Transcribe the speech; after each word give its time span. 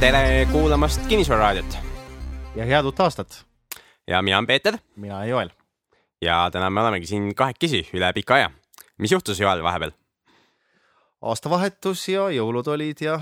tere 0.00 0.46
kuulamast 0.52 1.06
Kinnisvararaadiot 1.08 1.74
ja 2.56 2.64
head 2.64 2.86
uut 2.88 3.00
aastat. 3.00 3.44
ja 4.08 4.22
mina 4.22 4.38
olen 4.38 4.46
Peeter. 4.46 4.78
mina 4.96 5.16
olen 5.16 5.28
Joel. 5.28 5.50
ja 6.22 6.48
täna 6.52 6.70
me 6.70 6.80
olemegi 6.80 7.06
siin 7.06 7.34
kahekesi 7.34 7.82
üle 7.92 8.12
pika 8.12 8.34
aja. 8.34 8.50
mis 8.98 9.12
juhtus 9.12 9.40
Joel 9.40 9.62
vahepeal? 9.62 9.90
aastavahetus 11.20 12.08
ja 12.08 12.30
jõulud 12.32 12.72
olid 12.72 13.04
ja 13.04 13.20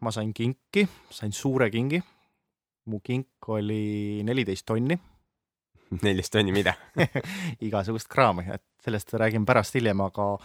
ma 0.00 0.10
sain 0.10 0.30
kinki, 0.34 0.86
sain 1.10 1.32
suure 1.32 1.70
kingi. 1.70 2.02
mu 2.84 3.00
kink 3.00 3.48
oli 3.48 4.22
neliteist 4.22 4.66
tonni 4.66 4.98
neliteist 6.04 6.32
tonni 6.32 6.52
mida 6.52 6.74
igasugust 7.66 8.06
kraami, 8.08 8.46
et 8.54 8.64
sellest 8.84 9.10
räägin 9.14 9.46
pärast 9.46 9.74
hiljem, 9.74 10.00
aga 10.00 10.36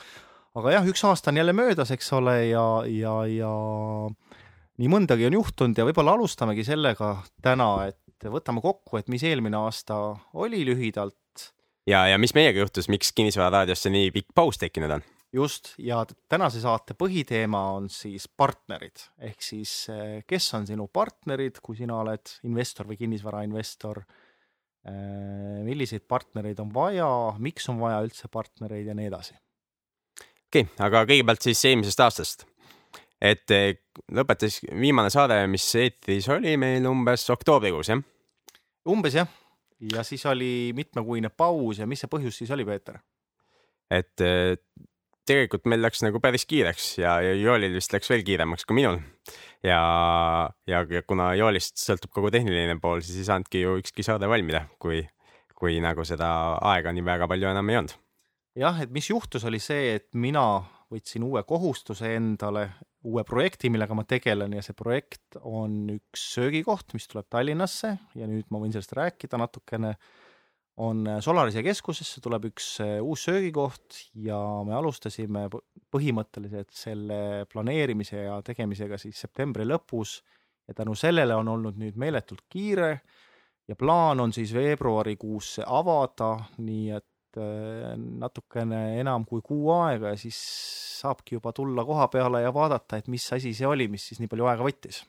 aga 0.57 0.71
jah, 0.73 0.89
üks 0.89 1.05
aasta 1.05 1.29
on 1.29 1.37
jälle 1.37 1.53
möödas, 1.53 1.91
eks 1.93 2.13
ole, 2.17 2.47
ja, 2.47 2.65
ja, 2.89 3.25
ja 3.29 3.53
nii 4.77 4.91
mõndagi 4.91 5.27
on 5.27 5.37
juhtunud 5.39 5.79
ja 5.79 5.85
võib-olla 5.87 6.15
alustamegi 6.17 6.65
sellega 6.67 7.15
täna, 7.43 7.87
et 7.89 8.29
võtame 8.29 8.63
kokku, 8.63 8.99
et 8.99 9.09
mis 9.11 9.23
eelmine 9.25 9.57
aasta 9.59 9.97
oli 10.37 10.63
lühidalt. 10.67 11.51
ja, 11.89 12.05
ja 12.11 12.17
mis 12.21 12.35
meiega 12.37 12.61
juhtus, 12.63 12.89
miks 12.89 13.13
Kinnisvararaadiosse 13.17 13.91
nii 13.93 14.11
pikk 14.15 14.33
paus 14.35 14.61
tekkinud 14.61 14.97
on? 14.99 15.05
just, 15.33 15.73
ja 15.77 16.03
tänase 16.29 16.61
saate 16.63 16.95
põhiteema 16.97 17.63
on 17.77 17.89
siis 17.91 18.27
partnerid, 18.27 19.07
ehk 19.19 19.41
siis 19.43 19.73
kes 20.27 20.53
on 20.57 20.69
sinu 20.69 20.87
partnerid, 20.87 21.59
kui 21.61 21.77
sina 21.77 21.99
oled 22.03 22.37
investor 22.47 22.87
või 22.87 23.01
kinnisvarainvestor. 23.01 24.05
milliseid 25.67 26.05
partnereid 26.07 26.59
on 26.63 26.69
vaja, 26.73 27.09
miks 27.43 27.67
on 27.69 27.81
vaja 27.81 27.99
üldse 28.05 28.29
partnereid 28.31 28.87
ja 28.87 28.95
nii 28.95 29.09
edasi 29.09 29.35
okei 30.47 30.63
okay,, 30.63 30.85
aga 30.85 31.03
kõigepealt 31.07 31.43
siis 31.43 31.63
eelmisest 31.67 32.03
aastast. 32.03 32.45
Et 33.21 33.53
eh, 33.55 33.79
lõpetas 34.13 34.61
viimane 34.69 35.11
saade, 35.13 35.39
mis 35.51 35.65
eetris 35.79 36.29
oli 36.33 36.55
meil 36.59 36.85
umbes 36.89 37.27
oktoobrikuus, 37.33 37.91
jah? 37.93 38.03
umbes 38.87 39.17
jah, 39.17 39.29
ja 39.93 40.03
siis 40.07 40.25
oli 40.29 40.71
mitmekuine 40.77 41.31
paus 41.33 41.81
ja 41.81 41.87
mis 41.89 42.03
see 42.03 42.11
põhjus 42.11 42.41
siis 42.41 42.53
oli, 42.53 42.65
Peeter? 42.67 43.01
et 43.91 44.25
eh, 44.25 44.55
tegelikult 45.27 45.67
meil 45.67 45.83
läks 45.83 46.03
nagu 46.05 46.21
päris 46.23 46.47
kiireks 46.47 46.93
ja, 47.01 47.17
ja 47.23 47.35
Joolil 47.35 47.75
vist 47.75 47.93
läks 47.93 48.09
veel 48.11 48.23
kiiremaks 48.27 48.67
kui 48.67 48.79
minul. 48.79 49.01
ja, 49.65 49.81
ja, 50.69 50.81
ja 50.85 51.03
kuna 51.03 51.33
Joolist 51.39 51.81
sõltub 51.81 52.13
kogu 52.15 52.31
tehniline 52.33 52.79
pool, 52.83 53.03
siis 53.03 53.21
ei 53.23 53.29
saanudki 53.29 53.65
ju 53.65 53.77
ükski 53.81 54.05
saade 54.07 54.29
valmida, 54.29 54.67
kui, 54.79 55.01
kui 55.57 55.81
nagu 55.83 56.05
seda 56.07 56.29
aega 56.73 56.93
nii 56.95 57.07
väga 57.07 57.29
palju 57.29 57.55
enam 57.55 57.73
ei 57.73 57.81
olnud 57.81 57.97
jah, 58.57 58.81
et 58.81 58.93
mis 58.93 59.09
juhtus, 59.09 59.45
oli 59.47 59.59
see, 59.61 59.95
et 59.97 60.07
mina 60.17 60.43
võtsin 60.91 61.25
uue 61.27 61.43
kohustuse 61.47 62.13
endale, 62.15 62.69
uue 63.07 63.23
projekti, 63.27 63.71
millega 63.71 63.95
ma 63.95 64.03
tegelen 64.07 64.55
ja 64.57 64.63
see 64.65 64.75
projekt 64.77 65.37
on 65.41 65.85
üks 65.95 66.23
söögikoht, 66.35 66.93
mis 66.97 67.07
tuleb 67.09 67.27
Tallinnasse 67.31 67.93
ja 68.17 68.29
nüüd 68.29 68.49
ma 68.51 68.61
võin 68.61 68.73
sellest 68.75 68.95
rääkida 68.97 69.39
natukene. 69.39 69.95
on 70.77 71.07
Solarise 71.25 71.63
keskusesse 71.65 72.21
tuleb 72.21 72.51
üks 72.51 72.65
eh, 72.83 72.97
uus 73.01 73.23
söögikoht 73.25 74.01
ja 74.13 74.37
me 74.65 74.75
alustasime 74.77 75.47
põhimõtteliselt 75.89 76.73
selle 76.75 77.45
planeerimise 77.49 78.27
ja 78.27 78.41
tegemisega 78.45 78.99
siis 79.01 79.17
septembri 79.17 79.65
lõpus 79.65 80.19
ja 80.67 80.75
tänu 80.77 80.93
sellele 80.95 81.35
on 81.35 81.47
olnud 81.47 81.79
nüüd 81.79 81.97
meeletult 81.97 82.43
kiire 82.49 82.99
ja 83.67 83.75
plaan 83.75 84.19
on 84.19 84.33
siis 84.33 84.53
veebruarikuus 84.53 85.55
see 85.57 85.65
avada, 85.67 86.35
nii 86.57 86.91
et 86.99 87.07
Äh, 87.35 87.93
natukene 87.97 88.97
enam 89.01 89.25
kui 89.27 89.43
kuu 89.45 89.67
aega 89.75 90.13
ja 90.13 90.17
siis 90.19 90.37
saabki 91.01 91.35
juba 91.35 91.51
tulla 91.53 91.83
koha 91.85 92.07
peale 92.09 92.41
ja 92.41 92.53
vaadata, 92.55 92.97
et 92.97 93.09
mis 93.11 93.25
asi 93.35 93.51
see 93.53 93.67
oli, 93.67 93.89
mis 93.91 94.05
siis 94.09 94.21
nii 94.21 94.29
palju 94.31 94.47
aega 94.47 94.65
võttis. 94.65 95.03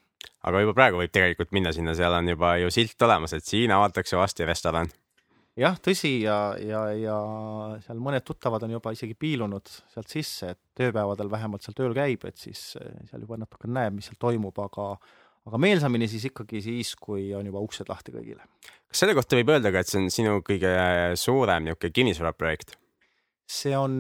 aga 0.45 0.61
juba 0.65 0.75
praegu 0.77 1.01
võib 1.01 1.12
tegelikult 1.15 1.55
minna 1.56 1.73
sinna, 1.73 1.95
seal 1.97 2.12
on 2.12 2.29
juba 2.29 2.56
ju 2.61 2.73
silt 2.75 3.06
olemas, 3.06 3.33
et 3.39 3.47
siin 3.47 3.73
avatakse 3.73 4.19
varsti 4.19 4.49
restoran. 4.51 4.91
jah, 5.56 5.79
tõsi 5.81 6.12
ja, 6.25 6.41
ja, 6.61 6.83
ja 6.99 7.17
seal 7.87 8.03
mõned 8.03 8.27
tuttavad 8.27 8.67
on 8.67 8.77
juba 8.77 8.93
isegi 8.99 9.15
piilunud 9.15 9.71
sealt 9.95 10.12
sisse, 10.12 10.53
et 10.53 10.61
tööpäevadel 10.83 11.31
vähemalt 11.31 11.65
seal 11.65 11.79
tööl 11.79 11.97
käib, 11.97 12.27
et 12.29 12.37
siis 12.37 12.75
äh, 12.83 12.93
seal 13.12 13.25
juba 13.25 13.41
natuke 13.41 13.71
näeb, 13.71 13.97
mis 14.00 14.11
seal 14.11 14.21
toimub, 14.21 14.59
aga 14.67 14.91
aga 15.49 15.61
meelsamini 15.63 16.09
siis 16.11 16.29
ikkagi 16.29 16.61
siis, 16.65 16.93
kui 17.01 17.31
on 17.37 17.49
juba 17.49 17.63
uksed 17.65 17.89
lahti 17.91 18.15
kõigile. 18.15 18.45
kas 18.89 19.03
selle 19.03 19.17
kohta 19.17 19.39
võib 19.39 19.55
öelda 19.55 19.73
ka, 19.75 19.83
et 19.83 19.91
see 19.91 20.03
on 20.03 20.13
sinu 20.13 20.39
kõige 20.47 20.73
suurem 21.21 21.67
niisugune 21.67 21.97
kinnisvaraprojekt? 22.01 22.77
see 23.49 23.75
on 23.77 23.93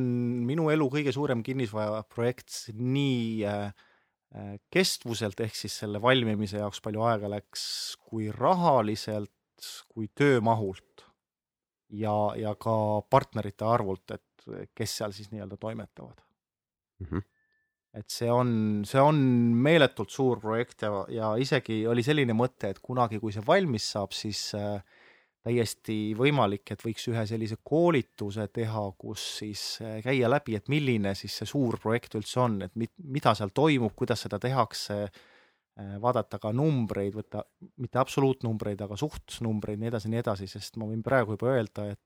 minu 0.44 0.68
elu 0.72 0.88
kõige 0.92 1.14
suurem 1.14 1.42
kinnisvaraprojekt 1.44 2.74
nii 2.76 3.46
äh, 3.48 3.70
kestvuselt 4.72 5.40
ehk 5.40 5.56
siis 5.56 5.78
selle 5.84 6.02
valmimise 6.04 6.60
jaoks 6.60 6.82
palju 6.84 7.06
aega 7.08 7.30
läks, 7.32 7.62
kui 8.10 8.28
rahaliselt, 8.34 9.32
kui 9.88 10.10
töömahult 10.12 11.06
ja, 11.96 12.12
ja 12.36 12.52
ka 12.60 13.00
partnerite 13.08 13.64
arvult, 13.64 14.12
et 14.12 14.70
kes 14.76 15.00
seal 15.00 15.16
siis 15.16 15.32
nii-öelda 15.32 15.56
toimetavad 15.60 16.20
mm. 17.00 17.08
-hmm 17.08 17.26
et 17.96 18.12
see 18.12 18.28
on, 18.30 18.50
see 18.86 19.00
on 19.00 19.18
meeletult 19.64 20.12
suur 20.12 20.40
projekt 20.42 20.84
ja, 20.84 20.92
ja 21.12 21.32
isegi 21.40 21.80
oli 21.88 22.04
selline 22.04 22.36
mõte, 22.36 22.72
et 22.72 22.80
kunagi, 22.84 23.20
kui 23.22 23.32
see 23.34 23.44
valmis 23.46 23.86
saab, 23.94 24.12
siis 24.16 24.42
äh, 24.58 24.82
täiesti 25.46 26.12
võimalik, 26.18 26.66
et 26.74 26.84
võiks 26.84 27.08
ühe 27.10 27.24
sellise 27.28 27.58
koolituse 27.64 28.48
teha, 28.52 28.84
kus 29.00 29.24
siis 29.40 29.64
äh, 29.84 29.98
käia 30.04 30.30
läbi, 30.30 30.58
et 30.58 30.68
milline 30.72 31.14
siis 31.18 31.40
see 31.40 31.48
suur 31.48 31.78
projekt 31.80 32.18
üldse 32.20 32.42
on, 32.44 32.60
et 32.68 32.76
mit, 32.78 32.92
mida 33.00 33.34
seal 33.38 33.54
toimub, 33.56 33.96
kuidas 33.98 34.26
seda 34.26 34.40
tehakse 34.42 35.00
äh,, 35.06 35.94
vaadata 36.02 36.40
ka 36.42 36.52
numbreid, 36.52 37.16
võtta 37.16 37.44
mitte 37.80 38.02
absoluutnumbreid, 38.02 38.84
aga 38.84 38.98
suhtnumbreid, 39.00 39.80
nii 39.80 39.94
edasi, 39.94 40.12
nii 40.12 40.24
edasi, 40.24 40.50
sest 40.50 40.76
ma 40.76 40.90
võin 40.90 41.04
praegu 41.06 41.38
juba 41.38 41.54
öelda, 41.56 41.92
et 41.94 42.04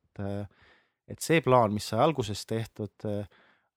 et 1.09 1.25
see 1.25 1.41
plaan, 1.43 1.73
mis 1.73 1.87
sai 1.89 2.03
alguses 2.05 2.45
tehtud 2.47 3.07
äh,, 3.09 3.25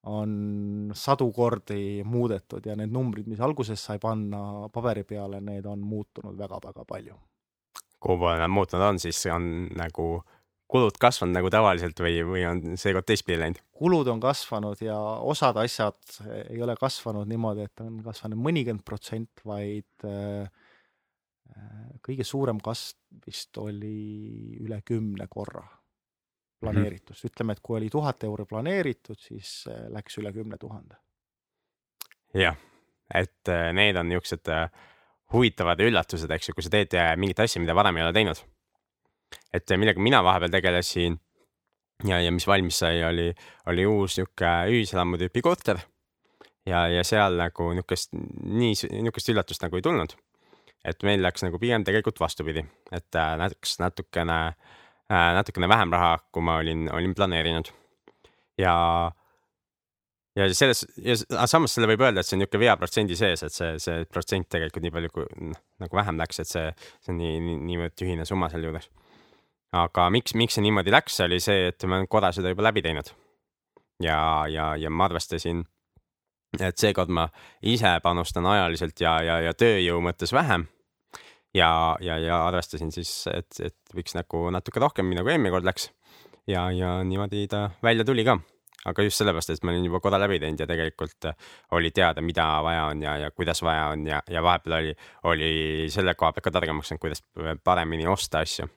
on 0.06 0.92
sadu 0.94 1.30
kordi 1.34 2.02
muudetud 2.06 2.66
ja 2.66 2.76
need 2.78 2.92
numbrid, 2.94 3.26
mis 3.30 3.40
alguses 3.42 3.82
sai 3.88 3.98
panna 4.02 4.68
paberi 4.72 5.04
peale, 5.08 5.40
need 5.44 5.66
on 5.66 5.82
muutunud 5.82 6.38
väga-väga 6.38 6.84
palju. 6.86 7.18
kuhu 8.00 8.18
poole 8.18 8.38
nad 8.38 8.52
muutunud 8.52 8.84
on, 8.86 8.98
siis 9.02 9.24
on 9.32 9.68
nagu 9.74 10.22
kulud 10.70 10.98
kasvanud 11.00 11.34
nagu 11.34 11.50
tavaliselt 11.50 12.00
või, 12.02 12.20
või 12.26 12.44
on 12.46 12.76
seekord 12.78 13.06
teistpidi 13.06 13.38
läinud? 13.40 13.62
kulud 13.76 14.08
on 14.12 14.20
kasvanud 14.22 14.82
ja 14.82 14.98
osad 15.26 15.58
asjad 15.62 15.98
ei 16.50 16.62
ole 16.62 16.76
kasvanud 16.78 17.28
niimoodi, 17.30 17.66
et 17.66 17.84
on 17.84 17.98
kasvanud 18.04 18.40
mõnikümmend 18.42 18.86
protsent, 18.86 19.42
vaid 19.46 20.06
äh, 20.06 20.46
kõige 22.06 22.26
suurem 22.26 22.60
kasv 22.62 22.98
vist 23.26 23.58
oli 23.58 24.58
üle 24.60 24.80
kümne 24.84 25.26
korra 25.30 25.64
planeeritust 26.60 27.28
ütleme, 27.28 27.56
et 27.56 27.62
kui 27.64 27.78
oli 27.78 27.90
tuhat 27.92 28.24
euri 28.28 28.46
planeeritud, 28.48 29.18
siis 29.20 29.64
äh, 29.70 29.86
läks 29.92 30.18
üle 30.20 30.32
kümne 30.32 30.58
tuhande. 30.60 30.98
jah, 32.36 32.56
et 33.14 33.48
äh, 33.52 33.70
need 33.76 33.96
on 33.96 34.08
niisugused 34.10 34.48
äh, 34.52 34.70
huvitavad 35.32 35.80
üllatused, 35.84 36.30
eks 36.30 36.50
ju, 36.50 36.56
kui 36.56 36.64
sa 36.64 36.72
teed 36.72 36.96
mingit 37.20 37.40
asja, 37.44 37.60
mida 37.62 37.74
varem 37.76 37.98
ei 37.98 38.06
ole 38.06 38.14
teinud. 38.16 38.42
et 39.52 39.76
millega 39.76 40.00
mina 40.00 40.22
vahepeal 40.24 40.52
tegelesin 40.54 41.18
ja, 42.04 42.20
ja 42.20 42.32
mis 42.32 42.46
valmis 42.46 42.78
sai, 42.84 43.02
oli, 43.04 43.32
oli 43.66 43.86
uus 43.86 44.18
niisugune 44.18 44.54
ühiselamu 44.72 45.20
tüüpi 45.20 45.42
korter. 45.42 45.82
ja, 46.66 46.86
ja 46.88 47.04
seal 47.04 47.36
nagu 47.40 47.72
niisugust, 47.74 48.14
nii, 48.14 48.72
niisugust 49.02 49.34
üllatust 49.34 49.66
nagu 49.66 49.76
ei 49.76 49.84
tulnud. 49.84 50.16
et 50.84 51.02
meil 51.02 51.22
läks 51.22 51.44
nagu 51.44 51.58
pigem 51.58 51.84
tegelikult 51.84 52.20
vastupidi, 52.20 52.64
et 52.94 53.22
läks 53.44 53.78
natukene 53.82 54.40
Äh, 54.46 54.82
natukene 55.08 55.68
vähem 55.68 55.92
raha, 55.92 56.16
kui 56.32 56.42
ma 56.42 56.58
olin, 56.62 56.88
olin 56.92 57.14
planeerinud. 57.14 57.70
ja, 58.58 58.74
ja 60.36 60.48
selles 60.54 60.86
ja 61.04 61.16
samas 61.46 61.74
selle 61.74 61.88
võib 61.90 62.02
öelda, 62.06 62.20
et 62.20 62.28
see 62.28 62.36
on 62.36 62.42
niisugune 62.42 62.64
veaprotsendi 62.64 63.18
sees, 63.18 63.42
et 63.46 63.54
see, 63.54 63.76
see 63.82 64.04
protsent 64.10 64.48
tegelikult 64.52 64.86
nii 64.86 64.94
palju 64.94 65.12
kui 65.14 65.26
noh, 65.52 65.60
nagu 65.82 66.00
vähem 66.00 66.18
läks, 66.20 66.40
et 66.42 66.50
see, 66.50 66.70
see 67.04 67.14
on 67.14 67.20
nii, 67.20 67.38
nii, 67.44 67.60
niivõrd 67.70 67.96
tühine 67.98 68.26
summa 68.28 68.50
sealjuures. 68.52 68.90
aga 69.76 70.10
miks, 70.10 70.34
miks 70.34 70.58
see 70.58 70.66
niimoodi 70.66 70.94
läks, 70.94 71.20
oli 71.26 71.40
see, 71.42 71.70
et 71.70 71.86
ma 71.86 72.00
olen 72.00 72.10
korra 72.10 72.32
seda 72.34 72.52
juba 72.52 72.66
läbi 72.68 72.82
teinud. 72.82 73.12
ja, 74.02 74.18
ja, 74.50 74.74
ja 74.80 74.90
ma 74.90 75.06
arvestasin, 75.06 75.62
et 76.58 76.78
seekord 76.78 77.12
ma 77.12 77.28
ise 77.62 77.98
panustan 78.02 78.46
ajaliselt 78.46 79.00
ja, 79.00 79.20
ja, 79.22 79.40
ja 79.44 79.54
tööjõu 79.54 80.00
mõttes 80.02 80.32
vähem 80.32 80.66
ja, 81.56 81.70
ja, 82.00 82.18
ja 82.18 82.40
arvestasin 82.46 82.92
siis, 82.92 83.12
et, 83.32 83.60
et 83.60 83.96
võiks 83.96 84.16
nagu 84.16 84.46
natuke 84.54 84.82
rohkem, 84.82 85.10
nagu 85.16 85.32
eelmine 85.32 85.54
kord 85.54 85.66
läks. 85.68 85.90
ja, 86.46 86.68
ja 86.70 86.98
niimoodi 87.04 87.46
ta 87.50 87.70
välja 87.82 88.04
tuli 88.04 88.24
ka. 88.24 88.38
aga 88.86 89.02
just 89.02 89.18
sellepärast, 89.18 89.50
et 89.50 89.64
ma 89.66 89.72
olin 89.72 89.88
juba 89.88 90.00
korra 90.00 90.20
läbi 90.22 90.38
teinud 90.38 90.60
ja 90.62 90.66
tegelikult 90.70 91.30
oli 91.74 91.90
teada, 91.90 92.22
mida 92.22 92.46
vaja 92.62 92.84
on 92.92 93.02
ja, 93.02 93.16
ja 93.24 93.30
kuidas 93.30 93.62
vaja 93.62 93.88
on 93.94 94.06
ja, 94.06 94.22
ja 94.30 94.42
vahepeal 94.42 94.78
oli, 94.78 94.96
oli 95.24 95.52
selle 95.90 96.14
koha 96.14 96.32
pealt 96.32 96.46
ka 96.46 96.54
targemaks 96.58 96.92
saanud, 96.92 97.02
kuidas 97.02 97.24
paremini 97.64 98.06
osta 98.06 98.44
asju 98.46 98.68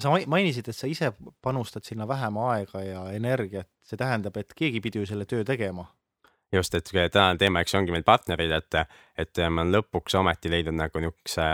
sa 0.00 0.12
mainisid, 0.12 0.68
et 0.68 0.76
sa 0.76 0.88
ise 0.88 1.12
panustad 1.42 1.84
sinna 1.84 2.08
vähem 2.08 2.36
aega 2.44 2.82
ja 2.84 3.04
energiat, 3.16 3.68
see 3.84 3.96
tähendab, 3.96 4.36
et 4.36 4.52
keegi 4.56 4.80
pidi 4.84 5.00
ju 5.00 5.08
selle 5.08 5.24
töö 5.24 5.44
tegema 5.44 5.86
just, 6.52 6.74
et 6.74 6.90
tänane 7.12 7.38
teema, 7.40 7.62
eks 7.62 7.74
ongi 7.78 7.94
meil 7.94 8.04
partnerid, 8.06 8.52
et, 8.54 8.76
et 9.18 9.40
ma 9.50 9.64
olen 9.64 9.78
lõpuks 9.78 10.18
ometi 10.20 10.50
leidnud 10.52 10.76
nagu 10.78 11.02
niisuguse 11.02 11.46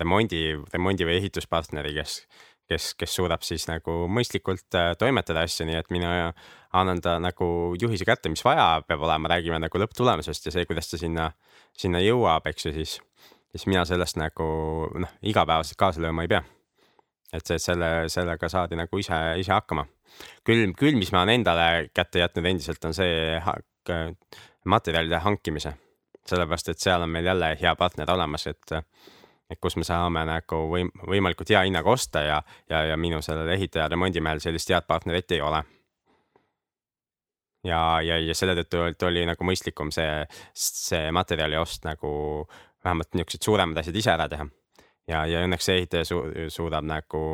remondi, 0.00 0.42
remondi 0.72 1.06
või 1.08 1.18
ehituspartneri, 1.20 1.94
kes, 1.98 2.16
kes, 2.70 2.88
kes 2.98 3.14
suudab 3.18 3.44
siis 3.46 3.66
nagu 3.70 4.02
mõistlikult 4.12 4.78
äh, 4.78 4.92
toimetada 4.98 5.44
asju, 5.46 5.66
nii 5.68 5.78
et 5.78 5.92
mina 5.94 6.32
annan 6.72 7.02
ta 7.04 7.18
nagu 7.22 7.46
juhise 7.80 8.06
kätte, 8.08 8.32
mis 8.32 8.44
vaja 8.44 8.82
peab 8.86 9.04
olema, 9.06 9.30
räägime 9.34 9.60
nagu 9.62 9.82
lõpptulemusest 9.84 10.48
ja 10.48 10.56
see, 10.56 10.66
kuidas 10.68 10.90
ta 10.90 11.00
sinna, 11.00 11.30
sinna 11.78 12.02
jõuab, 12.02 12.48
eks 12.50 12.68
ju 12.68 12.74
siis, 12.74 12.98
siis 13.52 13.68
mina 13.70 13.86
sellest 13.88 14.18
nagu 14.20 14.48
noh, 14.98 15.16
igapäevaselt 15.22 15.78
kaasa 15.80 16.02
lööma 16.02 16.26
ei 16.26 16.34
pea. 16.34 16.42
et 17.32 17.48
see, 17.48 17.58
selle, 17.62 18.08
sellega 18.12 18.48
saadi 18.52 18.76
nagu 18.76 18.98
ise, 19.00 19.18
ise 19.40 19.52
hakkama 19.54 19.86
küll, 20.44 20.72
küll, 20.76 20.98
mis 21.00 21.12
ma 21.14 21.22
olen 21.22 21.40
endale 21.40 21.88
kätte 21.96 22.20
jätnud 22.20 22.48
endiselt, 22.50 22.84
on 22.84 22.96
see 22.96 23.38
materjalide 24.64 25.18
hankimise. 25.18 25.74
sellepärast, 26.26 26.68
et 26.68 26.78
seal 26.78 27.02
on 27.02 27.10
meil 27.10 27.26
jälle 27.26 27.56
hea 27.60 27.74
partner 27.76 28.10
olemas, 28.10 28.46
et, 28.46 28.72
et 29.50 29.58
kus 29.60 29.74
me 29.76 29.82
saame 29.84 30.22
nagu 30.24 30.58
võim-, 30.70 30.92
võimalikult 31.10 31.50
hea 31.50 31.64
hinnaga 31.66 31.90
osta 31.90 32.22
ja, 32.22 32.36
ja, 32.70 32.84
ja 32.92 32.96
minu 32.96 33.18
sellel 33.22 33.48
ehitaja 33.50 33.88
remondimehel 33.90 34.38
sellist 34.40 34.70
head 34.70 34.86
partnerit 34.86 35.34
ei 35.34 35.40
ole. 35.42 35.64
ja, 37.64 38.00
ja, 38.06 38.18
ja 38.18 38.34
selle 38.34 38.54
tõttu 38.62 39.06
oli 39.06 39.26
nagu 39.26 39.44
mõistlikum 39.44 39.90
see, 39.90 40.22
see 40.54 41.10
materjali 41.10 41.58
ost 41.58 41.84
nagu 41.84 42.12
vähemalt 42.84 43.14
niisugused 43.14 43.42
suuremad 43.42 43.82
asjad 43.82 43.96
ise 43.96 44.14
ära 44.14 44.28
teha. 44.28 44.46
ja, 45.08 45.26
ja 45.26 45.42
õnneks 45.42 45.66
see 45.66 45.82
ehitaja 45.82 46.06
su 46.06 46.22
suudab 46.54 46.86
nagu 46.86 47.24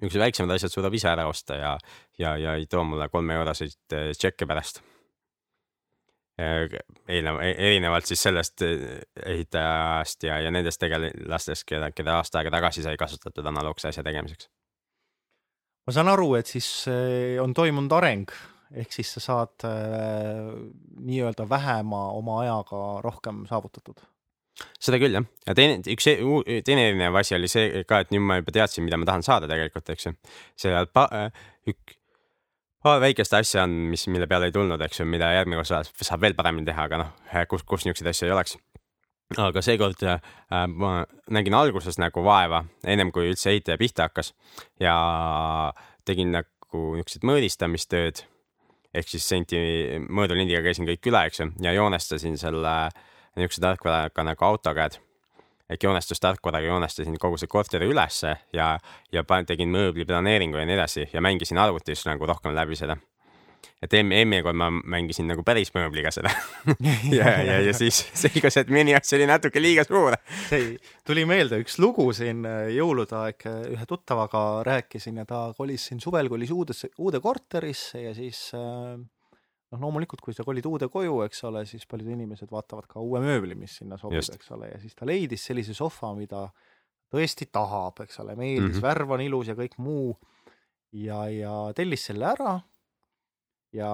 niisugused 0.00 0.22
väiksemad 0.22 0.54
asjad 0.56 0.72
suudab 0.72 0.94
ise 0.94 1.10
ära 1.10 1.26
osta 1.28 1.56
ja, 1.58 1.78
ja, 2.18 2.36
ja 2.36 2.54
ei 2.54 2.66
too 2.66 2.84
mulle 2.84 3.08
kolme 3.12 3.34
euroseid 3.34 3.96
eh, 3.96 4.12
tšekke 4.16 4.46
pärast. 4.46 4.82
Eelnev, 6.38 7.40
e-, 7.42 7.54
erinevalt 7.68 8.08
siis 8.08 8.22
sellest 8.22 8.62
eh, 8.66 8.84
ehitajast 9.26 10.28
ja, 10.28 10.38
ja 10.44 10.52
nendest 10.54 10.80
tegelastest, 10.82 11.66
keda, 11.68 11.90
keda 11.94 12.18
aasta 12.20 12.40
aega 12.40 12.52
tagasi 12.58 12.84
sai 12.84 12.98
kasutatud 13.00 13.46
analoogse 13.50 13.90
asja 13.90 14.04
tegemiseks. 14.06 14.50
ma 15.86 15.96
saan 15.96 16.12
aru, 16.12 16.34
et 16.38 16.50
siis 16.50 16.68
eh, 16.92 17.40
on 17.42 17.54
toimunud 17.56 17.96
areng, 17.98 18.30
ehk 18.76 18.92
siis 18.92 19.10
sa 19.16 19.24
saad 19.24 19.64
äh, 19.64 20.52
nii-öelda 21.00 21.48
vähema 21.48 22.10
oma 22.18 22.42
ajaga 22.44 22.84
rohkem 23.04 23.46
saavutatud 23.48 24.02
seda 24.82 24.98
küll 25.00 25.14
jah, 25.14 25.24
ja 25.46 25.54
teine, 25.56 25.78
üks 25.94 26.10
e-, 26.10 26.60
teine 26.66 26.88
erinev 26.90 27.16
asi 27.18 27.36
oli 27.38 27.48
see 27.50 27.84
ka, 27.88 28.02
et 28.04 28.12
nüüd 28.14 28.26
ma 28.26 28.40
juba 28.40 28.54
teadsin, 28.54 28.84
mida 28.86 28.98
ma 29.00 29.08
tahan 29.08 29.24
saada 29.26 29.48
tegelikult, 29.50 29.88
eks 29.94 30.10
ju. 30.10 30.14
see 30.58 30.82
pa, 30.92 31.06
ük, 31.70 31.97
paar 32.84 33.00
väikest 33.02 33.34
asja 33.34 33.64
on, 33.66 33.74
mis, 33.92 34.06
mille 34.12 34.28
peale 34.30 34.48
ei 34.48 34.54
tulnud, 34.54 34.80
eks 34.86 35.00
ju, 35.00 35.06
mida 35.08 35.32
järgmine 35.34 35.60
kord 35.60 35.90
saab 36.06 36.22
veel 36.22 36.36
paremini 36.38 36.68
teha, 36.68 36.86
aga 36.88 37.02
noh, 37.02 37.12
kus, 37.50 37.64
kus 37.66 37.86
niisuguseid 37.86 38.12
asju 38.12 38.28
ei 38.28 38.34
oleks. 38.36 38.56
aga 39.44 39.60
seekord 39.64 40.02
äh, 40.08 40.22
ma 40.72 41.02
nägin 41.34 41.56
alguses 41.58 41.98
nagu 42.00 42.22
vaeva, 42.24 42.62
ennem 42.86 43.12
kui 43.12 43.28
üldse 43.28 43.50
ehitaja 43.52 43.76
pihta 43.80 44.06
hakkas 44.08 44.32
ja 44.80 44.94
tegin 46.08 46.32
nagu 46.32 46.84
niisugused 46.96 47.26
mõõdistamistööd 47.28 48.22
ehk 48.96 49.10
siis 49.10 49.26
senti, 49.28 49.58
mõõdulindiga 50.08 50.62
käisin 50.64 50.88
kõik 50.88 51.10
üle, 51.10 51.26
eks 51.28 51.42
ju, 51.42 51.50
ja 51.64 51.74
joonestasin 51.76 52.38
selle 52.40 52.74
niisuguse 53.36 53.62
tarkvaraga 53.62 54.24
nagu 54.30 54.48
AutoCAD 54.48 54.96
ehk 55.70 55.84
joonestustarkvaraga 55.84 56.72
joonestasin 56.72 57.18
kogu 57.20 57.38
see 57.40 57.50
korteri 57.50 57.88
ülesse 57.90 58.34
ja, 58.52 58.72
ja 59.12 59.24
tegin 59.46 59.68
mööbli 59.68 60.06
planeeringu 60.08 60.56
ja 60.56 60.66
nii 60.66 60.78
edasi 60.78 61.08
ja 61.12 61.20
mängisin 61.20 61.58
arvutis 61.58 62.06
nagu 62.08 62.26
rohkem 62.26 62.54
läbi 62.54 62.76
seda. 62.76 62.96
et 63.82 63.94
eelmine 63.94 64.42
kord 64.42 64.56
ma 64.56 64.70
mängisin 64.70 65.28
nagu 65.28 65.42
päris 65.46 65.70
mööbliga 65.74 66.10
seda 66.10 66.30
ja, 67.18 67.34
ja, 67.42 67.60
ja 67.60 67.74
siis 67.74 68.00
selgus, 68.22 68.56
et 68.56 68.72
minu 68.72 68.94
jaoks 68.94 69.12
oli 69.18 69.26
natuke 69.26 69.60
liiga 69.62 69.84
suur. 69.84 70.16
tuli 71.06 71.26
meelde 71.28 71.60
üks 71.62 71.78
lugu 71.78 72.08
siin 72.12 72.46
äh, 72.46 72.72
jõulude 72.74 73.18
aeg, 73.20 73.46
äh, 73.46 73.60
ühe 73.76 73.86
tuttavaga 73.86 74.64
rääkisin 74.66 75.20
ja 75.20 75.28
ta 75.28 75.52
kolis 75.58 75.90
siin 75.90 76.00
suvel 76.00 76.32
kolis 76.32 76.50
uudesse, 76.50 76.90
uude 76.98 77.20
korterisse 77.20 78.02
ja 78.08 78.14
siis 78.16 78.48
äh, 78.56 78.96
noh, 79.72 79.80
loomulikult, 79.82 80.22
kui 80.24 80.36
sa 80.36 80.46
kolid 80.46 80.66
uude 80.68 80.88
koju, 80.92 81.20
eks 81.26 81.44
ole, 81.48 81.64
siis 81.68 81.84
paljud 81.88 82.08
inimesed 82.14 82.50
vaatavad 82.52 82.88
ka 82.90 83.02
uue 83.04 83.20
mööbli, 83.24 83.56
mis 83.58 83.78
sinna 83.80 83.98
sobib, 84.00 84.22
eks 84.22 84.52
ole, 84.56 84.72
ja 84.72 84.80
siis 84.82 84.96
ta 84.96 85.08
leidis 85.08 85.44
sellise 85.50 85.76
sohva, 85.76 86.14
mida 86.16 86.46
tõesti 87.12 87.48
tahab, 87.52 88.00
eks 88.04 88.20
ole, 88.24 88.36
meeldis 88.36 88.64
mm, 88.68 88.78
-hmm. 88.78 88.86
värv 88.88 89.16
on 89.16 89.24
ilus 89.24 89.52
ja 89.52 89.56
kõik 89.58 89.78
muu. 89.78 90.16
ja, 90.92 91.26
ja 91.28 91.72
tellis 91.76 92.06
selle 92.08 92.24
ära. 92.26 92.60
ja 93.72 93.90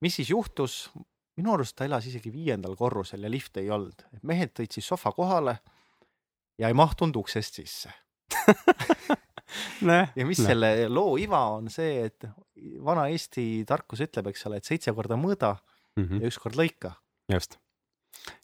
mis 0.00 0.16
siis 0.16 0.30
juhtus? 0.30 0.90
minu 1.38 1.52
arust 1.54 1.76
ta 1.76 1.84
elas 1.84 2.06
isegi 2.06 2.32
viiendal 2.32 2.74
korrusel 2.76 3.22
ja 3.22 3.30
lifti 3.30 3.60
ei 3.60 3.70
olnud, 3.70 4.02
et 4.12 4.22
mehed 4.22 4.50
tõid 4.58 4.74
siis 4.74 4.86
sohva 4.86 5.12
kohale 5.12 5.58
ja 6.58 6.68
ei 6.68 6.74
mahtunud 6.74 7.16
uksest 7.16 7.54
sisse 7.54 7.92
ja 10.16 10.26
mis 10.26 10.40
ne. 10.42 10.46
selle 10.50 10.70
loo 10.92 11.16
iva 11.20 11.40
on 11.56 11.70
see, 11.72 12.04
et 12.08 12.28
vana 12.84 13.06
Eesti 13.12 13.64
tarkus 13.68 14.02
ütleb, 14.04 14.30
eks 14.32 14.46
ole, 14.48 14.60
et 14.60 14.68
seitse 14.68 14.92
korda 14.96 15.18
mõõda 15.20 15.54
mm 15.96 16.04
-hmm. 16.04 16.22
ja 16.22 16.30
üks 16.30 16.38
kord 16.42 16.58
lõika. 16.58 16.92
just. 17.32 17.58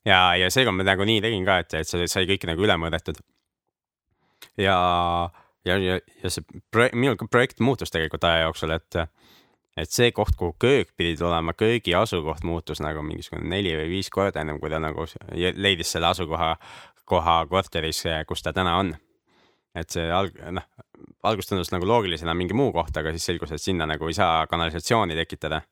ja, 0.04 0.36
ja 0.36 0.50
seekord 0.50 0.76
ma 0.76 0.86
nagu 0.86 1.04
nii 1.04 1.20
tegin 1.20 1.44
ka, 1.44 1.58
et, 1.58 1.74
et 1.74 1.88
see 1.88 2.08
sai 2.08 2.26
kõik 2.30 2.46
nagu 2.46 2.62
üle 2.62 2.76
mõõdetud. 2.80 3.20
ja, 4.56 4.78
ja, 5.64 5.78
ja, 5.78 6.00
ja 6.22 6.30
see 6.30 6.44
projekt, 6.70 6.94
minu 6.94 7.16
projekt 7.30 7.60
muutus 7.60 7.90
tegelikult 7.90 8.24
aja 8.24 8.46
jooksul, 8.48 8.70
et, 8.70 8.96
et 9.76 9.90
see 9.90 10.12
koht, 10.12 10.36
kuhu 10.36 10.56
köök 10.58 10.94
pidi 10.96 11.16
tulema, 11.16 11.52
köögi 11.52 11.94
asukoht 11.94 12.44
muutus 12.44 12.80
nagu 12.80 13.02
mingisugune 13.02 13.48
neli 13.48 13.76
või 13.76 13.88
viis 13.98 14.10
korda 14.10 14.40
ennem 14.40 14.60
kui 14.60 14.70
ta 14.70 14.78
nagu 14.78 15.06
leidis 15.56 15.92
selle 15.92 16.06
asukoha, 16.06 16.56
koha 17.04 17.46
korteris, 17.46 18.04
kus 18.26 18.42
ta 18.42 18.52
täna 18.52 18.78
on 18.78 18.94
et 19.74 19.90
see 19.90 20.04
alg-, 20.12 20.36
noh, 20.54 20.66
alguses 21.26 21.50
tundus 21.50 21.72
nagu 21.74 21.88
loogilisena 21.88 22.34
mingi 22.36 22.56
muu 22.56 22.70
koht, 22.74 22.94
aga 23.00 23.12
siis 23.14 23.26
selgus, 23.30 23.54
et 23.54 23.62
sinna 23.62 23.88
nagu 23.90 24.08
ei 24.08 24.16
saa 24.16 24.46
kanalisatsiooni 24.50 25.16
tekitada. 25.18 25.62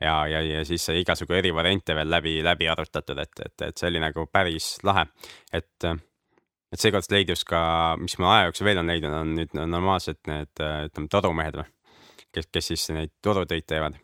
ja, 0.00 0.14
ja, 0.26 0.40
ja 0.42 0.64
siis 0.64 0.84
sai 0.86 1.02
igasugu 1.02 1.34
eri 1.38 1.52
variante 1.54 1.94
veel 1.94 2.10
läbi, 2.10 2.38
läbi 2.42 2.68
arutatud, 2.68 3.18
et, 3.18 3.44
et, 3.44 3.66
et 3.68 3.76
see 3.78 3.90
oli 3.90 4.00
nagu 4.02 4.26
päris 4.32 4.76
lahe, 4.82 5.06
et, 5.52 5.86
et 6.72 6.80
seekord 6.80 7.10
leidus 7.10 7.44
ka, 7.44 7.60
mis 8.00 8.18
ma 8.18 8.36
aja 8.36 8.48
jooksul 8.48 8.70
veel 8.70 8.82
on 8.82 8.90
leidnud, 8.90 9.18
on 9.18 9.34
nüüd 9.38 9.58
normaalsed 9.58 10.22
need, 10.30 10.54
ütleme, 10.62 11.10
torumehed 11.12 11.60
või, 11.60 11.68
kes, 12.32 12.48
kes 12.50 12.72
siis 12.72 12.88
neid 12.96 13.14
torutöid 13.22 13.68
teevad. 13.68 13.98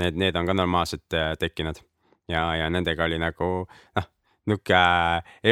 Need, 0.00 0.16
need 0.16 0.36
on 0.40 0.46
ka 0.48 0.54
normaalselt 0.56 1.12
äh, 1.12 1.34
tekkinud 1.36 1.82
ja, 2.32 2.46
ja 2.56 2.70
nendega 2.72 3.04
oli 3.04 3.18
nagu 3.20 3.48
noh 3.68 4.11
nihuke 4.50 4.78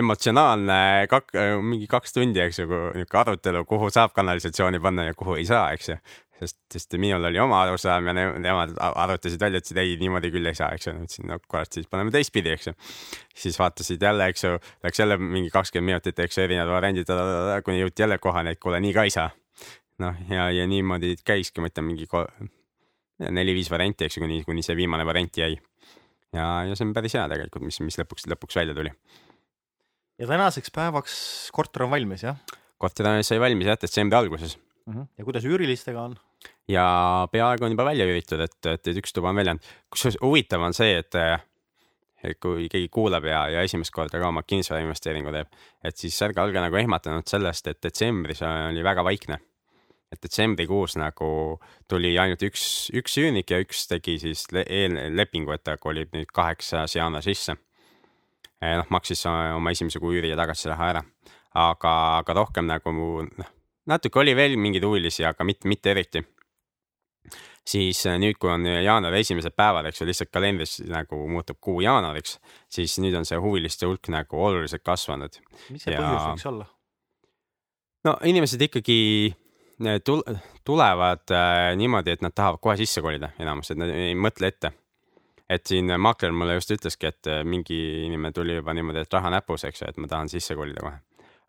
emotsionaalne 0.01 0.81
kak-, 1.11 1.37
mingi 1.63 1.87
kaks 1.91 2.17
tundi, 2.17 2.43
eks 2.43 2.63
ju, 2.63 2.67
nihuke 2.97 3.21
arutelu, 3.23 3.63
kuhu 3.69 3.91
saab 3.95 4.15
kanalisatsiooni 4.17 4.81
panna 4.83 5.07
ja 5.11 5.15
kuhu 5.19 5.39
ei 5.39 5.47
saa, 5.49 5.71
eks 5.77 5.93
ju. 5.93 5.97
sest, 6.41 6.57
sest 6.73 6.97
minul 6.97 7.27
oli 7.29 7.39
oma 7.39 7.59
arusaam 7.67 8.07
ja 8.09 8.15
nemad 8.17 8.71
arutasid 8.81 9.43
välja, 9.43 9.61
ütlesid 9.61 9.81
ei, 9.83 9.97
niimoodi 10.01 10.31
küll 10.33 10.49
ei 10.49 10.57
saa, 10.57 10.71
eks 10.75 10.89
ju. 10.89 10.95
ütlesin, 11.05 11.29
no 11.31 11.39
kurat, 11.47 11.71
siis 11.73 11.87
paneme 11.91 12.11
teistpidi, 12.15 12.55
eks 12.57 12.71
ju. 12.71 12.77
siis 13.45 13.59
vaatasid 13.61 14.03
jälle, 14.03 14.31
eks 14.33 14.47
ju, 14.47 14.55
läks 14.87 15.03
jälle 15.05 15.21
mingi 15.21 15.53
kakskümmend 15.55 15.93
minutit, 15.93 16.19
eks 16.19 16.41
ju, 16.41 16.49
erinevad 16.49 16.75
variandid, 16.79 17.15
kuni 17.65 17.85
jõuti 17.85 18.07
jälle 18.07 18.19
kohani, 18.19 18.57
et 18.57 18.63
kuule, 18.63 18.81
nii 18.83 18.97
ka 18.97 19.07
ei 19.07 19.15
saa. 19.15 19.31
noh, 20.01 20.17
ja, 20.33 20.49
ja 20.51 20.67
niimoodi 20.67 21.19
käiski, 21.25 21.61
ma 21.61 21.69
ütlen, 21.69 21.85
mingi 21.93 22.09
neli-viis 23.21 23.69
varianti, 23.71 24.09
eks 24.09 24.17
ju, 24.17 24.25
kuni, 24.25 24.43
kuni 24.49 24.65
see 24.65 24.79
viimane 24.79 25.05
variant 25.07 25.37
jäi 25.37 25.59
ja, 26.37 26.47
ja 26.69 26.79
see 26.79 26.87
on 26.87 26.95
päris 26.97 27.17
hea 27.19 27.27
tegelikult, 27.33 27.67
mis, 27.67 27.81
mis 27.85 27.99
lõpuks, 28.01 28.27
lõpuks 28.31 28.59
välja 28.61 28.77
tuli. 28.77 28.93
ja 30.21 30.31
tänaseks 30.31 30.75
päevaks 30.75 31.15
korter 31.57 31.87
on 31.87 31.95
valmis, 31.95 32.25
jah? 32.27 32.41
korter 32.81 33.13
sai 33.27 33.41
valmis 33.43 33.71
jah, 33.71 33.79
detsembri 33.81 34.19
alguses 34.19 34.57
mm. 34.59 34.95
-hmm. 34.95 35.07
ja 35.19 35.25
kuidas 35.29 35.47
üürilistega 35.49 36.07
on? 36.09 36.17
ja 36.69 37.29
peaaegu 37.33 37.65
on 37.67 37.77
juba 37.77 37.85
välja 37.85 38.07
üüritud, 38.09 38.41
et, 38.41 38.59
et, 38.67 38.87
et 38.87 38.97
üks 39.03 39.15
tuba 39.15 39.31
on 39.31 39.37
välja 39.37 39.55
jäänud. 39.55 39.71
kusjuures 39.91 40.21
huvitav 40.23 40.63
on 40.63 40.75
see, 40.75 40.99
et 40.99 41.15
et 42.21 42.37
kui 42.37 42.69
keegi 42.69 42.89
kuulab 42.93 43.25
ja, 43.25 43.47
ja 43.49 43.63
esimest 43.65 43.95
korda 43.97 44.19
ka 44.21 44.29
oma 44.29 44.43
kinnisvara 44.43 44.83
investeeringu 44.85 45.33
teeb, 45.33 45.55
et 45.85 45.97
siis 45.97 46.23
ärge 46.23 46.43
olge 46.43 46.61
nagu 46.61 46.77
ehmatanud 46.77 47.25
sellest, 47.27 47.67
et 47.67 47.81
detsembris 47.83 48.43
oli 48.45 48.85
väga 48.85 49.05
vaikne 49.05 49.41
et 50.11 50.23
detsembrikuus 50.23 50.97
nagu 50.99 51.31
tuli 51.89 52.17
ainult 52.19 52.43
üks, 52.43 52.65
üks 52.97 53.17
üürnik 53.23 53.51
ja 53.53 53.61
üks 53.63 53.87
tegi 53.91 54.17
siis 54.23 54.47
eellepingu, 54.51 55.55
et 55.55 55.65
ta 55.67 55.77
kolib 55.79 56.11
nüüd 56.17 56.33
kaheksas 56.35 56.97
jaanuar 56.99 57.25
sisse. 57.27 57.57
noh, 58.61 58.91
maksis 58.93 59.23
oma 59.27 59.71
esimese 59.73 60.03
kuu 60.03 60.13
üüri 60.19 60.33
ja 60.33 60.37
tagatisraha 60.37 60.89
ära, 60.95 61.05
aga, 61.57 61.95
aga 62.19 62.37
rohkem 62.37 62.67
nagu 62.69 62.93
noh, 62.93 63.55
natuke 63.89 64.21
oli 64.21 64.35
veel 64.37 64.59
mingeid 64.61 64.85
huvilisi, 64.85 65.25
aga 65.25 65.47
mitte, 65.47 65.69
mitte 65.69 65.95
eriti. 65.95 66.25
siis 67.71 68.03
nüüd, 68.19 68.35
kui 68.41 68.51
on 68.51 68.67
jaanuari 68.67 69.21
esimesed 69.23 69.55
päevad, 69.55 69.87
eks 69.87 70.01
ju, 70.01 70.07
lihtsalt 70.09 70.31
kalendris 70.35 70.81
nagu 70.91 71.23
muutub 71.31 71.61
kuu 71.61 71.81
jaanuariks, 71.85 72.39
siis 72.69 72.99
nüüd 72.99 73.15
on 73.15 73.29
see 73.29 73.39
huviliste 73.39 73.87
hulk 73.87 74.11
nagu 74.11 74.43
oluliselt 74.43 74.83
kasvanud. 74.83 75.39
mis 75.71 75.87
see 75.87 75.95
ja... 75.95 76.03
põhjus 76.03 76.27
võiks 76.33 76.51
olla? 76.51 76.67
no 78.05 78.17
inimesed 78.27 78.67
ikkagi 78.67 78.99
tulevad 80.65 81.31
äh, 81.31 81.77
niimoodi, 81.77 82.11
et 82.11 82.23
nad 82.23 82.33
tahavad 82.35 82.61
kohe 82.61 82.77
sisse 82.77 83.01
kolida 83.03 83.31
enamus, 83.39 83.71
et 83.71 83.79
nad 83.81 83.89
ei 83.89 84.15
mõtle 84.15 84.51
ette. 84.53 84.73
et 85.51 85.67
siin 85.67 85.91
makler 85.99 86.33
mulle 86.33 86.55
just 86.55 86.71
ütleski, 86.71 87.07
et 87.07 87.27
äh, 87.27 87.41
mingi 87.45 87.79
inimene 88.07 88.33
tuli 88.33 88.55
juba 88.55 88.75
niimoodi, 88.75 89.01
et 89.03 89.13
raha 89.13 89.31
näpus, 89.31 89.65
eks 89.65 89.83
ju, 89.83 89.89
et 89.89 89.97
ma 89.97 90.07
tahan 90.07 90.29
sisse 90.29 90.55
kolida 90.55 90.85
kohe. 90.85 90.99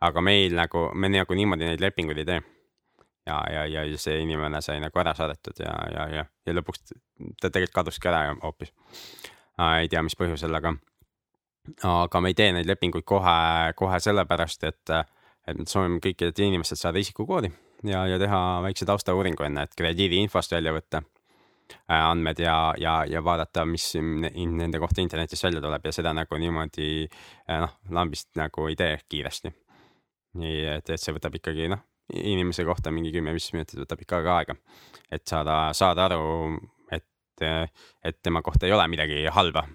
aga 0.02 0.22
meil 0.22 0.56
nagu, 0.56 0.90
me 0.94 1.10
nagu 1.10 1.36
niimoodi 1.38 1.68
neid 1.68 1.82
lepinguid 1.82 2.18
ei 2.18 2.26
tee. 2.26 2.42
ja, 3.28 3.42
ja, 3.54 3.66
ja 3.68 3.98
see 3.98 4.22
inimene 4.22 4.62
sai 4.62 4.80
nagu 4.80 5.00
ära 5.00 5.14
saadetud 5.16 5.60
ja, 5.60 5.74
ja, 5.94 6.08
ja, 6.16 6.26
ja 6.46 6.54
lõpuks 6.54 6.96
ta 7.42 7.50
tegelikult 7.50 7.76
kaduski 7.76 8.08
ära 8.08 8.36
hoopis. 8.44 8.72
ei 9.82 9.90
tea, 9.90 10.02
mis 10.02 10.16
põhjusel, 10.16 10.56
aga, 10.56 10.72
aga 11.84 12.22
me 12.22 12.32
ei 12.32 12.40
tee 12.40 12.54
neid 12.56 12.70
lepinguid 12.70 13.06
kohe, 13.06 13.74
kohe 13.76 14.00
sellepärast, 14.00 14.64
et, 14.64 14.96
et 15.48 15.60
me 15.60 15.68
soovime 15.68 16.00
kõikidelt 16.00 16.40
inimestelt 16.40 16.80
saada 16.80 17.04
isikukoodi 17.04 17.52
ja, 17.84 18.06
ja 18.08 18.20
teha 18.22 18.42
väikse 18.66 18.86
taustauuringu 18.90 19.48
enne, 19.48 19.66
et 19.68 19.76
krediidiinfost 19.78 20.58
välja 20.58 20.74
võtta 20.76 21.04
Äh, 21.92 22.10
andmed 22.10 22.40
ja, 22.40 22.74
ja, 22.78 23.06
ja 23.08 23.24
vaadata, 23.24 23.66
mis 23.66 23.94
nende 23.96 24.80
kohta 24.80 25.02
internetis 25.02 25.44
välja 25.44 25.62
tuleb 25.64 25.86
ja 25.88 25.94
seda 25.96 26.14
nagu 26.16 26.40
niimoodi 26.40 26.90
äh, 27.06 27.62
noh, 27.64 27.78
lambist 27.96 28.32
nagu 28.40 28.68
ei 28.70 28.78
tee 28.80 28.98
kiiresti. 29.10 29.52
nii 30.42 30.60
et, 30.78 30.90
et 30.90 31.02
see 31.02 31.16
võtab 31.16 31.36
ikkagi 31.36 31.68
noh, 31.72 31.82
inimese 32.16 32.64
kohta 32.68 32.92
mingi 32.96 33.12
kümme-viis 33.12 33.52
minutit 33.56 33.82
võtab 33.82 34.04
ikka 34.04 34.22
ka 34.24 34.38
aega, 34.40 34.56
et 35.12 35.26
saada, 35.28 35.58
saada 35.76 36.08
aru, 36.08 36.56
et, 36.92 37.44
et 37.44 38.22
tema 38.24 38.44
kohta 38.46 38.68
ei 38.68 38.76
ole 38.76 38.88
midagi 38.92 39.26
halba. 39.36 39.66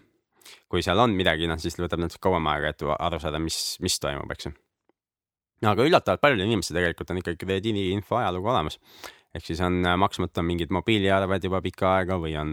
kui 0.69 0.83
seal 0.83 0.99
on 0.99 1.13
midagi, 1.17 1.49
noh 1.51 1.61
siis 1.61 1.77
võtab 1.81 2.01
natuke 2.01 2.23
kauem 2.29 2.49
aega, 2.53 2.73
et 2.73 2.87
aru 2.99 3.21
saada, 3.21 3.43
mis, 3.43 3.77
mis 3.85 4.01
toimub, 4.01 4.33
eks 4.33 4.49
ju 4.49 4.57
aga 5.65 5.87
üllatavalt 5.89 6.21
paljudel 6.21 6.51
inimestel 6.51 6.77
tegelikult 6.77 7.11
on 7.11 7.23
ikkagi 7.23 7.41
krediidiinfo 7.41 8.19
ajalugu 8.19 8.51
olemas 8.53 8.77
ehk 9.37 9.47
siis 9.47 9.63
on 9.65 9.81
äh, 9.85 9.97
maksmata 10.01 10.45
mingid 10.47 10.73
mobiiliarved 10.75 11.49
juba 11.49 11.61
pikka 11.65 11.93
aega 11.99 12.19
või 12.21 12.35
on, 12.41 12.53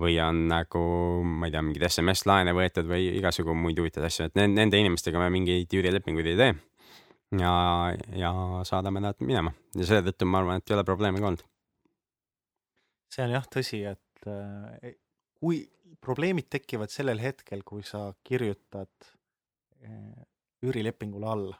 või 0.00 0.16
on 0.24 0.46
nagu, 0.50 0.82
ma 1.24 1.48
ei 1.48 1.54
tea, 1.54 1.62
mingeid 1.64 1.86
SMS-laene 1.88 2.54
võetud 2.56 2.88
või 2.90 3.08
igasugu 3.20 3.54
muid 3.56 3.80
huvitavaid 3.80 4.10
asju, 4.10 4.28
et 4.28 4.40
nende 4.40 4.80
inimestega 4.80 5.22
me 5.22 5.30
mingeid 5.32 5.72
üürilepinguid 5.80 6.32
ei 6.32 6.38
tee. 6.40 6.52
ja, 7.40 7.54
ja 8.16 8.32
saadame 8.66 9.02
nad 9.04 9.20
minema 9.22 9.52
ja 9.76 9.86
selle 9.86 10.02
tõttu 10.08 10.28
ma 10.28 10.42
arvan, 10.42 10.60
et 10.60 10.70
ei 10.70 10.76
ole 10.78 10.86
probleeme 10.88 11.22
ka 11.22 11.30
olnud. 11.30 11.44
see 13.14 13.26
on 13.26 13.36
jah 13.36 13.46
tõsi, 13.56 13.84
et 13.92 14.30
äh, 14.30 14.96
kui 15.40 15.64
probleemid 16.00 16.48
tekivad 16.50 16.92
sellel 16.92 17.20
hetkel, 17.20 17.64
kui 17.64 17.82
sa 17.86 18.10
kirjutad 18.24 18.92
äh, 19.84 20.24
üürilepingule 20.64 21.28
alla 21.28 21.58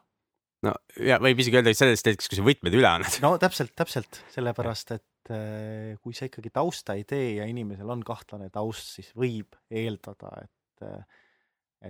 no 0.66 0.74
ja 1.00 1.18
võib 1.22 1.40
isegi 1.40 1.58
öelda, 1.60 1.72
et 1.72 1.78
sellest 1.78 2.10
hetkest, 2.10 2.30
kui 2.32 2.38
sa 2.38 2.44
võtmed 2.46 2.76
üle 2.76 2.88
annad. 2.88 3.16
no 3.24 3.32
täpselt, 3.40 3.72
täpselt, 3.78 4.20
sellepärast 4.34 4.94
et 4.96 5.32
äh, 5.32 5.96
kui 6.02 6.16
sa 6.16 6.28
ikkagi 6.28 6.52
tausta 6.54 6.96
ei 6.98 7.06
tee 7.08 7.36
ja 7.38 7.48
inimesel 7.50 7.90
on 7.92 8.04
kahtlane 8.06 8.50
taust, 8.52 8.92
siis 8.98 9.10
võib 9.16 9.56
eeldada, 9.70 10.34
et, 10.44 10.84
äh, 10.86 11.24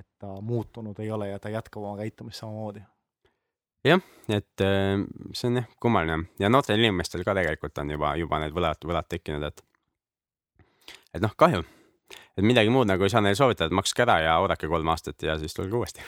et 0.00 0.08
ta 0.22 0.38
muutunud 0.44 0.98
ei 1.02 1.10
ole 1.10 1.32
ja 1.32 1.42
ta 1.42 1.52
jätkab 1.52 1.82
oma 1.82 1.98
käitumist 2.02 2.42
samamoodi. 2.42 2.84
jah, 3.86 4.06
et 4.28 4.66
äh, 4.66 5.02
see 5.32 5.50
on 5.50 5.62
jah 5.62 5.74
kummaline 5.82 6.22
ja 6.42 6.52
noortel 6.52 6.78
inimestel 6.78 7.26
ka 7.26 7.34
tegelikult 7.40 7.82
on 7.82 7.96
juba, 7.96 8.14
juba 8.20 8.42
need 8.44 8.54
võlad, 8.54 8.86
võlad 8.86 9.10
tekkinud, 9.10 9.50
et, 9.50 9.66
et 11.16 11.22
noh, 11.26 11.34
kahju, 11.36 11.66
et 12.38 12.46
midagi 12.46 12.70
muud 12.70 12.90
nagu 12.90 13.02
ei 13.02 13.12
saa 13.12 13.24
neile 13.24 13.38
soovitada, 13.38 13.70
et 13.70 13.78
makske 13.82 14.06
ära 14.06 14.20
ja 14.22 14.40
oodake 14.44 14.70
kolm 14.70 14.94
aastat 14.94 15.26
ja 15.26 15.38
siis 15.42 15.58
tulge 15.58 15.74
uuesti 15.74 16.06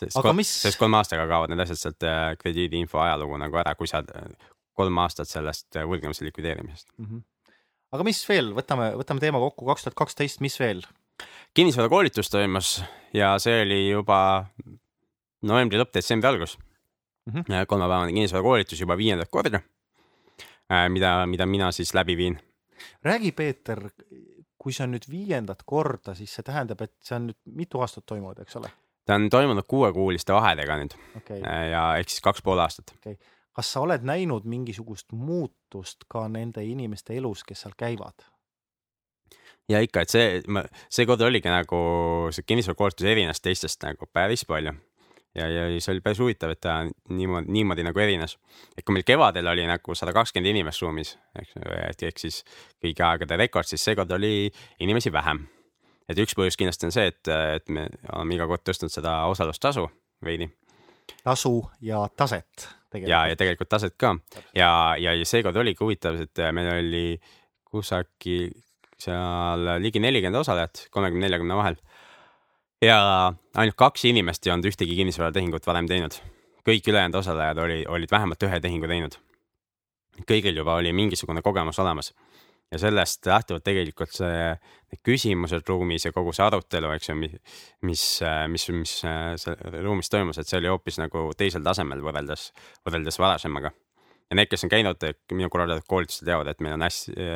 sest, 0.00 0.18
aga 0.20 0.34
mis? 0.36 0.50
sest 0.66 0.80
kolme 0.80 0.98
aastaga 1.00 1.26
kaovad 1.30 1.52
need 1.52 1.62
asjad 1.64 1.80
sealt 1.80 2.06
äh, 2.06 2.34
krediidiinfo 2.40 3.00
ajalugu 3.02 3.38
nagu 3.40 3.60
ära, 3.62 3.74
kui 3.78 3.88
sa 3.90 4.02
äh, 4.02 4.28
kolm 4.76 5.00
aastat 5.02 5.30
sellest 5.30 5.78
äh, 5.78 5.86
võlgnemise 5.88 6.26
likvideerimisest 6.26 6.88
mm. 6.96 7.06
-hmm. 7.06 7.54
aga 7.96 8.06
mis 8.08 8.22
veel, 8.28 8.52
võtame, 8.56 8.92
võtame 9.00 9.22
teema 9.22 9.42
kokku, 9.42 9.68
kaks 9.70 9.86
tuhat 9.86 9.98
kaksteist, 10.02 10.42
mis 10.44 10.58
veel? 10.60 10.84
kinnisvarakoolitus 11.56 12.30
toimus 12.32 12.76
ja 13.16 13.34
see 13.42 13.62
oli 13.64 13.80
juba 13.88 14.18
novembri 15.46 15.80
lõpp, 15.80 15.94
detsembri 15.96 16.28
algus 16.28 16.58
mm 16.58 17.40
-hmm.. 17.40 17.66
kolmepäevane 17.66 18.12
kinnisvarakoolitus 18.12 18.80
juba 18.80 18.96
viiendat 18.96 19.32
korda, 19.32 19.60
mida, 20.88 21.18
mida 21.26 21.46
mina 21.46 21.72
siis 21.72 21.94
läbi 21.94 22.16
viin. 22.16 22.40
räägi, 23.04 23.32
Peeter, 23.32 23.88
kui 24.58 24.72
see 24.72 24.84
on 24.84 24.92
nüüd 24.92 25.06
viiendat 25.10 25.62
korda, 25.64 26.14
siis 26.14 26.34
see 26.34 26.42
tähendab, 26.42 26.80
et 26.82 26.92
see 27.00 27.16
on 27.16 27.30
nüüd 27.30 27.38
mitu 27.46 27.80
aastat 27.80 28.04
toimunud, 28.06 28.38
eks 28.42 28.56
ole? 28.56 28.70
Ta 29.06 29.14
on 29.14 29.30
toimunud 29.30 29.66
kuuekuuliste 29.68 30.34
vahedega 30.34 30.78
nüüd 30.82 30.96
okay. 31.16 31.40
Äh, 31.40 31.66
ja 31.72 31.82
ehk 32.00 32.12
siis 32.12 32.24
kaks 32.24 32.42
pool 32.46 32.60
aastat 32.62 32.94
okay.. 32.98 33.16
kas 33.56 33.72
sa 33.72 33.84
oled 33.86 34.06
näinud 34.06 34.48
mingisugust 34.48 35.12
muutust 35.12 36.08
ka 36.08 36.26
nende 36.28 36.64
inimeste 36.64 37.16
elus, 37.16 37.44
kes 37.46 37.64
seal 37.64 37.76
käivad? 37.78 38.26
ja 39.70 39.80
ikka, 39.82 40.04
et 40.06 40.12
see, 40.12 40.42
seekord 40.90 41.22
oligi 41.26 41.52
nagu 41.52 41.78
see 42.34 42.46
kinnisvarakoolitus 42.46 43.08
erines 43.14 43.42
teistest 43.42 43.82
nagu 43.86 44.10
päris 44.12 44.46
palju 44.48 44.74
ja, 45.36 45.48
ja 45.50 45.66
see 45.80 45.94
oli 45.94 46.04
päris 46.04 46.20
huvitav, 46.22 46.54
et 46.54 46.62
ta 46.64 46.78
niimoodi, 46.86 47.52
niimoodi 47.52 47.86
nagu 47.86 48.02
erines. 48.02 48.38
et 48.76 48.84
kui 48.84 48.96
meil 48.96 49.06
kevadel 49.06 49.52
oli 49.52 49.66
nagu 49.68 49.94
sada 49.98 50.14
kakskümmend 50.16 50.54
inimest 50.54 50.82
ruumis, 50.82 51.16
eks, 51.38 51.58
ehk 52.10 52.22
siis 52.22 52.40
kõigi 52.82 53.04
aegade 53.06 53.38
rekord, 53.38 53.68
siis 53.68 53.84
seekord 53.84 54.10
oli 54.18 54.50
inimesi 54.80 55.12
vähem 55.12 55.46
et 56.08 56.18
üks 56.22 56.36
põhjus 56.38 56.58
kindlasti 56.58 56.88
on 56.88 56.94
see, 56.94 57.10
et, 57.12 57.28
et 57.28 57.68
me 57.72 57.86
oleme 58.12 58.38
iga 58.38 58.46
kord 58.50 58.64
tõstnud 58.66 58.92
seda 58.92 59.18
osalustasu 59.30 59.86
veidi. 60.24 60.48
tasu 61.24 61.58
ja 61.80 62.06
taset 62.16 62.68
ja, 62.94 63.26
ja 63.30 63.36
tegelikult 63.36 63.68
taset 63.68 63.96
ka 63.98 64.14
ja, 64.54 64.70
ja, 64.98 65.14
ja 65.14 65.26
seekord 65.26 65.56
oligi 65.56 65.82
huvitav, 65.82 66.18
et 66.22 66.44
meil 66.54 66.70
oli 66.76 67.06
kusagil 67.66 68.52
seal 68.96 69.66
ligi 69.82 70.00
nelikümmend 70.00 70.40
osalejat, 70.40 70.86
kolmekümne, 70.90 71.26
neljakümne 71.26 71.56
vahel. 71.58 71.76
ja 72.82 73.32
ainult 73.54 73.76
kaks 73.76 74.06
inimest 74.08 74.46
ei 74.46 74.54
olnud 74.54 74.70
ühtegi 74.70 74.96
kinnisvaratehingut 74.96 75.66
varem 75.66 75.88
teinud. 75.90 76.16
kõik 76.66 76.88
ülejäänud 76.88 77.20
osalejad 77.20 77.58
oli, 77.58 77.84
olid 77.88 78.10
vähemalt 78.10 78.42
ühe 78.42 78.60
tehingu 78.60 78.88
teinud. 78.88 79.18
kõigil 80.24 80.56
juba 80.56 80.78
oli 80.80 80.92
mingisugune 80.96 81.42
kogemus 81.42 81.78
olemas 81.78 82.14
ja 82.72 82.78
sellest 82.78 83.26
lähtuvalt 83.26 83.64
tegelikult 83.64 84.12
see, 84.14 84.50
need 84.90 85.02
küsimused 85.06 85.66
ruumis 85.68 86.06
ja 86.08 86.12
kogu 86.14 86.34
see 86.34 86.44
arutelu, 86.46 86.90
eks 86.96 87.10
ju, 87.10 87.16
mis, 87.18 87.36
mis, 87.86 88.04
mis, 88.52 88.68
mis 88.74 88.94
seal 89.02 89.82
ruumis 89.84 90.10
toimus, 90.10 90.40
et 90.40 90.50
see 90.50 90.58
oli 90.60 90.70
hoopis 90.70 91.00
nagu 91.02 91.28
teisel 91.38 91.64
tasemel 91.66 92.02
võrreldes, 92.04 92.50
võrreldes 92.86 93.20
varasemaga. 93.22 93.72
ja 94.26 94.34
need, 94.40 94.50
kes 94.50 94.66
on 94.66 94.72
käinud 94.72 95.06
minu 95.38 95.50
korraldatud 95.52 95.86
koolitustel 95.86 96.26
teavad, 96.32 96.50
et 96.50 96.62
meil 96.64 96.74
on 96.74 96.82
hästi 96.82 97.26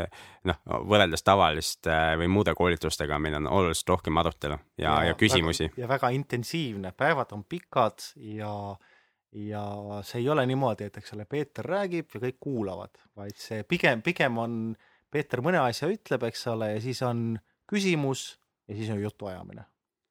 noh, 0.51 0.63
võrreldes 0.91 1.23
tavaliste 1.23 1.99
või 2.19 2.31
muude 2.35 2.55
koolitustega, 2.59 3.19
meil 3.23 3.39
on 3.39 3.47
oluliselt 3.47 3.95
rohkem 3.95 4.19
arutelu 4.19 4.59
ja, 4.77 4.83
ja, 4.89 5.13
ja 5.13 5.19
küsimusi. 5.19 5.71
ja 5.79 5.89
väga 5.89 6.11
intensiivne, 6.17 6.93
päevad 6.93 7.37
on 7.37 7.45
pikad 7.45 8.13
ja 8.35 8.55
ja 9.31 9.63
see 10.03 10.25
ei 10.25 10.29
ole 10.29 10.43
niimoodi, 10.51 10.89
et 10.89 10.97
eks 10.99 11.13
ole, 11.15 11.23
Peeter 11.23 11.63
räägib 11.63 12.17
ja 12.17 12.21
kõik 12.25 12.41
kuulavad, 12.43 12.99
vaid 13.15 13.37
see 13.39 13.63
pigem, 13.63 14.01
pigem 14.03 14.41
on 14.43 14.57
äh, 14.73 14.90
Peeter 15.11 15.43
mõne 15.45 15.61
asja 15.63 15.89
ütleb, 15.91 16.29
eks 16.31 16.47
ole, 16.53 16.75
ja 16.77 16.83
siis 16.85 17.01
on 17.07 17.35
küsimus 17.71 18.27
ja 18.71 18.77
siis 18.77 18.91
on 18.95 19.01
jutuajamine. 19.03 19.65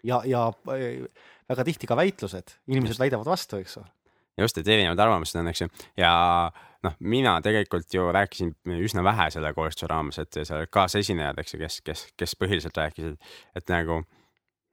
ja, 0.03 0.21
ja 0.25 0.47
äh, 0.47 1.05
väga 1.49 1.65
tihti 1.67 1.87
ka 1.87 1.97
väitlused, 1.99 2.55
inimesed 2.67 2.95
just. 2.95 3.03
väidavad 3.03 3.27
vastu, 3.27 3.59
eks 3.59 3.77
ole. 3.77 3.87
just, 4.39 4.57
et 4.57 4.67
erinevad 4.67 4.99
arvamused 4.99 5.39
on, 5.39 5.47
eks 5.51 5.61
ju, 5.65 5.69
ja 5.99 6.11
noh, 6.85 6.95
mina 6.99 7.39
tegelikult 7.43 7.93
ju 7.93 8.07
rääkisin 8.15 8.53
üsna 8.79 9.03
vähe 9.03 9.29
selle 9.33 9.51
koolituse 9.55 9.89
raames, 9.91 10.19
et 10.21 10.39
seal 10.43 10.67
kaasesinejad, 10.71 11.41
eks 11.41 11.55
ju, 11.55 11.59
kes, 11.63 11.81
kes, 11.83 12.05
kes 12.19 12.37
põhiliselt 12.39 12.79
rääkisid, 12.79 13.17
et 13.59 13.73
nagu 13.73 14.01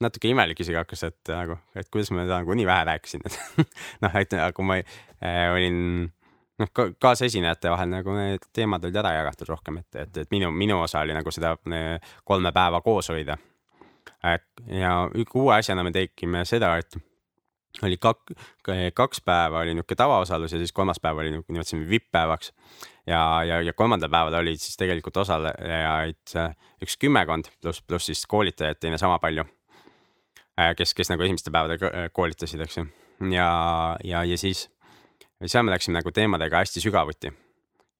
natuke 0.02 0.28
imelik 0.28 0.60
isegi 0.60 0.78
hakkas, 0.78 1.06
et 1.08 1.32
nagu, 1.32 1.56
et 1.74 1.88
kuidas 1.90 2.12
ma 2.14 2.26
nagu 2.28 2.58
nii 2.58 2.68
vähe 2.68 2.86
rääkisin, 2.92 3.26
et 3.26 3.66
noh, 4.04 4.20
et 4.20 4.36
kui 4.54 4.68
ma 4.68 4.78
äh, 4.82 5.46
olin 5.54 5.80
noh, 6.62 6.70
kaasesinejate 7.00 7.72
vahel 7.72 7.90
nagu 7.92 8.14
need 8.16 8.46
teemad 8.56 8.84
olid 8.84 9.00
ära 9.02 9.12
jagatud 9.18 9.52
rohkem, 9.52 9.82
et, 9.82 10.00
et, 10.06 10.22
et 10.24 10.32
minu, 10.34 10.50
minu 10.54 10.80
osa 10.82 11.02
oli 11.04 11.16
nagu 11.16 11.32
seda 11.34 11.56
kolme 12.24 12.52
päeva 12.56 12.80
koos 12.84 13.10
hoida. 13.12 13.36
ja 14.66 14.94
uue 15.34 15.54
asjana 15.54 15.84
me 15.84 15.92
tegime 15.92 16.44
seda, 16.44 16.76
et 16.80 16.96
oli 17.84 17.96
kak, 18.00 18.32
kaks 18.94 19.20
päeva 19.20 19.60
oli 19.60 19.74
niisugune 19.74 19.96
tavaosalus 19.96 20.52
ja 20.52 20.58
siis 20.58 20.72
kolmas 20.72 21.00
päev 21.02 21.18
oli 21.20 21.30
nimetasime 21.36 21.88
vipp-päevaks. 21.88 22.52
ja, 23.06 23.44
ja, 23.44 23.60
ja 23.62 23.72
kolmandal 23.72 24.10
päeval 24.10 24.34
olid 24.40 24.60
siis 24.60 24.76
tegelikult 24.80 25.16
osalejaid 25.16 26.36
üks 26.82 26.96
kümmekond 27.00 27.50
pluss, 27.60 27.82
pluss 27.82 28.06
siis 28.06 28.26
koolitajaid 28.26 28.80
teine 28.80 28.98
sama 28.98 29.18
palju. 29.18 29.44
kes, 30.76 30.94
kes 30.94 31.12
nagu 31.12 31.22
esimestel 31.22 31.52
päevadel 31.52 32.08
koolitasid, 32.12 32.60
eks 32.60 32.78
ju, 32.78 32.86
ja, 33.30 33.50
ja, 34.04 34.24
ja 34.24 34.38
siis 34.38 34.70
seal 35.44 35.66
me 35.66 35.74
läksime 35.74 35.98
nagu 35.98 36.12
teemadega 36.12 36.62
hästi 36.62 36.80
sügavuti. 36.80 37.32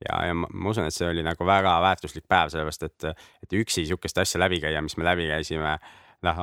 ja, 0.09 0.27
ja 0.27 0.35
ma, 0.35 0.49
ma 0.53 0.71
usun, 0.71 0.89
et 0.89 0.95
see 0.95 1.09
oli 1.09 1.25
nagu 1.25 1.47
väga 1.47 1.79
väärtuslik 1.85 2.27
päev, 2.29 2.53
sellepärast 2.53 2.83
et, 2.89 3.09
et 3.45 3.57
üksi 3.61 3.87
sihukest 3.87 4.19
asja 4.19 4.41
läbi 4.41 4.61
käia, 4.61 4.83
mis 4.83 4.97
me 4.97 5.05
läbi 5.05 5.29
käisime, 5.29 5.79
noh, 6.27 6.43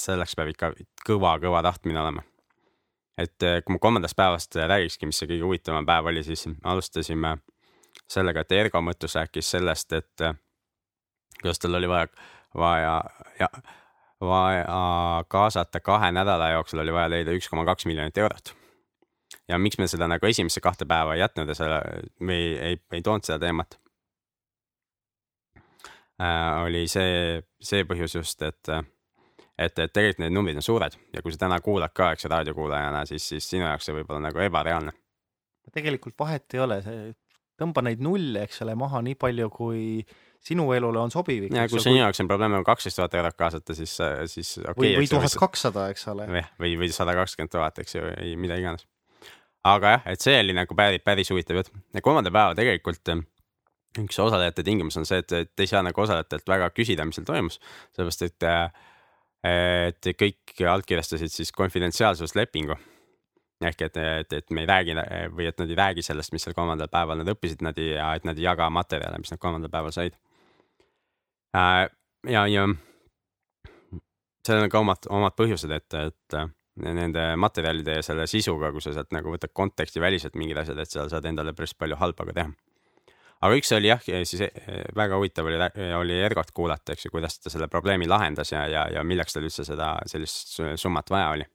selleks 0.00 0.36
peab 0.36 0.52
ikka 0.54 0.72
kõva-kõva 1.06 1.62
tahtmine 1.64 2.00
olema. 2.00 2.24
et 3.18 3.42
eh, 3.42 3.60
kui 3.64 3.74
ma 3.74 3.78
kolmandast 3.82 4.16
päevast 4.16 4.56
räägikski, 4.56 5.06
mis 5.06 5.18
see 5.20 5.28
kõige 5.28 5.44
huvitavam 5.44 5.86
päev 5.86 6.12
oli, 6.12 6.22
siis 6.24 6.46
alustasime 6.64 7.36
sellega, 8.08 8.40
et 8.40 8.52
Ergo 8.52 8.80
Mõttus 8.80 9.16
rääkis 9.18 9.50
sellest, 9.56 9.92
et 9.92 10.24
eh, 10.24 10.36
kuidas 11.40 11.58
tal 11.58 11.80
oli 11.80 11.88
vaja 11.88 12.08
vaja 12.54 13.04
ja 13.40 13.48
vaja 14.20 15.24
kaasata 15.28 15.80
kahe 15.80 16.12
nädala 16.12 16.50
jooksul 16.50 16.78
oli 16.78 16.92
vaja 16.92 17.10
leida 17.10 17.34
üks 17.36 17.48
koma 17.50 17.64
kaks 17.64 17.86
miljonit 17.86 18.18
eurot. 18.18 18.54
Ja 19.48 19.58
miks 19.58 19.78
me 19.80 19.88
seda 19.90 20.08
nagu 20.10 20.28
esimesse 20.28 20.62
kahte 20.64 20.86
päeva 20.88 21.16
ei 21.16 21.22
jätnud 21.22 21.48
ja 21.48 21.56
selle, 21.56 21.80
me 22.20 22.36
ei, 22.36 22.54
ei, 22.70 22.80
ei 22.98 23.02
toonud 23.04 23.26
seda 23.26 23.38
teemat 23.46 23.78
äh,. 26.20 26.62
oli 26.66 26.86
see, 26.90 27.42
see 27.60 27.86
põhjus 27.88 28.18
just, 28.18 28.42
et, 28.42 28.72
et, 28.72 29.78
et 29.78 29.92
tegelikult 29.92 30.24
need 30.24 30.36
numbrid 30.36 30.60
on 30.60 30.66
suured 30.66 30.98
ja 31.14 31.22
kui 31.24 31.34
sa 31.34 31.44
täna 31.46 31.60
kuulad 31.64 31.94
ka, 31.96 32.12
eks 32.16 32.28
raadiokuulajana, 32.30 33.04
siis, 33.10 33.28
siis 33.34 33.48
sinu 33.54 33.66
jaoks 33.66 33.88
see 33.88 33.96
võib 34.00 34.12
olla 34.12 34.28
nagu 34.28 34.44
ebareaalne. 34.44 34.94
tegelikult 35.72 36.18
vahet 36.18 36.54
ei 36.54 36.64
ole, 36.64 36.82
see 36.84 37.12
tõmba 37.58 37.82
neid 37.84 38.02
nulle, 38.04 38.44
eks 38.46 38.62
ole, 38.64 38.74
maha 38.78 39.02
nii 39.04 39.16
palju, 39.18 39.48
kui 39.54 39.82
sinu 40.44 40.68
elule 40.76 41.00
on 41.00 41.10
sobiv. 41.10 41.48
ja 41.50 41.66
kui 41.70 41.82
sinu 41.82 41.98
jaoks 41.98 42.22
on 42.22 42.30
probleem 42.30 42.54
nagu 42.54 42.66
kaksteist 42.66 43.00
tuhat 43.00 43.16
eurot 43.18 43.38
kaasata, 43.38 43.74
siis, 43.74 43.96
siis 44.30 44.52
okei 44.60 44.72
okay,. 44.74 44.94
või, 45.00 45.10
tuhat 45.10 45.34
kakssada, 45.40 45.88
eks 45.94 46.06
ole. 46.12 46.28
või, 46.60 46.76
või 46.78 46.92
sada 46.94 47.16
kakskümmend 47.18 47.54
tuhat, 47.56 47.82
eks 47.82 47.98
ju, 47.98 48.04
või 48.06 48.36
mida 48.46 48.60
iganes. 48.60 48.86
Aga 49.66 49.94
jah, 49.96 50.06
et 50.12 50.22
see 50.22 50.36
oli 50.40 50.54
nagu 50.56 50.76
päris, 50.78 51.02
päris 51.04 51.30
huvitav 51.32 51.60
jutt. 51.60 51.72
ja 51.94 52.02
kolmanda 52.04 52.30
päeva 52.34 52.54
tegelikult 52.58 53.12
eh, 53.14 53.24
üks 54.04 54.20
osalejate 54.22 54.62
tingimus 54.66 54.98
on 55.00 55.08
see, 55.08 55.22
et, 55.24 55.32
et 55.32 55.64
ei 55.64 55.70
saa 55.70 55.82
nagu 55.82 56.04
osalejatelt 56.04 56.46
väga 56.48 56.70
küsida, 56.76 57.06
mis 57.08 57.18
seal 57.18 57.26
toimus, 57.28 57.58
sellepärast 57.96 58.26
et, 58.28 58.46
eh, 58.46 58.86
et 59.88 60.12
kõik 60.22 60.62
allkirjastasid 60.76 61.32
siis 61.32 61.52
konfidentsiaalsuslepingu 61.56 62.78
ehk 63.68 63.80
et, 63.88 63.96
et, 63.98 64.32
et 64.38 64.50
me 64.54 64.62
ei 64.62 64.68
räägi 64.70 64.94
või 65.34 65.48
et 65.50 65.58
nad 65.58 65.70
ei 65.70 65.78
räägi 65.78 66.04
sellest, 66.06 66.30
mis 66.30 66.44
seal 66.46 66.54
kolmandal 66.54 66.90
päeval 66.92 67.18
nad 67.18 67.30
õppisid, 67.32 67.64
nad 67.66 67.78
ei, 67.82 67.96
et 67.98 68.26
nad 68.28 68.38
ei 68.38 68.44
jaga 68.46 68.68
materjale, 68.70 69.18
mis 69.18 69.32
nad 69.34 69.40
kolmandal 69.42 69.72
päeval 69.72 69.94
said. 69.94 70.14
Äh, 71.58 71.88
ja, 72.30 72.44
ja 72.46 72.68
sellel 74.46 74.68
on 74.68 74.72
ka 74.72 74.82
omad, 74.84 75.10
omad 75.10 75.34
põhjused, 75.38 75.74
et, 75.74 75.98
et 75.98 76.38
nende 76.84 77.24
materjalide 77.40 77.98
ja 77.98 78.06
selle 78.06 78.26
sisuga, 78.30 78.70
kui 78.72 78.82
sa 78.84 78.94
sealt 78.94 79.12
nagu 79.16 79.32
võtad 79.34 79.52
konteksti 79.52 80.02
väliselt 80.02 80.38
mingid 80.38 80.60
asjad, 80.62 80.78
et 80.78 80.90
seal 80.90 81.10
saad 81.12 81.26
endale 81.30 81.54
päris 81.56 81.74
palju 81.74 81.98
halba 82.00 82.28
ka 82.28 82.36
teha. 82.40 82.50
aga 83.40 83.58
üks 83.60 83.70
oli 83.76 83.92
jah, 83.92 84.02
siis 84.02 84.46
eh, 84.46 84.86
väga 84.96 85.18
huvitav 85.18 85.46
oli, 85.46 85.60
oli 85.98 86.18
Ergot 86.22 86.50
kuulata, 86.54 86.94
eks 86.94 87.06
ju, 87.06 87.12
kuidas 87.14 87.38
ta 87.38 87.50
selle 87.50 87.68
probleemi 87.68 88.08
lahendas 88.08 88.52
ja, 88.52 88.66
ja, 88.66 88.88
ja 88.92 89.04
milleks 89.04 89.36
tal 89.36 89.46
üldse 89.46 89.66
seda 89.66 89.94
sellist 90.06 90.58
summat 90.76 91.10
vaja 91.10 91.30
oli 91.36 91.46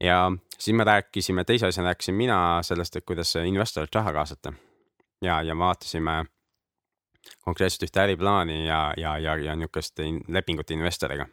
ja 0.00 0.32
siis 0.58 0.76
me 0.76 0.84
rääkisime, 0.84 1.44
teise 1.44 1.66
asjana 1.66 1.92
rääkisin 1.92 2.14
mina 2.14 2.62
sellest, 2.62 2.96
et 2.96 3.04
kuidas 3.04 3.34
investorit 3.36 3.94
raha 3.94 4.12
kaasata. 4.12 4.52
ja, 5.22 5.42
ja 5.42 5.58
vaatasime 5.58 6.24
konkreetselt 7.44 7.88
ühte 7.88 8.00
äriplaani 8.00 8.66
ja, 8.66 8.94
ja, 8.96 9.18
ja, 9.18 9.36
ja 9.36 9.56
niisugust 9.56 10.00
lepingut 10.28 10.70
investoriga. 10.70 11.26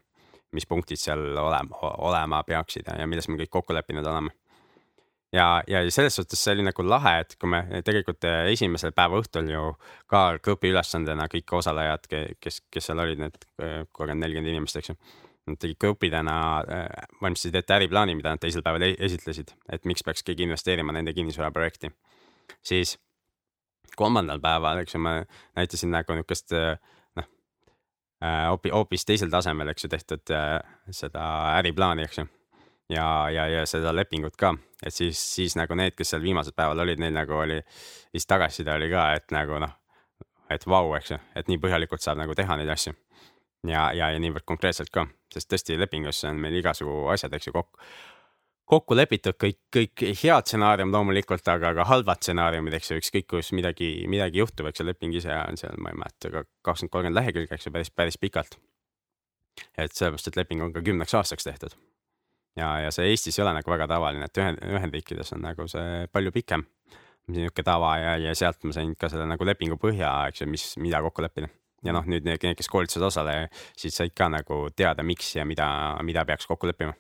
Mis 0.56 0.68
punktid 0.70 1.00
seal 1.02 1.22
olema, 1.38 1.94
olema 2.08 2.44
peaksid 2.48 2.88
ja, 2.88 3.08
milles 3.10 3.28
me 3.28 3.40
kõik 3.42 3.52
kokku 3.60 3.76
leppinud 3.76 4.06
oleme. 4.08 4.32
ja, 5.36 5.62
ja 5.68 5.84
selles 5.92 6.16
suhtes 6.16 6.40
see 6.44 6.56
oli 6.56 6.66
nagu 6.68 6.86
lahe, 6.88 7.20
et 7.26 7.36
kui 7.40 7.52
me 7.52 7.82
tegelikult 7.86 8.24
esimesel 8.54 8.96
päeva 8.96 9.20
õhtul 9.22 9.52
ju 9.52 9.70
ka 10.08 10.26
grupi 10.44 10.72
ülesandena 10.72 11.28
kõik 11.32 11.58
osalejad, 11.60 12.08
kes, 12.40 12.62
kes 12.72 12.92
seal 12.92 13.04
olid, 13.04 13.26
need 13.26 13.40
kolmkümmend, 13.58 14.24
nelikümmend 14.24 14.56
inimest, 14.56 14.80
eks 14.80 14.94
ju 14.94 15.00
Nad 15.48 15.62
tegid 15.64 15.80
grupidena, 15.80 16.60
äh, 16.60 17.08
valmistasid 17.22 17.56
ette 17.56 17.76
äriplaani, 17.78 18.18
mida 18.20 18.34
nad 18.34 18.42
teisel 18.44 18.64
päeval 18.66 18.84
esitlesid, 18.92 19.54
et 19.72 19.86
miks 19.88 20.04
peaks 20.04 20.26
keegi 20.28 20.44
investeerima 20.44 20.92
nende 20.92 21.14
kinnisvaraprojekti. 21.16 21.92
siis 22.64 22.98
kolmandal 23.96 24.40
päeval, 24.40 24.82
eks 24.84 24.96
ju, 24.96 25.00
ma 25.00 25.14
näitasin 25.56 25.92
nagu 25.92 26.16
noh, 26.16 26.26
äh, 26.52 26.80
hoopis, 28.22 28.74
hoopis 28.74 29.06
teisel 29.06 29.30
tasemel, 29.34 29.70
eks 29.74 29.86
ju, 29.86 29.90
tehtud 29.94 30.34
seda 30.96 31.26
äriplaani, 31.58 32.06
eks 32.08 32.22
ju. 32.22 32.28
ja, 32.94 33.08
ja, 33.34 33.48
ja 33.52 33.66
seda 33.70 33.94
lepingut 33.96 34.38
ka, 34.40 34.56
et 34.82 34.94
siis, 34.94 35.20
siis 35.36 35.58
nagu 35.60 35.76
need, 35.76 35.94
kes 35.98 36.16
seal 36.16 36.24
viimasel 36.24 36.56
päeval 36.58 36.86
olid, 36.86 37.02
neil 37.04 37.14
nagu 37.14 37.36
oli, 37.44 37.60
siis 38.12 38.26
tagasiside 38.30 38.74
oli 38.74 38.90
ka, 38.94 39.12
et 39.20 39.36
nagu 39.36 39.60
noh, 39.62 39.76
et 40.50 40.66
vau, 40.68 40.94
eks 40.98 41.12
ju, 41.14 41.20
et 41.36 41.52
nii 41.52 41.60
põhjalikult 41.62 42.04
saab 42.04 42.22
nagu 42.22 42.36
teha 42.38 42.58
neid 42.60 42.72
asju. 42.74 42.96
Ja, 43.68 43.90
ja, 43.96 44.12
ja 44.14 44.20
niivõrd 44.22 44.46
konkreetselt 44.48 44.92
ka, 44.94 45.08
sest 45.34 45.50
tõesti 45.52 45.76
lepingus 45.80 46.22
on 46.30 46.38
meil 46.40 46.56
igasugu 46.60 47.08
asjad, 47.12 47.34
eks 47.36 47.50
ju, 47.50 47.56
kokku, 47.56 47.82
kokku 48.68 48.96
lepitud 48.98 49.38
kõik, 49.40 49.60
kõik 49.74 50.04
head 50.22 50.48
stsenaarium 50.50 50.92
loomulikult, 50.92 51.46
aga 51.52 51.72
ka 51.78 51.86
halvad 51.88 52.22
stsenaariumid, 52.22 52.76
eks 52.78 52.92
ju, 52.92 53.00
ükskõik 53.02 53.28
kus 53.32 53.52
midagi, 53.56 53.92
midagi 54.12 54.42
juhtub, 54.42 54.68
eks 54.70 54.82
ju, 54.82 54.88
leping 54.90 55.16
ise 55.16 55.32
on 55.40 55.60
seal, 55.60 55.78
ma 55.82 55.94
ei 55.94 56.00
mäleta, 56.02 56.32
ka 56.34 56.44
kakskümmend, 56.68 56.94
kolmkümmend 56.94 57.20
lehekülge, 57.20 57.56
eks 57.56 57.70
ju, 57.70 57.74
päris, 57.76 57.92
päris 57.96 58.20
pikalt. 58.20 58.60
et 59.78 59.94
sellepärast, 59.94 60.28
et 60.28 60.36
leping 60.38 60.62
on 60.62 60.74
ka 60.74 60.84
kümneks 60.86 61.16
aastaks 61.18 61.48
tehtud. 61.48 61.78
ja, 62.58 62.80
ja 62.84 62.92
see 62.92 63.08
Eestis 63.10 63.40
ei 63.40 63.46
ole 63.46 63.54
nagu 63.58 63.72
väga 63.72 63.88
tavaline, 63.88 64.26
et 64.26 64.38
Ühend, 64.38 64.60
Ühendriikides 64.62 65.34
on 65.34 65.42
nagu 65.42 65.68
see 65.68 66.08
palju 66.12 66.32
pikem 66.32 66.66
niisugune 67.28 67.64
tava 67.64 67.98
ja, 68.00 68.18
ja 68.18 68.36
sealt 68.36 68.64
ma 68.64 68.76
sain 68.76 68.94
ka 68.96 69.10
selle 69.12 69.26
nagu 69.28 69.46
lepingu 69.46 69.80
põhja, 69.80 70.12
eks 70.30 70.44
ju, 70.44 70.48
mis, 70.52 70.68
mida 70.80 71.02
kokku 71.04 71.24
leppida 71.24 71.50
ja 71.86 71.94
noh, 71.96 72.06
nüüd 72.10 72.26
need, 72.26 72.44
kes 72.58 72.70
koolitused 72.72 73.04
osalesid, 73.04 73.94
said 73.94 74.16
ka 74.18 74.30
nagu 74.32 74.68
teada, 74.76 75.06
miks 75.08 75.36
ja 75.36 75.46
mida, 75.46 75.68
mida 76.04 76.26
peaks 76.28 76.48
kokku 76.50 76.70
leppima. 76.70 76.96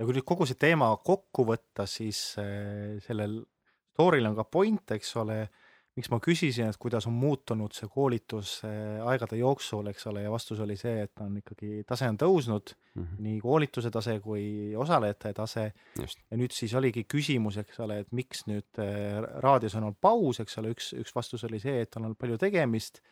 Ja 0.00 0.06
kui 0.08 0.16
nüüd 0.16 0.26
kogu 0.26 0.48
see 0.48 0.58
teema 0.60 0.90
kokku 1.04 1.44
võtta, 1.48 1.84
siis 1.88 2.32
äh, 2.40 2.96
sellel 3.04 3.42
story'l 3.92 4.30
on 4.30 4.38
ka 4.38 4.46
point, 4.48 4.94
eks 4.96 5.12
ole, 5.20 5.42
miks 5.98 6.08
ma 6.08 6.20
küsisin, 6.24 6.70
et 6.70 6.78
kuidas 6.80 7.04
on 7.10 7.16
muutunud 7.20 7.74
see 7.76 7.90
koolitus 7.92 8.54
äh, 8.64 9.02
aegade 9.04 9.36
jooksul, 9.42 9.90
eks 9.92 10.08
ole, 10.08 10.24
ja 10.24 10.32
vastus 10.32 10.62
oli 10.64 10.78
see, 10.80 11.04
et 11.04 11.20
on 11.20 11.36
ikkagi, 11.42 11.82
tase 11.88 12.08
on 12.08 12.16
tõusnud 12.20 12.72
mm, 12.72 13.02
-hmm. 13.02 13.22
nii 13.26 13.40
koolituse 13.44 13.92
tase 13.92 14.16
kui 14.24 14.74
osalejate 14.76 15.34
tase. 15.36 15.66
ja 16.00 16.40
nüüd 16.40 16.56
siis 16.56 16.74
oligi 16.74 17.04
küsimus, 17.04 17.60
eks 17.60 17.80
ole, 17.84 18.00
et 18.00 18.12
miks 18.12 18.46
nüüd 18.48 18.80
äh, 18.80 19.20
raadios 19.44 19.76
on 19.76 19.90
olnud 19.90 20.00
paus, 20.00 20.40
eks 20.40 20.58
ole, 20.62 20.72
üks, 20.72 20.94
üks 20.96 21.14
vastus 21.14 21.44
oli 21.44 21.60
see, 21.60 21.82
et 21.82 21.96
on 21.96 22.08
olnud 22.08 22.18
palju 22.18 22.38
tegemist 22.38 23.02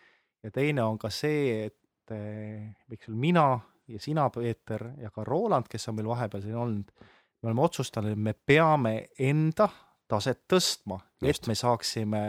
ja 0.42 0.50
teine 0.50 0.82
on 0.82 0.96
ka 0.98 1.10
see, 1.10 1.66
et 1.66 1.76
ole, 2.08 2.72
mina 3.12 3.58
ja 3.88 4.00
sina, 4.00 4.28
Peeter, 4.30 4.90
ja 5.00 5.10
ka 5.10 5.24
Roland, 5.24 5.68
kes 5.70 5.88
on 5.88 5.96
meil 5.98 6.08
vahepeal 6.08 6.42
siin 6.44 6.56
olnud, 6.56 6.90
me 7.42 7.50
oleme 7.50 7.62
otsustanud, 7.62 8.12
et 8.12 8.22
me 8.22 8.34
peame 8.34 8.94
enda 9.18 9.68
taset 10.08 10.44
tõstma, 10.50 10.98
et 11.22 11.46
me 11.46 11.54
saaksime 11.54 12.22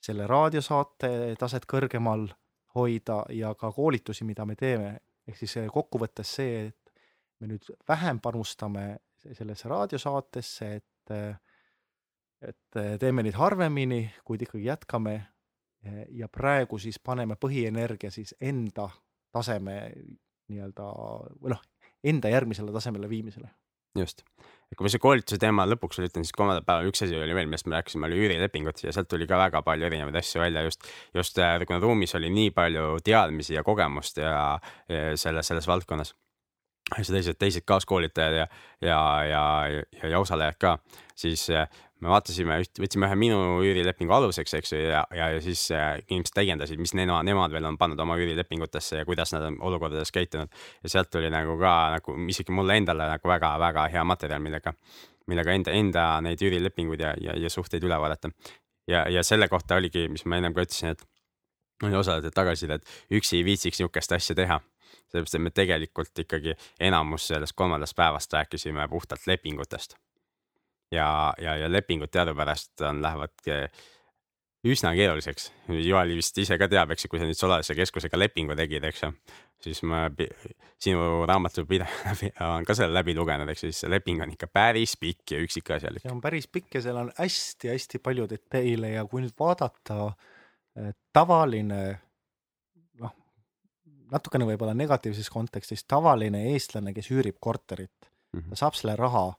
selle 0.00 0.26
raadiosaate 0.26 1.36
taset 1.38 1.66
kõrgemal 1.68 2.26
hoida 2.74 3.22
ja 3.36 3.54
ka 3.58 3.72
koolitusi, 3.72 4.24
mida 4.24 4.46
me 4.48 4.56
teeme, 4.56 4.94
ehk 5.28 5.38
siis 5.42 5.58
kokkuvõttes 5.72 6.34
see, 6.40 6.66
et 6.70 7.10
me 7.40 7.50
nüüd 7.50 7.66
vähem 7.88 8.20
panustame 8.20 8.86
sellesse 9.32 9.68
raadiosaatesse, 9.68 10.74
et 10.76 10.86
et 12.40 12.76
teeme 13.00 13.20
neid 13.20 13.36
harvemini, 13.36 14.06
kuid 14.24 14.40
ikkagi 14.46 14.64
jätkame 14.64 15.12
ja 16.16 16.28
praegu 16.32 16.78
siis 16.80 16.96
paneme 17.04 17.36
põhienergia 17.36 18.08
siis 18.10 18.32
enda 18.40 18.86
taseme 19.32 19.74
nii-öelda 20.50 20.86
või 21.40 21.54
noh, 21.54 21.60
enda 22.06 22.30
järgmisele 22.32 22.72
tasemele 22.74 23.08
viimisele. 23.10 23.50
just, 23.98 24.22
et 24.70 24.78
kui 24.78 24.86
ma 24.86 24.92
selle 24.92 25.02
koolituse 25.02 25.38
teema 25.42 25.66
lõpuks 25.66 25.98
ütlen, 25.98 26.22
siis 26.26 26.36
kolmandal 26.36 26.64
päeval 26.66 26.90
üks 26.92 27.02
asi 27.02 27.18
oli 27.18 27.34
veel, 27.34 27.48
millest 27.50 27.66
me 27.66 27.74
rääkisime, 27.74 28.06
oli 28.06 28.20
üürilepingud 28.22 28.84
ja 28.84 28.94
sealt 28.94 29.10
tuli 29.10 29.26
ka 29.30 29.38
väga 29.40 29.64
palju 29.66 29.88
erinevaid 29.88 30.20
asju 30.20 30.42
välja 30.42 30.62
just, 30.66 30.86
just 31.14 31.38
äh, 31.42 31.58
kuna 31.66 31.80
ruumis 31.82 32.14
oli 32.18 32.30
nii 32.34 32.54
palju 32.54 33.00
teadmisi 33.04 33.56
ja 33.56 33.64
kogemust 33.66 34.22
ja, 34.22 34.34
ja 34.88 35.16
selles, 35.18 35.50
selles 35.50 35.70
valdkonnas. 35.70 36.14
Ja 36.90 37.04
teised, 37.06 37.36
teised 37.38 37.62
kaaskoolitajad 37.70 38.34
ja, 38.34 38.46
ja, 38.82 39.00
ja, 39.28 39.42
ja, 39.70 40.08
ja 40.10 40.18
osalejad 40.18 40.56
ka, 40.58 40.72
siis 41.18 41.44
äh, 41.54 41.68
me 42.00 42.08
vaatasime, 42.12 42.56
võtsime 42.80 43.08
ühe 43.08 43.16
minu 43.18 43.38
üürilepingu 43.64 44.14
aluseks, 44.16 44.54
eks 44.56 44.72
ju, 44.72 44.80
ja, 44.88 45.02
ja, 45.16 45.28
ja 45.34 45.42
siis 45.44 45.66
äh, 45.76 45.98
inimesed 46.08 46.34
täiendasid, 46.36 46.80
mis 46.80 46.94
nemad, 46.96 47.26
nemad 47.28 47.52
veel 47.52 47.68
on 47.68 47.78
pannud 47.80 48.00
oma 48.00 48.16
üürilepingutesse 48.20 49.02
ja 49.02 49.08
kuidas 49.08 49.34
nad 49.34 49.44
on 49.50 49.58
olukordades 49.68 50.12
käitunud. 50.14 50.48
ja 50.82 50.92
sealt 50.94 51.10
tuli 51.12 51.30
nagu 51.32 51.58
ka 51.60 51.74
nagu 51.96 52.16
isegi 52.32 52.56
mulle 52.56 52.78
endale 52.80 53.08
nagu 53.10 53.32
väga-väga 53.34 53.86
hea 53.92 54.04
materjal, 54.04 54.42
millega, 54.42 54.74
millega 55.28 55.56
enda, 55.58 55.76
enda 55.76 56.08
neid 56.24 56.42
üürilepinguid 56.42 57.04
ja, 57.04 57.14
ja, 57.20 57.36
ja 57.36 57.52
suhteid 57.52 57.84
üle 57.84 58.00
vaadata. 58.00 58.32
ja, 58.88 59.06
ja 59.08 59.22
selle 59.22 59.48
kohta 59.48 59.76
oligi, 59.76 60.08
mis 60.08 60.24
ma 60.24 60.40
ennem 60.40 60.56
ka 60.56 60.64
ütlesin, 60.64 60.96
et 60.96 61.06
oli 61.84 61.96
osalejate 61.96 62.32
tagasiside, 62.36 62.80
et 62.80 63.16
üksi 63.20 63.40
ei 63.40 63.44
viitsiks 63.44 63.80
niisugust 63.80 64.12
asja 64.12 64.36
teha 64.36 64.60
sellepärast, 65.10 65.34
et 65.34 65.42
me 65.42 65.50
tegelikult 65.50 66.24
ikkagi 66.24 66.54
enamus 66.80 67.28
sellest 67.30 67.56
kolmandast 67.56 67.96
päevast 67.96 68.32
rääkisime 68.32 68.88
puhtalt 68.88 69.26
lepingutest 69.26 69.96
ja, 70.90 71.08
ja, 71.38 71.56
ja 71.56 71.70
lepingud 71.72 72.10
teadupärast 72.12 72.80
on, 72.88 73.02
lähevad 73.02 73.48
üsna 74.66 74.92
keeruliseks. 74.96 75.48
Joel 75.72 76.12
vist 76.18 76.36
ise 76.40 76.58
ka 76.60 76.68
teab, 76.68 76.92
eks 76.92 77.06
ju, 77.06 77.10
kui 77.12 77.20
sa 77.20 77.28
nüüd 77.28 77.38
Solalise 77.38 77.76
keskusega 77.76 78.18
lepingu 78.18 78.56
tegid, 78.58 78.84
eks 78.90 79.04
ju, 79.06 79.10
siis 79.64 79.80
ma 79.88 80.02
sinu 80.80 81.24
raamatupidaja 81.28 82.50
on 82.50 82.66
ka 82.68 82.76
selle 82.76 82.92
läbi 82.96 83.14
lugenud, 83.16 83.48
ju, 83.54 83.60
siis 83.62 83.80
see 83.84 83.92
leping 83.92 84.20
on 84.24 84.34
ikka 84.34 84.50
päris 84.52 84.96
pikk 85.00 85.36
ja 85.36 85.40
üksikasjalik. 85.46 86.04
see 86.04 86.12
on 86.12 86.20
päris 86.24 86.48
pikk 86.52 86.76
ja 86.76 86.84
seal 86.84 87.00
on 87.00 87.12
hästi-hästi 87.16 88.02
palju 88.04 88.28
detaile 88.28 88.92
ja 88.96 89.06
kui 89.08 89.24
nüüd 89.24 89.36
vaadata 89.40 90.10
eh, 90.10 90.92
tavaline 91.16 91.80
noh, 93.00 93.16
natukene 94.12 94.48
võib-olla 94.52 94.76
negatiivses 94.76 95.32
kontekstis, 95.32 95.86
tavaline 95.88 96.50
eestlane, 96.52 96.92
kes 96.96 97.08
üürib 97.14 97.40
korterit 97.40 97.96
mm, 97.96 98.40
-hmm. 98.42 98.52
ta 98.52 98.64
saab 98.66 98.76
selle 98.76 98.98
raha 99.00 99.30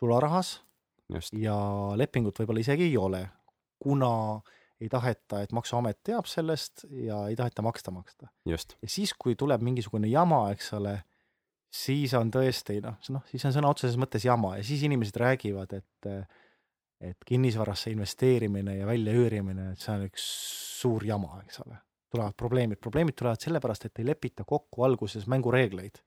sularahas 0.00 0.56
just, 1.14 1.34
ja 1.38 1.56
lepingut 1.98 2.38
võib-olla 2.40 2.62
isegi 2.62 2.88
ei 2.90 2.96
ole, 3.00 3.24
kuna 3.82 4.40
ei 4.80 4.88
taheta, 4.88 5.42
et 5.44 5.52
Maksuamet 5.52 6.00
teab 6.06 6.28
sellest 6.28 6.86
ja 7.04 7.26
ei 7.28 7.36
taheta 7.36 7.62
maksta 7.62 7.92
maksta. 7.92 8.30
ja 8.82 8.88
siis, 8.88 9.12
kui 9.18 9.36
tuleb 9.36 9.62
mingisugune 9.64 10.08
jama, 10.08 10.46
eks 10.54 10.72
ole, 10.78 10.94
siis 11.70 12.14
on 12.18 12.32
tõesti 12.32 12.80
noh, 12.84 12.96
noh 13.14 13.26
siis 13.30 13.44
on 13.48 13.56
sõna 13.56 13.72
otseses 13.72 13.98
mõttes 14.00 14.24
jama 14.24 14.56
ja 14.58 14.64
siis 14.66 14.86
inimesed 14.88 15.20
räägivad, 15.20 15.76
et 15.76 16.12
et 17.00 17.24
kinnisvarasse 17.26 17.90
investeerimine 17.94 18.74
ja 18.76 18.86
väljaüürimine, 18.88 19.70
et 19.72 19.80
see 19.80 19.94
on 19.94 20.02
üks 20.04 20.24
suur 20.80 21.04
jama, 21.08 21.38
eks 21.46 21.62
ole. 21.64 21.78
tulevad 22.10 22.34
probleemid, 22.36 22.80
probleemid 22.82 23.14
tulevad 23.16 23.40
sellepärast, 23.40 23.86
et 23.86 24.00
ei 24.02 24.06
lepita 24.08 24.44
kokku 24.44 24.82
alguses 24.82 25.28
mängureegleid. 25.30 26.00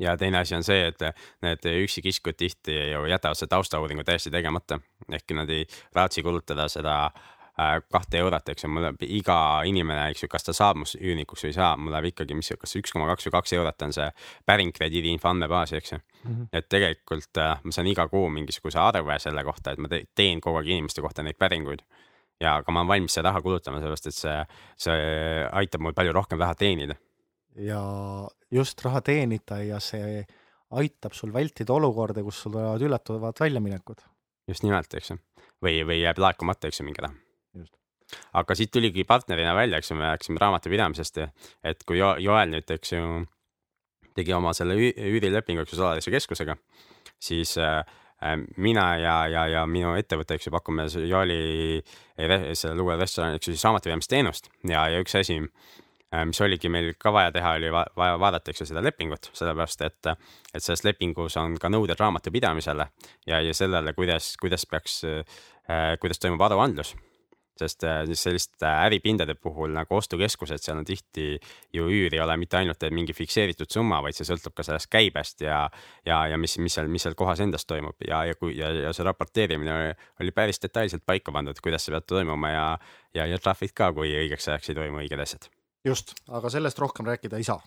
Ja 0.00 0.16
teine 0.16 0.38
asi 0.38 0.54
on 0.54 0.64
see, 0.66 0.86
et 0.90 1.02
need 1.42 1.66
üksikisikud 1.84 2.38
tihti 2.38 2.76
ju 2.92 3.04
jätavad 3.10 3.38
selle 3.38 3.54
taustauuringu 3.54 4.04
täiesti 4.06 4.30
tegemata, 4.30 4.80
ehkki 5.12 5.36
nad 5.36 5.50
ei 5.50 5.66
raatsi 5.94 6.22
kulutada 6.22 6.68
seda 6.72 6.94
äh, 7.06 7.78
kahte 7.92 8.18
eurot, 8.18 8.48
eks 8.52 8.64
ju, 8.64 8.70
mul 8.70 8.84
läheb 8.86 9.02
iga 9.02 9.38
inimene, 9.66 10.08
eks 10.12 10.24
ju, 10.24 10.30
kas 10.30 10.46
ta 10.46 10.54
saab 10.56 10.78
must 10.82 10.98
üürnikuks 11.00 11.42
või 11.44 11.50
ei 11.50 11.56
saa, 11.56 11.72
mul 11.76 11.94
läheb 11.94 12.12
ikkagi, 12.12 12.36
mis, 12.38 12.52
kas 12.60 12.76
üks 12.78 12.94
koma 12.94 13.08
kaks 13.10 13.26
või 13.28 13.34
kaks 13.38 13.54
eurot 13.58 13.86
on 13.88 13.94
see 13.96 14.06
päring 14.46 14.74
krediidiinfo 14.76 15.30
andmebaasi, 15.32 15.78
eks 15.80 15.94
ju. 15.96 16.00
et 16.52 16.68
tegelikult 16.70 17.42
äh, 17.42 17.56
ma 17.64 17.74
saan 17.74 17.90
iga 17.90 18.06
kuu 18.10 18.28
mingisuguse 18.34 18.78
arve 18.82 19.18
selle 19.22 19.44
kohta, 19.46 19.74
et 19.74 19.82
ma 19.82 19.90
te 19.90 20.04
teen 20.14 20.42
kogu 20.44 20.62
aeg 20.62 20.70
inimeste 20.76 21.02
kohta 21.02 21.26
neid 21.26 21.38
päringuid. 21.38 21.82
ja 22.40 22.60
aga 22.60 22.70
ma 22.72 22.84
olen 22.84 22.88
valmis 22.94 23.18
seda 23.18 23.32
raha 23.32 23.42
kulutama, 23.42 23.80
sellepärast 23.82 24.06
et 24.06 24.14
see, 24.14 24.38
see 24.78 25.46
aitab 25.58 25.82
mul 25.82 25.96
palju 25.98 26.14
rohkem 26.14 26.38
raha 26.38 26.54
teenida. 26.54 26.94
Ja 27.56 27.80
just 28.50 28.84
raha 28.84 29.00
teenida 29.04 29.62
ja 29.62 29.80
see 29.80 30.24
aitab 30.78 31.14
sul 31.16 31.32
vältida 31.32 31.72
olukorda, 31.72 32.22
kus 32.22 32.42
sul 32.42 32.52
tulevad 32.52 32.82
üllatavad 32.84 33.40
väljaminekud. 33.40 34.02
just 34.48 34.62
nimelt, 34.62 34.94
eks 34.94 35.10
ju, 35.10 35.18
või, 35.64 35.80
või 35.88 36.02
jääb 36.02 36.18
laekumata, 36.18 36.68
eks 36.68 36.80
ju, 36.80 36.86
mingi 36.88 37.02
raha 37.04 37.14
Just.. 37.56 37.74
aga 38.32 38.54
siit 38.54 38.70
tuligi 38.72 39.04
partnerina 39.04 39.54
välja, 39.56 39.78
eks 39.78 39.90
ju, 39.90 39.96
me 39.96 40.10
rääkisime 40.12 40.40
raamatupidamisest, 40.40 41.18
et 41.64 41.84
kui 41.84 41.98
Jo- 41.98 42.16
Joel 42.20 42.52
nüüd, 42.52 42.70
eks 42.70 42.92
ju, 42.92 43.24
tegi 44.16 44.32
oma 44.32 44.52
selle 44.56 44.76
üü- 44.76 44.94
üürilepingu, 44.96 45.64
eks 45.64 45.72
ju, 45.72 45.80
Solalise 45.80 46.12
keskusega, 46.12 46.56
siis 47.20 47.56
äh, 47.58 47.82
mina 48.56 48.96
ja, 48.98 49.16
ja, 49.30 49.46
ja 49.46 49.66
minu 49.66 49.92
ettevõte, 49.96 50.36
eks 50.36 50.48
ju, 50.48 50.52
pakume 50.52 50.88
Joeli 50.88 51.82
sellele 52.18 52.82
uuele 52.82 53.00
restoranile, 53.02 53.40
eks 53.40 53.48
ju, 53.48 53.56
siis 53.56 53.64
raamatupidamisteenust 53.68 54.50
ja, 54.68 54.88
ja 54.92 55.00
üks 55.04 55.16
asi, 55.20 55.40
mis 56.24 56.40
oligi 56.40 56.70
meil 56.72 56.94
ka 57.00 57.12
vaja 57.12 57.32
teha, 57.34 57.52
oli 57.58 57.72
va 57.72 57.84
vaja 57.96 58.16
vaadata, 58.20 58.52
eks 58.52 58.62
ju, 58.62 58.68
seda 58.70 58.82
lepingut, 58.84 59.28
sellepärast 59.36 59.84
et, 59.84 60.12
et 60.54 60.64
selles 60.64 60.84
lepingus 60.86 61.36
on 61.40 61.58
ka 61.60 61.68
nõuded 61.72 62.00
raamatupidamisele 62.00 62.86
ja, 63.28 63.42
ja 63.44 63.54
sellele, 63.54 63.92
kuidas, 63.96 64.32
kuidas 64.40 64.64
peaks 64.66 65.02
äh,, 65.04 65.92
kuidas 66.00 66.22
toimub 66.22 66.42
aruandlus. 66.48 66.96
sest 67.58 67.82
äh, 67.82 68.04
selliste 68.14 68.68
äripindade 68.70 69.34
puhul 69.34 69.72
nagu 69.74 69.96
ostukeskused, 69.96 70.62
seal 70.62 70.78
on 70.78 70.84
tihti 70.86 71.40
ju 71.74 71.88
üür 71.90 72.14
ei 72.14 72.20
ole 72.22 72.36
mitte 72.38 72.56
ainult 72.56 72.86
mingi 72.94 73.12
fikseeritud 73.12 73.66
summa, 73.74 73.98
vaid 74.00 74.14
see 74.14 74.28
sõltub 74.28 74.54
ka 74.54 74.62
sellest 74.62 74.86
käibest 74.86 75.42
ja, 75.42 75.64
ja, 76.06 76.20
ja 76.30 76.38
mis, 76.38 76.54
mis 76.62 76.78
seal, 76.78 76.86
mis 76.86 77.02
seal 77.02 77.18
kohas 77.18 77.42
endas 77.42 77.66
toimub 77.66 77.98
ja, 78.06 78.22
ja 78.30 78.38
kui 78.38 78.54
ja, 78.56 78.70
ja 78.70 78.94
see 78.94 79.10
raporteerimine 79.10 79.74
oli, 79.74 79.92
oli 80.22 80.36
päris 80.38 80.62
detailselt 80.62 81.02
paika 81.04 81.34
pandud, 81.34 81.58
kuidas 81.58 81.84
see 81.84 81.98
peab 81.98 82.06
toimuma 82.06 82.54
ja, 82.54 82.66
ja, 83.14 83.26
ja 83.26 83.42
trahvid 83.42 83.74
ka, 83.74 83.90
kui 83.92 84.14
õigeks 84.22 84.52
ajaks 84.52 84.70
ei 84.70 84.78
toimu 84.78 85.02
õiged 85.02 85.26
asjad. 85.26 85.50
just, 85.86 86.14
aga 86.28 86.50
sellest 86.52 86.78
rohkem 86.78 87.06
rääkida 87.06 87.38
ei 87.38 87.46
saa. 87.46 87.60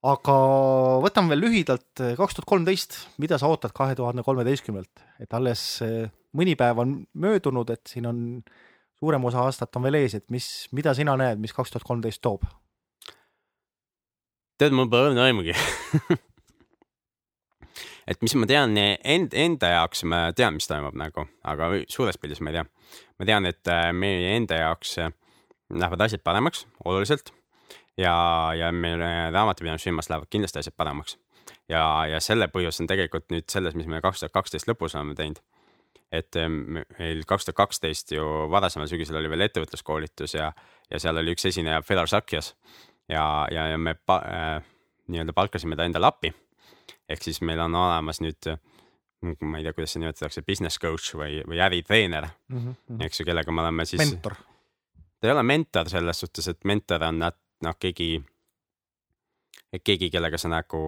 aga 0.00 0.34
võtame 1.04 1.34
veel 1.34 1.42
lühidalt 1.44 2.02
kaks 2.16 2.38
tuhat 2.38 2.48
kolmteist, 2.48 2.96
mida 3.20 3.36
sa 3.38 3.50
ootad 3.52 3.74
kahe 3.76 3.94
tuhande 3.98 4.24
kolmeteistkümnelt, 4.24 5.02
et 5.20 5.34
alles 5.36 5.64
eh, 5.84 6.08
mõni 6.36 6.56
päev 6.56 6.80
on 6.80 6.94
möödunud, 7.14 7.70
et 7.70 7.90
siin 7.90 8.08
on 8.08 8.22
suurem 9.00 9.24
osa 9.24 9.44
aastat 9.44 9.76
on 9.76 9.86
veel 9.88 10.00
ees, 10.02 10.16
et 10.16 10.26
mis, 10.32 10.46
mida 10.76 10.94
sina 10.96 11.16
näed, 11.20 11.40
mis 11.40 11.54
kaks 11.56 11.74
tuhat 11.74 11.86
kolmteist 11.88 12.22
toob? 12.24 12.48
tead, 14.60 14.74
mul 14.76 14.90
pole 14.92 15.08
õrna 15.08 15.24
aimugi. 15.24 15.54
et 18.10 18.18
mis 18.20 18.34
ma 18.36 18.48
tean 18.48 18.76
end, 18.76 19.32
enda 19.32 19.70
jaoks, 19.72 20.04
ma 20.08 20.26
tean, 20.36 20.58
mis 20.58 20.68
toimub 20.68 20.96
nagu, 21.00 21.24
aga 21.48 21.70
suures 21.88 22.20
pildis 22.20 22.42
ma 22.44 22.52
ei 22.52 22.58
tea. 22.58 22.66
ma 23.20 23.28
tean, 23.28 23.48
et 23.48 23.72
äh, 23.72 23.88
meie 23.96 24.34
enda 24.36 24.60
jaoks 24.60 24.98
äh, 25.00 25.14
lähevad 25.70 26.06
asjad 26.06 26.22
paremaks 26.24 26.66
oluliselt 26.84 27.32
ja, 27.98 28.52
ja 28.56 28.72
meil 28.72 29.00
raamatupidamisfirmas 29.32 30.10
lähevad 30.10 30.30
kindlasti 30.30 30.58
asjad 30.58 30.74
paremaks. 30.76 31.18
ja, 31.68 32.06
ja 32.06 32.20
selle 32.20 32.48
põhjus 32.48 32.80
on 32.82 32.88
tegelikult 32.90 33.30
nüüd 33.30 33.48
selles, 33.50 33.74
mis 33.74 33.86
me 33.86 34.00
kaks 34.00 34.22
tuhat 34.22 34.32
kaksteist 34.32 34.68
lõpus 34.70 34.96
oleme 34.96 35.14
teinud. 35.14 35.40
et 36.12 36.36
äh, 36.36 36.48
meil 36.98 37.24
kaks 37.26 37.48
tuhat 37.48 37.56
kaksteist 37.56 38.12
ju 38.12 38.26
varasemal 38.50 38.88
sügisel 38.90 39.20
oli 39.20 39.30
veel 39.30 39.46
ettevõtluskoolitus 39.46 40.34
ja, 40.34 40.52
ja 40.90 40.98
seal 40.98 41.16
oli 41.16 41.36
üks 41.36 41.46
esineja 41.46 41.82
Fedor 41.82 42.08
Sakjas 42.08 42.54
ja, 43.08 43.46
ja, 43.50 43.68
ja 43.74 43.78
me 43.78 43.94
pa, 43.94 44.20
äh, 44.26 44.62
nii-öelda 45.10 45.34
palkasime 45.36 45.76
ta 45.76 45.84
endale 45.84 46.06
appi. 46.06 46.34
ehk 47.08 47.22
siis 47.22 47.40
meil 47.42 47.60
on 47.60 47.74
olemas 47.74 48.20
nüüd, 48.22 48.46
ma 49.42 49.58
ei 49.58 49.64
tea, 49.66 49.72
kuidas 49.74 49.92
seda 49.94 50.04
nimetatakse, 50.04 50.42
business 50.46 50.78
coach 50.78 51.14
või, 51.18 51.40
või 51.46 51.58
äritreener, 51.62 52.28
eks 53.02 53.20
ju, 53.20 53.26
kellega 53.26 53.52
me 53.52 53.64
oleme 53.64 53.86
siis, 53.86 53.98
mentor, 54.02 54.36
ta 55.20 55.28
ei 55.28 55.34
ole 55.34 55.44
mentor 55.46 55.90
selles 55.92 56.24
suhtes, 56.24 56.48
et 56.48 56.64
mentor 56.68 57.04
on 57.10 57.20
noh, 57.20 57.76
keegi, 57.78 58.14
keegi, 59.84 60.08
kellega 60.12 60.40
sa 60.40 60.48
nagu 60.50 60.80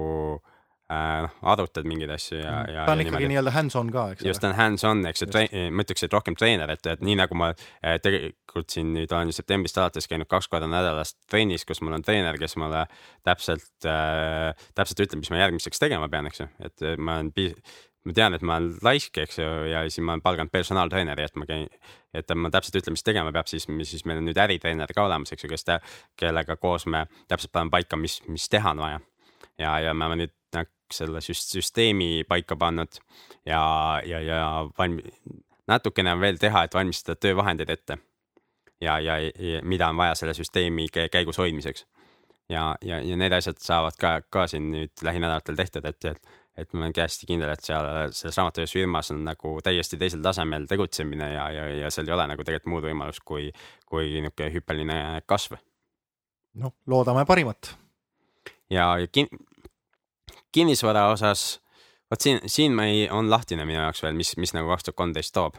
äh, 0.88 1.18
noh, 1.26 1.34
arutad 1.52 1.86
mingeid 1.88 2.14
asju 2.14 2.40
ja, 2.40 2.54
ja. 2.70 2.86
ta 2.88 2.96
on 2.96 3.04
ikkagi 3.04 3.28
nii-öelda 3.30 3.52
hands-on 3.54 3.92
ka, 3.92 4.06
eks 4.14 4.24
just, 4.26 4.42
ta 4.42 4.50
on 4.50 4.56
hands-on, 4.58 5.04
eks 5.10 5.24
ju, 5.24 5.28
ma 5.74 5.84
ütleks, 5.84 6.06
et 6.06 6.16
rohkem 6.16 6.36
treener, 6.38 6.72
et, 6.72 6.88
et 6.94 7.04
nii 7.04 7.18
nagu 7.20 7.38
ma 7.38 7.52
eh, 7.52 7.98
tegelikult 8.02 8.72
siin 8.72 8.94
nüüd 8.96 9.12
olen 9.12 9.32
septembrist 9.36 9.78
alates 9.82 10.08
käinud 10.10 10.30
kaks 10.30 10.48
korda 10.52 10.70
nädalas 10.70 11.14
trennis, 11.30 11.66
kus 11.68 11.84
mul 11.84 11.98
on 11.98 12.04
treener, 12.06 12.40
kes 12.40 12.56
mulle 12.60 12.86
täpselt 13.28 13.88
äh,, 13.88 14.50
täpselt 14.78 15.06
ütleb, 15.06 15.22
mis 15.24 15.32
ma 15.34 15.44
järgmiseks 15.44 15.82
tegema 15.82 16.08
pean, 16.12 16.28
eks 16.32 16.44
ju, 16.44 16.50
et 16.64 16.88
ma 16.98 17.20
olen 17.20 17.32
pi- 17.36 17.54
ma 18.04 18.14
tean, 18.16 18.34
et 18.34 18.42
ma 18.42 18.58
olen 18.58 18.76
laisk, 18.82 19.18
eks 19.22 19.38
ju, 19.38 19.48
ja 19.70 19.84
siis 19.86 20.02
ma 20.02 20.16
olen 20.16 20.24
palganud 20.24 20.50
personaaltreeneri, 20.52 21.26
et 21.28 21.36
ma 21.38 21.46
käin, 21.46 21.68
et 22.14 22.34
ma 22.34 22.50
täpselt 22.50 22.80
ütleb, 22.80 22.96
mis 22.96 23.06
tegema 23.06 23.32
peab, 23.32 23.50
siis, 23.50 23.68
siis 23.88 24.04
meil 24.08 24.18
on 24.18 24.26
nüüd 24.26 24.40
äritreener 24.42 24.90
ka 24.94 25.06
olemas, 25.06 25.32
eks 25.32 25.46
ju, 25.46 25.50
kes 25.52 25.66
kellega 26.18 26.56
koos 26.56 26.86
me 26.90 27.06
täpselt 27.30 27.52
paneme 27.54 27.74
paika, 27.74 27.96
mis, 28.00 28.20
mis 28.28 28.48
teha 28.50 28.74
on 28.74 28.82
vaja. 28.82 29.00
ja, 29.58 29.78
ja 29.86 29.94
me 29.94 30.06
oleme 30.08 30.24
nüüd 30.24 30.36
selle 30.92 31.18
süst- 31.18 31.52
süsteemi 31.56 32.24
paika 32.28 32.56
pannud 32.56 33.00
ja, 33.46 33.62
ja, 34.06 34.20
ja 34.20 34.68
valmi-, 34.78 35.14
natukene 35.68 36.12
on 36.12 36.20
veel 36.20 36.38
teha, 36.40 36.64
et 36.64 36.74
valmistada 36.74 37.16
töövahendeid 37.16 37.70
ette. 37.70 37.98
ja, 38.80 38.98
ja, 39.00 39.18
ja 39.18 39.62
mida 39.62 39.88
on 39.88 39.96
vaja 39.96 40.14
selle 40.14 40.34
süsteemi 40.34 40.86
kä- 40.96 41.08
käigus 41.12 41.38
hoidmiseks. 41.38 41.86
ja, 42.48 42.76
ja, 42.84 43.00
ja 43.00 43.16
need 43.16 43.32
asjad 43.32 43.58
saavad 43.58 43.96
ka, 43.98 44.20
ka 44.30 44.46
siin 44.46 44.70
nüüd 44.72 45.04
lähinädalatel 45.04 45.56
tehtud, 45.56 45.84
et, 45.84 46.04
et, 46.04 46.32
et 46.56 46.72
ma 46.72 46.84
olen 46.84 46.94
hästi 47.00 47.26
kindel, 47.26 47.50
et 47.54 47.64
seal 47.64 47.86
selles 48.12 48.36
raamatupidamisfirmas 48.36 49.12
on 49.14 49.22
nagu 49.24 49.56
täiesti 49.64 49.96
teisel 50.00 50.20
tasemel 50.24 50.66
tegutsemine 50.68 51.32
ja, 51.32 51.50
ja, 51.50 51.66
ja 51.80 51.90
seal 51.90 52.10
ei 52.10 52.16
ole 52.16 52.26
nagu 52.34 52.44
tegelikult 52.44 52.74
muud 52.74 52.88
võimalust 52.90 53.24
kui, 53.24 53.48
kui 53.88 54.10
niisugune 54.20 54.52
hüppeline 54.56 54.98
kasv 55.26 55.56
noh, 56.54 56.74
loodame 56.86 57.24
parimat. 57.28 57.74
ja, 58.70 58.92
ja 58.98 59.08
kin-, 59.08 59.30
kinnisvara 60.52 61.08
osas, 61.12 61.60
vot 62.10 62.20
siin, 62.20 62.40
siin 62.46 62.76
ma 62.76 62.86
ei, 62.90 63.06
on 63.10 63.30
lahtine 63.30 63.66
minu 63.68 63.80
jaoks 63.80 64.02
veel, 64.04 64.16
mis, 64.18 64.34
mis 64.40 64.54
nagu 64.56 64.70
kaks 64.72 64.88
tuhat 64.88 64.98
kolmteist 65.00 65.34
toob. 65.36 65.56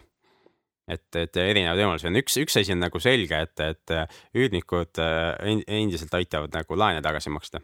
et, 0.87 1.07
et 1.15 1.37
erinevaid 1.39 1.79
võimalusi 1.79 2.09
on, 2.09 2.19
üks, 2.19 2.37
üks 2.41 2.59
asi 2.59 2.75
on 2.75 2.83
nagu 2.83 2.99
selge, 2.99 3.39
et, 3.47 3.59
et 3.63 3.93
üürnikud 4.35 4.99
äh, 5.01 5.33
en- 5.53 5.65
endiselt 5.67 6.13
aitavad 6.19 6.53
nagu 6.53 6.77
laene 6.77 7.01
tagasi 7.01 7.31
maksta. 7.33 7.63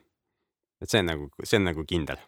et 0.81 0.89
see 0.89 1.03
on 1.03 1.11
nagu, 1.13 1.31
see 1.43 1.59
on 1.59 1.67
nagu 1.67 1.85
kindel. 1.85 2.21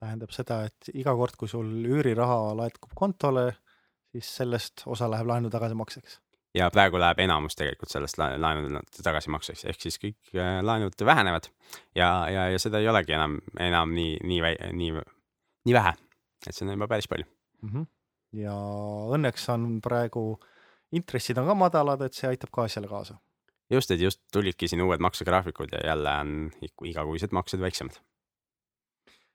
Tähendab 0.00 0.32
seda, 0.34 0.64
et 0.68 0.90
iga 0.94 1.14
kord, 1.16 1.36
kui 1.38 1.48
sul 1.48 1.68
üüriraha 1.84 2.54
laekub 2.56 2.94
kontole, 2.96 3.50
siis 4.10 4.30
sellest 4.40 4.84
osa 4.86 5.08
läheb 5.10 5.28
laenu 5.28 5.50
tagasimakseks. 5.52 6.20
ja 6.54 6.70
praegu 6.74 6.98
läheb 6.98 7.20
enamus 7.22 7.54
tegelikult 7.54 7.92
sellest 7.92 8.18
la- 8.18 8.34
laenude 8.40 8.80
tagasimakseks, 9.02 9.64
ehk 9.70 9.80
siis 9.80 10.00
kõik 10.02 10.32
äh, 10.34 10.58
laenud 10.66 10.96
vähenevad 11.06 11.50
ja, 11.94 12.28
ja, 12.30 12.48
ja 12.50 12.58
seda 12.58 12.80
ei 12.80 12.88
olegi 12.88 13.14
enam, 13.14 13.38
enam 13.58 13.92
nii, 13.94 14.16
nii, 14.24 14.40
nii, 14.72 14.92
nii 15.64 15.74
vähe. 15.74 15.94
et 16.46 16.54
see 16.54 16.66
on 16.66 16.72
juba 16.74 16.88
päris 16.88 17.08
palju. 17.08 17.26
mm. 17.62 17.70
-hmm. 17.70 17.86
ja 18.40 18.56
õnneks 19.16 19.48
on 19.52 19.80
praegu 19.80 20.40
intressid 20.92 21.38
on 21.38 21.46
ka 21.46 21.54
madalad, 21.54 22.02
et 22.02 22.16
see 22.16 22.28
aitab 22.30 22.50
ka 22.54 22.66
asjale 22.66 22.88
kaasa. 22.90 23.18
just, 23.70 23.90
et 23.90 24.00
just 24.00 24.22
tulidki 24.32 24.68
siin 24.68 24.82
uued 24.82 25.00
maksegraafikud 25.00 25.72
ja 25.72 25.86
jälle 25.92 26.16
on 26.20 26.50
igakuised 26.84 27.32
maksed 27.32 27.60
väiksemad. 27.60 28.00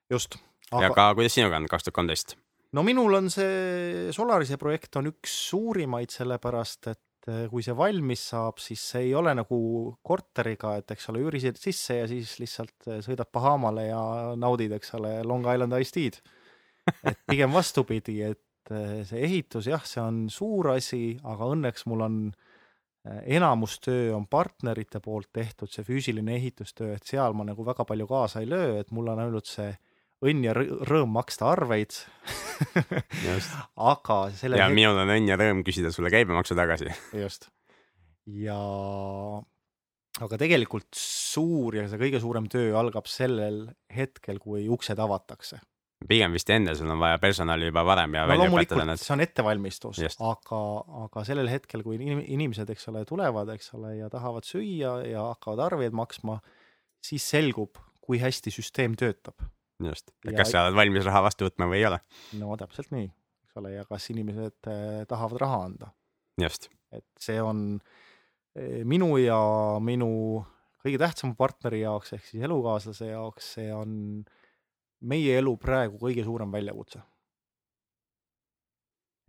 just. 0.10 0.36
Aga 0.74 0.90
ka 0.96 1.14
kuidas 1.18 1.36
sinuga 1.38 1.60
on 1.60 1.70
kaks 1.70 1.88
tuhat 1.88 2.00
kolmteist? 2.00 2.36
no 2.76 2.84
minul 2.84 3.20
on 3.20 3.32
see 3.32 4.14
Solarise 4.16 4.58
projekt 4.62 4.98
on 5.00 5.12
üks 5.12 5.34
suurimaid, 5.50 6.12
sellepärast 6.14 6.90
et 6.92 7.30
äh, 7.32 7.46
kui 7.52 7.64
see 7.66 7.76
valmis 7.78 8.24
saab, 8.32 8.60
siis 8.64 8.84
see 8.94 9.10
ei 9.10 9.14
ole 9.18 9.36
nagu 9.38 9.60
korteriga, 10.06 10.76
et 10.82 10.96
eks 10.96 11.12
ole, 11.12 11.24
üürisid 11.26 11.60
sisse 11.62 12.02
ja 12.02 12.10
siis 12.12 12.38
lihtsalt 12.42 12.90
äh, 12.90 13.04
sõidad 13.06 13.32
Bahamale 13.34 13.90
ja 13.90 14.02
naudid, 14.40 14.76
eks 14.78 14.96
ole, 15.00 15.20
Long 15.28 15.46
Island 15.52 15.78
Iced 15.80 15.96
Tea'd. 15.96 16.20
et 17.12 17.22
pigem 17.26 17.54
vastupidi, 17.56 18.20
et 18.26 18.74
äh, 18.74 19.00
see 19.08 19.24
ehitus 19.26 19.70
jah, 19.72 19.86
see 19.88 20.04
on 20.04 20.26
suur 20.34 20.74
asi, 20.76 21.16
aga 21.24 21.54
õnneks 21.56 21.88
mul 21.92 22.10
on 22.10 22.20
enamus 23.06 23.76
töö 23.86 24.16
on 24.16 24.24
partnerite 24.26 24.98
poolt 24.98 25.28
tehtud, 25.30 25.70
see 25.70 25.84
füüsiline 25.86 26.40
ehitustöö, 26.40 26.96
et 26.98 27.06
seal 27.06 27.36
ma 27.38 27.44
nagu 27.46 27.62
väga 27.62 27.86
palju 27.86 28.08
kaasa 28.10 28.42
ei 28.42 28.50
löö, 28.50 28.80
et 28.80 28.90
mul 28.90 29.12
on 29.14 29.22
ainult 29.22 29.46
see 29.46 29.68
õnn 30.26 30.46
ja 30.48 30.54
rõõm 30.56 31.14
maksta 31.16 31.50
arveid 31.54 31.96
aga 33.92 34.20
selle 34.36 34.60
ja 34.60 34.70
hetk... 34.70 34.78
minul 34.78 35.02
on 35.04 35.12
õnn 35.18 35.30
ja 35.30 35.38
rõõm 35.40 35.66
küsida 35.68 35.92
sulle 35.94 36.12
käibemaksu 36.14 36.58
tagasi. 36.58 36.90
just. 37.16 37.50
ja 38.26 38.58
aga 40.26 40.40
tegelikult 40.40 40.90
suur 40.98 41.80
ja 41.82 41.86
see 41.92 42.00
kõige 42.02 42.22
suurem 42.24 42.50
töö 42.52 42.74
algab 42.80 43.10
sellel 43.12 43.66
hetkel, 43.94 44.40
kui 44.44 44.68
uksed 44.72 45.00
avatakse. 45.02 45.60
pigem 46.06 46.36
vist 46.36 46.50
enne 46.54 46.76
sul 46.78 46.92
on 46.92 47.00
vaja 47.02 47.18
personali 47.20 47.70
juba 47.70 47.86
varem 47.88 48.14
ja 48.18 48.26
no, 48.26 48.34
välja 48.34 48.52
õpetada 48.52 48.86
nad. 48.92 49.02
see 49.02 49.16
on 49.16 49.24
ettevalmistus, 49.26 50.04
aga, 50.20 50.62
aga 51.06 51.26
sellel 51.28 51.50
hetkel, 51.52 51.84
kui 51.84 52.00
inimesed, 52.00 52.70
eks 52.72 52.92
ole, 52.92 53.04
tulevad, 53.10 53.52
eks 53.56 53.74
ole, 53.78 53.98
ja 54.02 54.12
tahavad 54.14 54.48
süüa 54.48 55.00
ja 55.10 55.28
hakkavad 55.34 55.66
arveid 55.72 55.98
maksma, 55.98 56.40
siis 57.04 57.26
selgub, 57.36 57.82
kui 58.06 58.22
hästi 58.22 58.54
süsteem 58.54 58.96
töötab 59.00 59.42
just, 59.84 60.12
et 60.26 60.36
kas 60.38 60.52
sa 60.54 60.66
oled 60.66 60.78
valmis 60.78 61.06
raha 61.06 61.24
vastu 61.26 61.48
võtma 61.48 61.68
või 61.72 61.82
ei 61.82 61.88
ole. 61.90 62.00
no 62.40 62.56
täpselt 62.60 62.92
nii, 62.96 63.08
eks 63.46 63.60
ole, 63.62 63.76
ja 63.76 63.86
kas 63.90 64.10
inimesed 64.14 64.72
eh, 64.72 65.04
tahavad 65.10 65.42
raha 65.42 65.62
anda. 65.70 65.92
just. 66.42 66.70
et 66.96 67.08
see 67.20 67.42
on 67.44 67.66
eh, 68.56 68.84
minu 68.88 69.16
ja 69.20 69.40
minu 69.84 70.12
kõige 70.86 71.02
tähtsama 71.02 71.36
partneri 71.38 71.82
jaoks 71.82 72.16
ehk 72.16 72.30
siis 72.30 72.46
elukaaslase 72.46 73.10
jaoks, 73.12 73.52
see 73.58 73.74
on 73.74 74.24
meie 75.06 75.38
elu 75.42 75.56
praegu 75.62 76.00
kõige 76.02 76.24
suurem 76.24 76.54
väljakutse. 76.54 77.02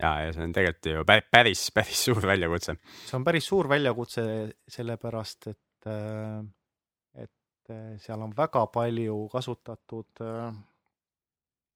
ja, 0.03 0.11
ja 0.23 0.33
see 0.33 0.45
on 0.45 0.53
tegelikult 0.55 0.91
ju 0.93 1.07
päris, 1.33 1.67
päris 1.75 2.05
suur 2.07 2.23
väljakutse. 2.23 2.77
see 3.03 3.17
on 3.17 3.27
päris 3.27 3.49
suur 3.51 3.67
väljakutse, 3.69 4.23
sellepärast 4.77 5.51
et 5.51 5.89
äh, 5.91 6.45
seal 8.03 8.21
on 8.23 8.33
väga 8.37 8.65
palju 8.73 9.17
kasutatud 9.31 10.21
eh, 10.23 10.59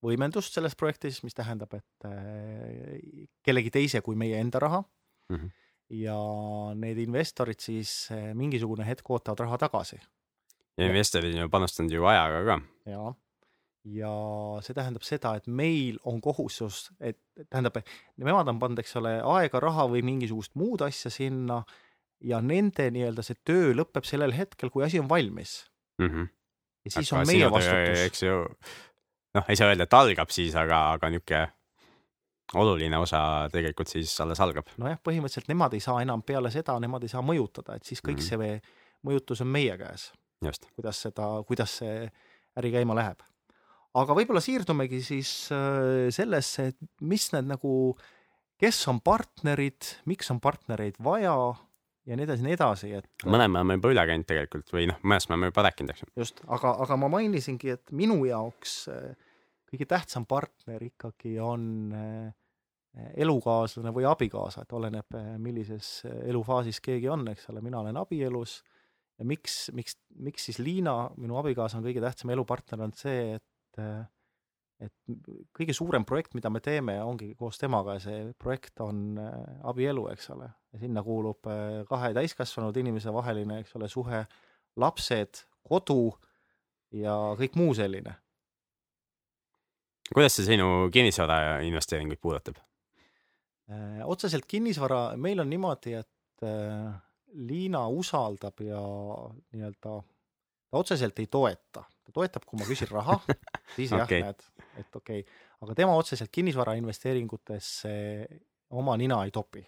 võimendust 0.05 0.55
selles 0.55 0.75
projektis, 0.79 1.21
mis 1.25 1.37
tähendab, 1.37 1.73
et 1.77 2.07
eh, 2.09 3.25
kellegi 3.45 3.73
teise 3.73 4.03
kui 4.05 4.17
meie 4.19 4.39
enda 4.41 4.61
raha 4.63 4.81
mm. 4.81 5.35
-hmm. 5.35 5.51
ja 6.01 6.19
need 6.75 6.97
investorid 6.97 7.59
siis 7.59 8.09
mingisugune 8.33 8.85
hetk 8.87 9.09
ootavad 9.09 9.39
raha 9.39 9.57
tagasi. 9.57 9.99
ja 10.77 10.85
investorid 10.85 11.35
on 11.35 11.41
ju 11.41 11.49
panustanud 11.49 11.91
ju 11.91 12.05
ajaga 12.05 12.45
ka. 12.45 12.61
jaa, 12.91 13.13
ja 13.83 14.13
see 14.61 14.73
tähendab 14.73 15.03
seda, 15.03 15.35
et 15.35 15.47
meil 15.47 15.97
on 16.05 16.21
kohustus, 16.21 16.91
et 16.99 17.17
tähendab, 17.49 17.81
nemad 18.17 18.47
on 18.47 18.59
pannud, 18.59 18.79
eks 18.79 18.95
ole, 18.95 19.21
aega, 19.21 19.59
raha 19.59 19.87
või 19.89 20.03
mingisugust 20.05 20.55
muud 20.55 20.81
asja 20.81 21.11
sinna 21.11 21.63
ja 22.21 22.41
nende 22.41 22.91
nii-öelda 22.93 23.25
see 23.25 23.39
töö 23.45 23.73
lõpeb 23.73 24.05
sellel 24.05 24.33
hetkel, 24.37 24.69
kui 24.69 24.85
asi 24.85 24.99
on 25.01 25.09
valmis 25.09 25.70
mm. 25.99 26.07
-hmm. 26.07 26.27
ja 26.85 26.91
siis 26.91 27.13
aga 27.13 27.21
on 27.21 27.27
meie 27.27 27.51
vastutus. 27.51 28.05
eks 28.05 28.23
ju, 28.23 28.37
noh, 29.37 29.49
ei 29.49 29.55
saa 29.55 29.71
öelda, 29.71 29.83
et 29.83 29.97
algab 29.97 30.29
siis, 30.29 30.55
aga, 30.55 30.91
aga 30.97 31.09
niisugune 31.09 31.47
oluline 32.59 32.97
osa 32.99 33.47
tegelikult 33.51 33.91
siis 33.91 34.13
alles 34.23 34.39
algab. 34.43 34.67
nojah, 34.77 34.99
põhimõtteliselt 35.03 35.51
nemad 35.51 35.73
ei 35.73 35.83
saa 35.83 36.01
enam 36.03 36.23
peale 36.23 36.51
seda, 36.51 36.77
nemad 36.83 37.03
ei 37.03 37.11
saa 37.11 37.23
mõjutada, 37.25 37.75
et 37.75 37.87
siis 37.87 38.01
kõik 38.03 38.19
mm 38.19 38.27
-hmm. 38.27 38.61
see 38.61 38.79
mõjutus 39.07 39.41
on 39.41 39.47
meie 39.47 39.77
käes. 39.77 40.11
kuidas 40.75 41.01
seda, 41.01 41.27
kuidas 41.47 41.77
see 41.77 42.09
äri 42.57 42.71
käima 42.71 42.95
läheb. 42.95 43.21
aga 43.93 44.13
võib-olla 44.15 44.41
siirdumegi 44.41 45.01
siis 45.03 45.49
äh, 45.51 46.09
sellesse, 46.09 46.67
et 46.67 46.77
mis 47.01 47.31
need 47.33 47.45
nagu, 47.45 47.97
kes 48.59 48.87
on 48.87 49.01
partnerid, 49.01 49.81
miks 50.05 50.31
on 50.31 50.39
partnereid 50.39 50.95
vaja 51.03 51.35
ja 52.09 52.17
nii 52.17 52.25
edasi, 52.25 52.45
nii 52.45 52.55
edasi, 52.57 52.91
et. 52.97 53.07
mõne 53.29 53.47
me 53.51 53.61
oleme 53.61 53.77
juba 53.77 53.93
üle 53.93 54.05
käinud 54.09 54.27
tegelikult 54.29 54.73
või 54.73 54.87
noh, 54.89 54.99
mõnest 55.05 55.29
me 55.29 55.37
oleme 55.37 55.51
juba 55.51 55.65
rääkinud, 55.67 55.93
eks 55.93 56.03
ju. 56.03 56.09
just, 56.23 56.43
aga, 56.47 56.73
aga 56.85 56.97
ma 56.99 57.09
mainisingi, 57.13 57.73
et 57.75 57.93
minu 57.97 58.17
jaoks 58.27 58.75
äh, 58.91 59.33
kõige 59.71 59.87
tähtsam 59.89 60.25
partner 60.29 60.83
ikkagi 60.87 61.35
on 61.43 61.65
äh, 61.97 62.31
elukaaslane 63.23 63.93
või 63.95 64.07
abikaasa, 64.09 64.65
et 64.65 64.73
oleneb, 64.77 65.17
äh, 65.17 65.33
millises 65.41 65.93
elufaasis 66.25 66.81
keegi 66.83 67.09
on, 67.11 67.27
eks 67.31 67.49
ole, 67.53 67.63
mina 67.65 67.83
olen 67.83 68.01
abielus 68.01 68.59
ja 69.19 69.27
miks, 69.27 69.67
miks, 69.77 69.99
miks 70.17 70.49
siis 70.49 70.59
Liina, 70.63 70.95
minu 71.21 71.37
abikaasa, 71.39 71.79
on 71.79 71.85
kõige 71.85 72.03
tähtsam 72.03 72.33
elupartner, 72.33 72.81
on 72.87 72.97
see, 72.97 73.37
et 73.37 73.81
et 74.81 75.17
kõige 75.55 75.75
suurem 75.75 76.05
projekt, 76.07 76.33
mida 76.37 76.49
me 76.53 76.61
teeme, 76.63 76.95
ongi 77.03 77.31
koos 77.37 77.59
temaga 77.61 77.97
see 78.01 78.31
projekt 78.39 78.81
on 78.83 79.19
äh, 79.21 79.35
abielu, 79.69 80.07
eks 80.13 80.31
ole. 80.35 80.49
ja 80.73 80.81
sinna 80.81 81.03
kuulub 81.05 81.47
äh, 81.51 81.81
kahe 81.89 82.11
täiskasvanud 82.17 82.77
inimese 82.81 83.13
vaheline, 83.13 83.61
eks 83.61 83.75
ole, 83.79 83.89
suhe, 83.91 84.23
lapsed, 84.81 85.43
kodu 85.67 86.11
ja 86.97 87.15
kõik 87.39 87.57
muu 87.59 87.75
selline. 87.77 88.15
kuidas 90.11 90.35
see 90.35 90.49
sinu 90.49 90.89
kinnisvara 90.93 91.61
investeeringuid 91.67 92.21
puudutab? 92.21 92.57
Äh, 93.71 94.01
otseselt 94.05 94.49
kinnisvara, 94.49 95.11
meil 95.17 95.43
on 95.43 95.49
niimoodi, 95.51 95.99
et 95.99 96.09
Liina 97.31 97.83
usaldab 97.87 98.59
ja 98.65 98.79
nii-öelda 99.53 99.77
ta 100.71 100.79
otseselt 100.79 101.19
ei 101.19 101.27
toeta, 101.31 101.83
ta 101.83 102.13
toetab, 102.13 102.45
kui 102.47 102.59
ma 102.59 102.67
küsin 102.67 102.89
raha, 102.91 103.19
siis 103.75 103.91
jah 103.93 104.03
okay., 104.07 104.23
näed, 104.25 104.43
et 104.77 104.95
okei 104.95 105.19
okay., 105.19 105.41
aga 105.61 105.75
tema 105.75 105.95
otseselt 105.95 106.31
kinnisvara 106.31 106.73
investeeringutesse 106.79 107.91
oma 108.77 108.97
nina 108.97 109.23
ei 109.25 109.31
topi. 109.31 109.65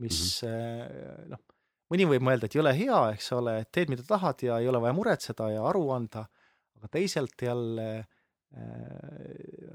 mis 0.00 0.42
mm 0.42 0.48
-hmm. 0.48 1.28
noh, 1.28 1.40
mõni 1.92 2.06
võib 2.08 2.22
mõelda, 2.24 2.46
et 2.46 2.54
jõle 2.54 2.72
hea, 2.76 3.00
eks 3.14 3.32
ole, 3.36 3.58
et 3.60 3.72
teed, 3.72 3.90
mida 3.92 4.02
tahad 4.06 4.42
ja 4.42 4.58
ei 4.58 4.68
ole 4.68 4.80
vaja 4.80 4.96
muretseda 4.96 5.50
ja 5.50 5.66
aru 5.68 5.90
anda, 5.90 6.24
aga 6.78 6.88
teisalt 6.88 7.42
jälle 7.42 7.88
äh, 7.98 8.06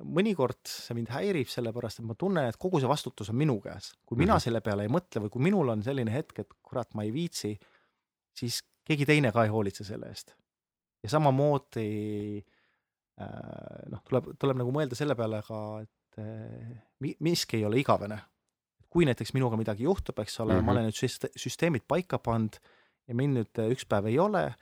mõnikord 0.04 0.64
see 0.68 0.96
mind 0.98 1.12
häirib, 1.14 1.48
sellepärast 1.52 2.02
et 2.02 2.08
ma 2.08 2.16
tunnen, 2.20 2.50
et 2.50 2.58
kogu 2.58 2.82
see 2.82 2.90
vastutus 2.90 3.30
on 3.30 3.38
minu 3.40 3.60
käes. 3.62 3.94
kui 4.06 4.18
mina 4.18 4.34
mm 4.34 4.38
-hmm. 4.38 4.44
selle 4.44 4.62
peale 4.62 4.84
ei 4.84 4.90
mõtle 4.90 5.22
või 5.26 5.30
kui 5.30 5.42
minul 5.42 5.70
on 5.70 5.84
selline 5.84 6.12
hetk, 6.12 6.40
et 6.40 6.50
kurat, 6.64 6.94
ma 6.94 7.04
ei 7.04 7.14
viitsi, 7.14 7.60
siis 8.34 8.64
keegi 8.86 9.06
teine 9.06 9.32
ka 9.32 9.44
ei 9.44 9.50
hoolitse 9.50 9.84
selle 9.84 10.08
eest. 10.08 10.36
ja 11.04 11.10
samamoodi 11.10 12.44
noh, 13.18 14.02
tuleb, 14.08 14.32
tuleb 14.40 14.60
nagu 14.60 14.72
mõelda 14.76 14.98
selle 14.98 15.16
peale 15.18 15.42
ka, 15.46 15.60
et 15.86 16.22
äh, 16.22 17.14
miski 17.24 17.60
ei 17.60 17.68
ole 17.68 17.80
igavene. 17.80 18.22
kui 18.96 19.04
näiteks 19.04 19.34
minuga 19.36 19.58
midagi 19.60 19.84
juhtub, 19.84 20.20
eks 20.24 20.40
ole 20.40 20.54
mm, 20.54 20.60
-hmm. 20.60 20.64
ma 20.64 20.72
olen 20.72 20.86
nüüd 20.88 21.32
süsteemid 21.36 21.84
paika 21.88 22.18
pannud 22.18 22.56
ja 23.08 23.16
mind 23.16 23.38
nüüd 23.38 23.60
äh, 23.60 23.72
üks 23.72 23.86
päev 23.86 24.08
ei 24.08 24.20
ole, 24.20 24.56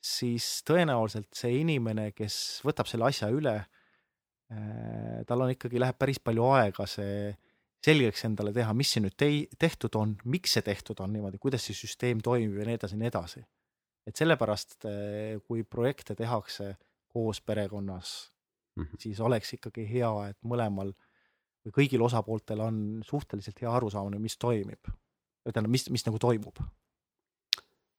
siis 0.00 0.62
tõenäoliselt 0.68 1.32
see 1.34 1.60
inimene, 1.60 2.12
kes 2.12 2.60
võtab 2.64 2.86
selle 2.86 3.08
asja 3.08 3.28
üle, 3.34 3.64
tal 5.26 5.42
on 5.44 5.50
ikkagi, 5.50 5.80
läheb 5.80 5.98
päris 5.98 6.20
palju 6.24 6.44
aega 6.56 6.86
see 6.86 7.34
selgeks 7.84 8.24
endale 8.24 8.52
teha, 8.52 8.72
mis 8.72 8.92
siin 8.92 9.04
nüüd 9.04 9.16
tei-, 9.18 9.48
tehtud 9.58 9.94
on, 9.94 10.14
miks 10.24 10.54
see 10.56 10.62
tehtud 10.62 11.00
on 11.00 11.12
niimoodi, 11.12 11.38
kuidas 11.38 11.66
see 11.66 11.76
süsteem 11.76 12.22
toimib 12.24 12.56
ja 12.56 12.64
nii 12.64 12.78
edasi 12.78 12.94
ja 12.94 13.00
nii 13.02 13.10
edasi 13.10 13.42
et 14.08 14.16
sellepärast, 14.16 14.86
kui 15.44 15.64
projekte 15.68 16.16
tehakse 16.16 16.72
koos 17.18 17.40
perekonnas 17.40 18.32
mm, 18.76 18.84
-hmm. 18.84 18.98
siis 18.98 19.20
oleks 19.20 19.52
ikkagi 19.58 19.86
hea, 19.90 20.10
et 20.30 20.38
mõlemal 20.44 20.92
või 21.66 21.74
kõigil 21.80 22.04
osapooltel 22.06 22.60
on 22.62 22.76
suhteliselt 23.04 23.62
hea 23.62 23.72
arusaamine, 23.72 24.20
mis 24.22 24.38
toimib. 24.38 24.90
tähendab, 25.48 25.70
mis, 25.70 25.88
mis 25.90 26.06
nagu 26.06 26.18
toimub. 26.18 26.60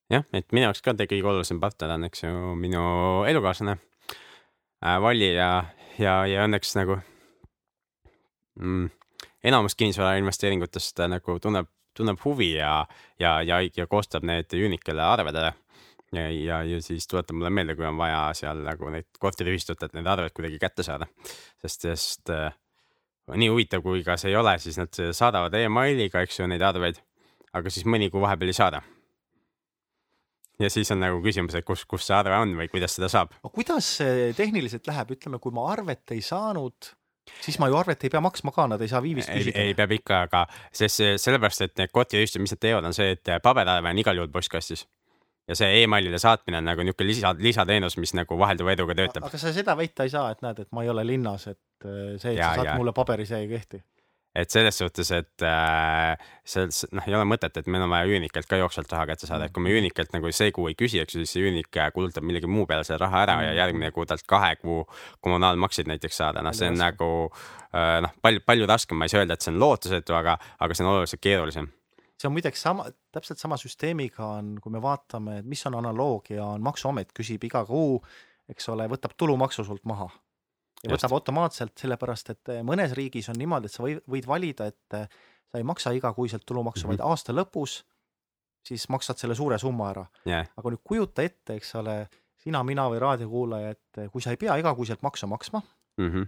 jah, 0.09 0.23
et 0.33 0.51
minu 0.51 0.69
jaoks 0.69 0.81
ka 0.81 0.93
kõige 0.93 1.23
olulisem 1.23 1.59
partner 1.59 1.95
on, 1.97 2.03
eks 2.07 2.23
ju, 2.23 2.55
minu 2.55 2.83
elukaaslane 3.27 3.75
äh, 3.75 5.01
Valli 5.01 5.33
ja, 5.35 5.65
ja, 5.99 6.25
ja 6.25 6.45
õnneks 6.47 6.75
nagu 6.79 6.99
mm, 8.59 8.89
enamus 9.43 9.75
kinnisvara 9.75 10.15
investeeringutest 10.21 10.99
äh, 10.99 11.11
nagu 11.11 11.39
tunneb, 11.39 11.67
tunneb 11.97 12.21
huvi 12.25 12.53
ja, 12.53 12.85
ja, 13.19 13.41
ja, 13.41 13.59
ja 13.75 13.87
koostab 13.87 14.23
need 14.23 14.53
Unicale 14.53 15.03
arvedele 15.03 15.53
ja, 16.15 16.29
ja, 16.31 16.63
ja 16.63 16.81
siis 16.81 17.07
tuletab 17.07 17.37
mulle 17.37 17.51
meelde, 17.53 17.75
kui 17.77 17.85
on 17.87 17.97
vaja 17.99 18.21
seal 18.37 18.63
nagu 18.65 18.89
neid 18.93 19.09
korteriühistut, 19.21 19.83
et 19.85 19.95
need 19.97 20.09
arved 20.09 20.33
kuidagi 20.35 20.59
kätte 20.61 20.85
saada. 20.85 21.07
sest, 21.61 21.85
sest 21.85 22.33
äh, 22.33 22.53
nii 23.37 23.49
huvitav, 23.51 23.83
kui 23.85 24.03
ka 24.05 24.17
see 24.19 24.31
ei 24.33 24.39
ole, 24.39 24.55
siis 24.61 24.79
nad 24.79 24.93
saadavad 24.93 25.55
emailiga, 25.59 26.23
eks 26.25 26.41
ju, 26.41 26.47
neid 26.49 26.63
arveid, 26.65 27.01
aga 27.53 27.73
siis 27.73 27.85
mõni 27.89 28.09
kuu 28.11 28.23
vahepeal 28.23 28.53
ei 28.53 28.57
saada. 28.57 28.81
ja 30.59 30.69
siis 30.69 30.91
on 30.91 30.99
nagu 30.99 31.21
küsimus, 31.23 31.55
et 31.55 31.65
kus, 31.65 31.85
kus 31.87 32.07
see 32.07 32.15
arve 32.17 32.35
on 32.35 32.55
või 32.57 32.67
kuidas 32.71 32.97
seda 32.97 33.09
saab. 33.11 33.35
aga 33.43 33.53
kuidas 33.53 33.97
see 33.99 34.31
tehniliselt 34.37 34.87
läheb, 34.89 35.13
ütleme, 35.17 35.39
kui 35.39 35.55
ma 35.55 35.69
arvet 35.71 36.15
ei 36.15 36.21
saanud, 36.25 36.93
siis 37.39 37.59
ma 37.61 37.69
ju 37.69 37.77
arvet 37.79 38.03
ei 38.03 38.11
pea 38.11 38.21
maksma 38.23 38.53
ka, 38.55 38.67
nad 38.67 38.81
ei 38.81 38.91
saa 38.91 39.01
viivist 39.05 39.29
ei, 39.29 39.43
küsida. 39.43 39.65
ei 39.65 39.75
peab 39.77 39.93
ikka, 39.99 40.23
aga 40.27 40.45
sest 40.73 41.05
sellepärast, 41.21 41.67
et 41.67 41.77
need 41.79 41.93
korteriühistud, 41.93 42.43
mis 42.43 42.55
nad 42.55 42.63
teevad, 42.65 42.89
on 42.89 42.97
see, 42.97 43.13
et 43.15 43.35
paberarve 43.43 43.93
on 43.93 44.01
igal 44.01 44.19
juhul 44.19 44.33
postkastis. 44.33 44.87
Ja 45.49 45.57
see 45.57 45.83
emailile 45.83 46.19
saatmine 46.21 46.61
on 46.61 46.67
nagu 46.69 46.85
niisugune 46.85 47.09
lisa, 47.09 47.33
lisateenus, 47.37 47.97
mis 48.01 48.13
nagu 48.17 48.37
vahelduva 48.39 48.75
eduga 48.75 48.95
töötab. 48.97 49.25
aga 49.29 49.41
sa 49.41 49.53
seda 49.55 49.75
väita 49.79 50.05
ei 50.05 50.13
saa, 50.13 50.29
et 50.33 50.43
näed, 50.45 50.65
et 50.65 50.73
ma 50.75 50.85
ei 50.85 50.91
ole 50.93 51.05
linnas, 51.07 51.47
et 51.49 51.87
äh, 51.87 52.17
see, 52.21 52.35
et 52.35 52.43
Ja, 52.43 52.51
sa 52.51 52.61
saad 52.61 52.73
ja. 52.73 52.75
mulle 52.79 52.93
paberi, 52.95 53.25
see 53.29 53.41
ei 53.43 53.49
kehti. 53.49 53.81
et 54.39 54.53
selles 54.53 54.77
suhtes, 54.77 55.09
et 55.11 55.43
äh, 55.43 56.13
see, 56.45 56.67
noh, 56.93 57.07
ei 57.09 57.15
ole 57.17 57.25
mõtet, 57.27 57.57
et 57.57 57.67
meil 57.67 57.83
on 57.83 57.89
vaja 57.91 58.19
Unicalt 58.19 58.47
ka 58.47 58.59
jooksvalt 58.61 58.93
raha 58.93 59.07
kätte 59.09 59.27
saada, 59.27 59.49
et 59.49 59.55
kui 59.55 59.65
me 59.65 59.73
Unicalt 59.73 60.13
nagu 60.13 60.31
see 60.31 60.53
kuu 60.55 60.69
ei 60.69 60.77
küsi, 60.77 61.01
eks 61.01 61.17
ju, 61.17 61.25
siis 61.25 61.33
see 61.33 61.49
Unic 61.49 61.81
äh, 61.81 61.89
kulutab 61.95 62.27
millegi 62.29 62.47
muu 62.47 62.67
peale 62.69 62.85
selle 62.85 63.01
raha 63.01 63.25
ära 63.25 63.39
ja 63.47 63.57
järgmine 63.63 63.89
kuu 63.95 64.05
talt 64.05 64.23
kahe 64.29 64.53
kuu 64.61 64.83
kommunaalmakseid 65.25 65.89
näiteks 65.89 66.21
saada, 66.21 66.45
noh, 66.45 66.53
see 66.55 66.69
on 66.69 66.77
nagu 66.77 67.09
äh, 67.73 67.97
noh, 68.05 68.13
palju, 68.21 68.45
palju 68.45 68.69
raskem, 68.69 69.01
ma 69.01 69.09
ei 69.09 69.15
saa 69.15 69.25
öelda, 69.25 69.33
et 69.33 69.49
see 69.49 69.55
on 69.55 69.59
lootusetu, 69.65 70.15
aga, 70.21 70.37
aga 70.61 70.77
see 70.77 70.85
on 70.85 70.93
oluliselt 70.93 71.25
keerulisem. 71.25 71.73
See 72.19 72.27
on 72.27 72.35
muideks 72.35 72.61
sama, 72.61 72.85
täpselt 73.15 73.39
sama 73.39 73.57
süsteemiga 73.59 74.25
on, 74.39 74.55
kui 74.61 74.73
me 74.73 74.81
vaatame, 74.83 75.39
et 75.39 75.47
mis 75.47 75.61
on 75.69 75.77
analoogia, 75.79 76.43
on 76.43 76.63
Maksuamet 76.65 77.13
küsib 77.15 77.45
iga 77.47 77.63
kuu, 77.67 77.99
eks 78.49 78.69
ole, 78.73 78.87
võtab 78.91 79.15
tulumaksu 79.17 79.63
sult 79.63 79.85
maha. 79.89 80.09
ja 80.83 80.89
Just. 80.89 80.95
võtab 80.95 81.15
automaatselt, 81.17 81.75
sellepärast 81.79 82.29
et 82.35 82.51
eh, 82.53 82.63
mõnes 82.63 82.93
riigis 82.95 83.29
on 83.31 83.39
niimoodi, 83.39 83.67
et 83.67 83.75
sa 83.75 83.83
või, 83.83 83.97
võid 84.07 84.27
valida, 84.27 84.69
et 84.71 84.95
eh, 84.95 85.07
sa 85.51 85.59
ei 85.59 85.65
maksa 85.67 85.91
igakuiselt 85.95 86.45
tulumaksu 86.45 86.87
mm, 86.87 86.91
Mhm. 86.91 86.99
-hmm. 86.99 87.03
vaid 87.03 87.11
aasta 87.11 87.33
lõpus 87.33 87.83
siis 88.63 88.89
maksad 88.89 89.17
selle 89.17 89.35
suure 89.35 89.57
summa 89.57 89.89
ära. 89.89 90.05
jah, 90.25 90.47
aga 90.57 90.69
nüüd 90.69 90.83
kujuta 90.83 91.23
ette, 91.23 91.55
eks 91.55 91.75
ole, 91.75 92.09
sina, 92.37 92.63
mina 92.63 92.87
või 92.89 92.99
raadiokuulaja, 92.99 93.69
et 93.69 93.97
eh, 93.97 94.09
kui 94.11 94.21
sa 94.21 94.31
ei 94.31 94.37
pea 94.37 94.55
igakuiselt 94.55 95.01
maksu 95.01 95.27
maksma, 95.27 95.61
mhm. 95.97 96.23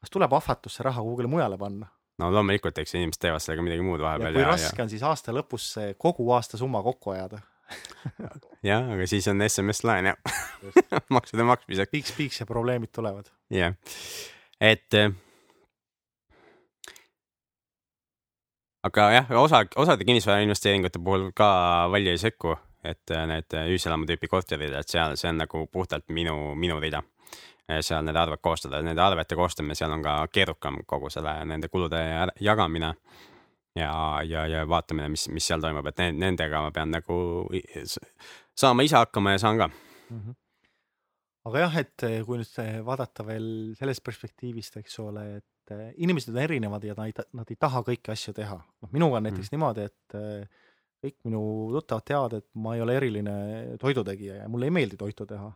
kas 0.00 0.10
tuleb 0.10 0.32
ahvatlus 0.32 0.74
see 0.74 0.84
raha 0.84 1.02
kuhugile 1.02 1.28
mujale 1.28 1.58
panna? 1.58 1.88
No 2.18 2.30
loomulikult, 2.34 2.78
eks 2.82 2.96
inimesed 2.96 3.22
teevad 3.22 3.44
sellega 3.44 3.64
midagi 3.66 3.84
muud 3.86 4.00
ja 4.00 4.08
vahepeal 4.08 4.34
kui 4.38 4.42
ja, 4.42 4.50
raske 4.50 4.82
on 4.84 4.90
siis 4.90 5.04
aasta 5.06 5.34
lõpus 5.34 5.70
see 5.76 5.94
kogu 6.00 6.26
aasta 6.34 6.60
summa 6.60 6.82
kokku 6.86 7.14
ajada? 7.14 7.40
ja, 8.24 8.32
jah, 8.64 8.90
aga 8.96 9.06
siis 9.10 9.28
on 9.30 9.44
SMS-laen 9.44 10.12
ja 10.12 10.16
maksude 11.16 11.46
maksmiseks. 11.46 11.92
piiks-piiks 11.94 12.42
ja 12.42 12.48
probleemid 12.48 12.92
tulevad. 12.94 13.30
jah, 13.54 13.76
et 14.60 14.98
äh, 14.98 15.12
aga 18.88 19.10
jah, 19.12 19.30
osa, 19.42 19.64
osade 19.76 20.04
kinnisvarainvesteeringute 20.08 21.02
puhul 21.04 21.30
ka 21.36 21.50
valija 21.92 22.14
ei 22.16 22.22
sekku, 22.22 22.56
et 22.84 23.14
äh, 23.14 23.26
need 23.30 23.58
ühiselamu 23.66 24.08
tüüpi 24.08 24.30
korterid, 24.30 24.74
et 24.74 24.88
seal, 24.88 25.16
see 25.20 25.30
on 25.32 25.42
nagu 25.44 25.66
puhtalt 25.72 26.08
minu, 26.14 26.54
minu 26.58 26.80
rida. 26.82 27.02
Seal 27.80 28.04
need 28.04 28.16
arved 28.16 28.40
koostada, 28.42 28.80
nende 28.82 29.02
arvete 29.02 29.36
koostamine, 29.36 29.74
seal 29.76 29.92
on 29.92 30.02
ka 30.02 30.20
keerukam 30.32 30.80
kogu 30.86 31.10
selle, 31.12 31.34
nende 31.44 31.68
kulude 31.68 32.00
jagamine 32.40 32.94
ja, 33.78 34.22
ja, 34.24 34.46
ja 34.46 34.64
vaatamine, 34.68 35.08
mis, 35.12 35.28
mis 35.32 35.46
seal 35.48 35.62
toimub, 35.62 35.86
et 35.90 36.02
need, 36.02 36.18
nendega 36.22 36.62
ma 36.64 36.72
pean 36.74 36.92
nagu 36.94 37.18
saama 38.58 38.86
ise 38.86 38.98
hakkama 38.98 39.34
ja 39.36 39.42
saan 39.42 39.58
ka. 39.60 39.68
mm. 39.68 40.20
-hmm. 40.20 40.34
aga 41.44 41.58
jah, 41.58 41.76
et 41.82 42.02
eh, 42.08 42.24
kui 42.24 42.40
nüüd 42.40 42.58
eh, 42.64 42.80
vaadata 42.84 43.26
veel 43.26 43.74
sellest 43.78 44.04
perspektiivist, 44.04 44.80
eks 44.80 44.98
ole, 45.04 45.26
et 45.36 45.76
eh, 45.76 45.92
inimesed 45.96 46.34
on 46.34 46.42
erinevad 46.42 46.84
ja 46.84 46.94
nad 46.96 47.06
ei, 47.06 47.28
nad 47.32 47.50
ei 47.50 47.56
taha 47.60 47.84
kõiki 47.90 48.12
asju 48.12 48.34
teha. 48.34 48.58
noh, 48.82 48.92
minuga 48.92 49.20
on 49.20 49.28
näiteks 49.28 49.52
mm. 49.52 49.56
niimoodi, 49.56 49.84
et 49.84 50.18
kõik 50.98 51.16
minu 51.24 51.42
tuttavad 51.76 52.04
teavad, 52.04 52.32
et 52.40 52.46
ma 52.54 52.74
ei 52.74 52.82
ole 52.82 52.96
eriline 52.96 53.34
toidutegija 53.80 54.42
ja 54.42 54.48
mulle 54.48 54.66
ei 54.66 54.74
meeldi 54.74 54.96
toitu 54.96 55.26
teha. 55.26 55.52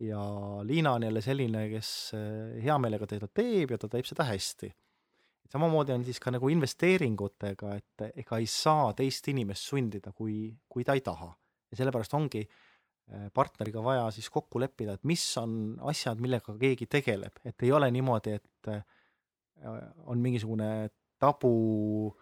Ja 0.00 0.20
Liina 0.62 0.92
on 0.92 1.02
jälle 1.02 1.20
selline, 1.20 1.68
kes 1.70 2.12
eh, 2.14 2.62
hea 2.64 2.76
meelega 2.78 3.06
teda 3.06 3.28
teeb 3.34 3.74
ja 3.74 3.78
ta 3.78 3.88
teeb 3.88 4.06
seda 4.06 4.26
hästi. 4.28 4.70
samamoodi 5.48 5.92
on 5.92 6.04
siis 6.04 6.20
ka 6.20 6.30
nagu 6.30 6.48
investeeringutega, 6.52 7.74
et 7.74 8.04
ega 8.22 8.38
ei 8.38 8.46
saa 8.46 8.92
teist 8.92 9.28
inimest 9.28 9.70
sundida, 9.70 10.12
kui, 10.12 10.52
kui 10.68 10.84
ta 10.84 10.94
ei 10.94 11.00
taha. 11.00 11.32
ja 11.70 11.76
sellepärast 11.76 12.14
ongi 12.14 12.44
eh, 12.44 13.26
partneriga 13.34 13.82
vaja 13.84 14.10
siis 14.10 14.30
kokku 14.30 14.60
leppida, 14.60 14.94
et 14.94 15.04
mis 15.04 15.24
on 15.36 15.76
asjad, 15.90 16.20
millega 16.20 16.54
keegi 16.58 16.86
tegeleb, 16.86 17.42
et 17.44 17.62
ei 17.62 17.72
ole 17.72 17.90
niimoodi, 17.90 18.38
et 18.38 18.72
eh, 18.72 18.82
on 20.06 20.18
mingisugune 20.22 20.88
tabu 21.18 22.14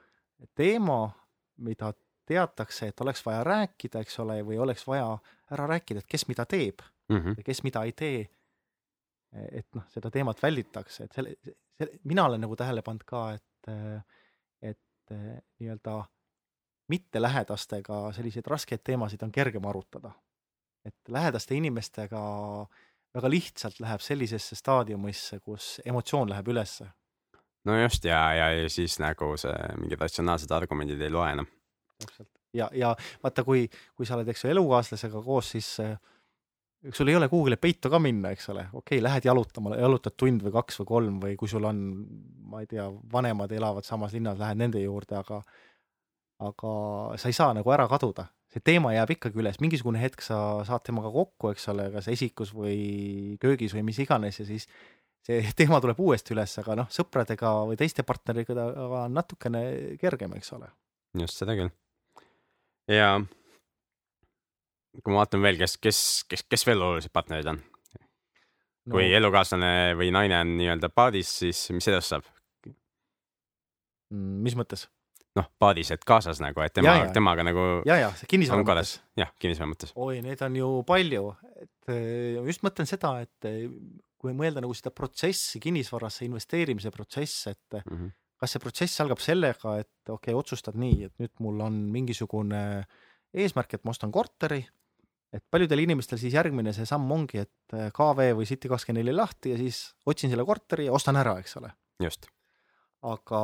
teema, 0.57 1.11
mida 1.57 1.93
teatakse, 2.27 2.89
et 2.89 3.01
oleks 3.01 3.21
vaja 3.27 3.45
rääkida, 3.45 4.01
eks 4.01 4.19
ole, 4.25 4.41
või 4.43 4.57
oleks 4.59 4.87
vaja 4.89 5.19
ära 5.53 5.67
rääkida, 5.69 6.01
et 6.01 6.09
kes 6.09 6.25
mida 6.29 6.47
teeb 6.49 6.81
Mm 7.09 7.16
-hmm. 7.16 7.35
ja 7.37 7.42
kes 7.42 7.62
mida 7.62 7.83
ei 7.85 7.92
tee. 7.92 8.27
et 9.53 9.66
noh, 9.75 9.85
seda 9.92 10.11
teemat 10.11 10.38
välditakse, 10.42 11.05
et 11.05 11.12
selle, 11.12 11.35
selle, 11.79 11.99
mina 12.05 12.25
olen 12.25 12.40
nagu 12.40 12.57
tähele 12.57 12.83
pannud 12.83 13.03
ka, 13.05 13.33
et, 13.35 13.69
et 14.62 15.11
eh, 15.11 15.42
nii-öelda 15.61 16.05
mittelähedastega 16.88 18.12
selliseid 18.12 18.47
raskeid 18.47 18.81
teemasid 18.85 19.23
on 19.23 19.33
kergem 19.33 19.66
arutada. 19.66 20.11
et 20.85 21.09
lähedaste 21.09 21.55
inimestega 21.55 22.21
väga 23.14 23.31
lihtsalt 23.31 23.81
läheb 23.81 24.01
sellisesse 24.01 24.57
staadiumisse, 24.57 25.40
kus 25.40 25.81
emotsioon 25.85 26.31
läheb 26.31 26.49
ülesse. 26.49 26.87
no 27.64 27.79
just 27.83 28.05
ja, 28.05 28.35
ja, 28.35 28.51
ja 28.51 28.69
siis 28.71 28.99
nagu 29.03 29.35
see 29.37 29.55
mingid 29.81 30.01
ratsionaalsed 30.01 30.51
argumendid 30.51 31.01
ei 31.01 31.11
loe 31.11 31.31
enam. 31.33 31.47
täpselt 31.99 32.31
ja, 32.55 32.71
ja 32.73 32.95
vaata, 33.23 33.45
kui, 33.45 33.66
kui 33.97 34.07
sa 34.07 34.16
oled, 34.16 34.29
eks 34.33 34.45
ju, 34.45 34.51
elukaaslasega 34.55 35.23
koos, 35.23 35.51
siis 35.57 35.71
äh, 35.83 35.97
sul 36.93 37.09
ei 37.09 37.17
ole 37.17 37.29
kuhugile 37.29 37.57
peitu 37.61 37.91
ka 37.91 37.99
minna, 38.03 38.31
eks 38.35 38.51
ole, 38.53 38.67
okei 38.73 38.99
okay,, 38.99 39.05
lähed 39.05 39.27
jalutama, 39.29 39.77
jalutad 39.81 40.17
tund 40.19 40.45
või 40.45 40.55
kaks 40.55 40.81
või 40.83 40.91
kolm 40.91 41.21
või 41.23 41.37
kui 41.41 41.51
sul 41.51 41.65
on, 41.69 41.81
ma 42.51 42.62
ei 42.62 42.71
tea, 42.71 42.87
vanemad 43.12 43.53
elavad 43.53 43.87
samas 43.87 44.15
linnas, 44.17 44.39
lähed 44.41 44.61
nende 44.61 44.83
juurde, 44.83 45.19
aga 45.21 45.43
aga 46.47 46.73
sa 47.17 47.31
ei 47.31 47.37
saa 47.37 47.55
nagu 47.57 47.73
ära 47.73 47.87
kaduda, 47.89 48.27
see 48.53 48.61
teema 48.65 48.93
jääb 48.93 49.15
ikkagi 49.17 49.41
üles, 49.41 49.59
mingisugune 49.62 50.01
hetk 50.03 50.25
sa 50.25 50.39
saad 50.69 50.85
temaga 50.85 51.11
kokku, 51.15 51.55
eks 51.55 51.71
ole, 51.73 51.89
kas 51.95 52.11
esikus 52.12 52.53
või 52.57 53.39
köögis 53.41 53.75
või 53.77 53.87
mis 53.89 54.01
iganes 54.05 54.43
ja 54.43 54.47
siis 54.49 54.69
see 55.27 55.41
teema 55.59 55.81
tuleb 55.83 56.01
uuesti 56.03 56.37
üles, 56.37 56.59
aga 56.62 56.77
noh, 56.83 56.93
sõpradega 56.93 57.55
või 57.71 57.81
teiste 57.81 58.05
partneritega 58.07 58.69
on 58.87 59.17
natukene 59.17 59.65
kergem, 60.01 60.37
eks 60.37 60.53
ole. 60.59 60.71
just 61.17 61.41
seda 61.41 61.57
küll. 61.59 61.73
ja 62.93 63.17
kui 65.03 65.13
ma 65.13 65.23
vaatan 65.23 65.43
veel, 65.45 65.59
kes, 65.61 65.77
kes, 65.83 66.01
kes, 66.31 66.45
kes 66.51 66.67
veel 66.69 66.83
olulised 66.83 67.13
partnerid 67.15 67.49
on 67.53 67.61
no.? 67.61 68.95
kui 68.95 69.09
elukaaslane 69.19 69.95
või 69.99 70.13
naine 70.15 70.41
on 70.41 70.57
nii-öelda 70.61 70.91
paadis, 70.95 71.33
siis 71.43 71.67
mis 71.75 71.89
edasi 71.91 72.15
saab? 72.15 72.29
Mm, 74.15 74.43
mis 74.47 74.55
mõttes? 74.59 74.87
noh, 75.37 75.49
paadis, 75.61 75.91
et 75.93 76.05
kaasas 76.07 76.41
nagu, 76.41 76.63
et 76.65 76.75
tema, 76.77 76.95
temaga 77.15 77.45
nagu. 77.47 77.65
ja, 77.89 77.99
ja 78.01 78.13
kinnisvara 78.31 78.65
mõttes. 78.65 78.97
jah, 79.19 79.33
kinnisvara 79.43 79.71
mõttes. 79.73 79.93
oi, 79.93 80.21
neid 80.25 80.43
on 80.47 80.57
ju 80.57 80.71
palju, 80.89 81.25
et 81.61 81.97
just 82.49 82.65
mõtlen 82.67 82.89
seda, 82.89 83.19
et 83.27 83.51
kui 84.17 84.37
mõelda 84.37 84.63
nagu 84.65 84.75
seda 84.77 84.93
protsessi, 84.97 85.61
kinnisvarasse 85.63 86.25
investeerimise 86.27 86.93
protsess, 86.95 87.51
et 87.53 87.79
mm 87.83 87.93
-hmm. 87.93 88.15
kas 88.41 88.55
see 88.55 88.63
protsess 88.63 89.05
algab 89.05 89.21
sellega, 89.21 89.77
et 89.83 90.09
okei 90.09 90.33
okay,, 90.33 90.39
otsustad 90.39 90.75
nii, 90.75 91.05
et 91.11 91.15
nüüd 91.23 91.35
mul 91.45 91.61
on 91.61 91.77
mingisugune 91.93 92.63
eesmärk, 93.35 93.75
et 93.75 93.85
ma 93.85 93.93
ostan 93.93 94.13
korteri, 94.13 94.65
et 95.35 95.45
paljudel 95.51 95.83
inimestel 95.85 96.21
siis 96.21 96.35
järgmine 96.37 96.73
see 96.77 96.87
samm 96.89 97.11
ongi, 97.12 97.43
et 97.43 97.77
KV 97.95 98.31
või 98.39 98.47
City24 98.49 99.15
lahti 99.17 99.55
ja 99.55 99.59
siis 99.61 99.81
otsin 100.07 100.33
selle 100.33 100.47
korteri 100.47 100.87
ja 100.89 100.95
ostan 100.97 101.19
ära, 101.21 101.37
eks 101.43 101.57
ole. 101.61 101.73
just. 102.03 102.29
aga 103.07 103.43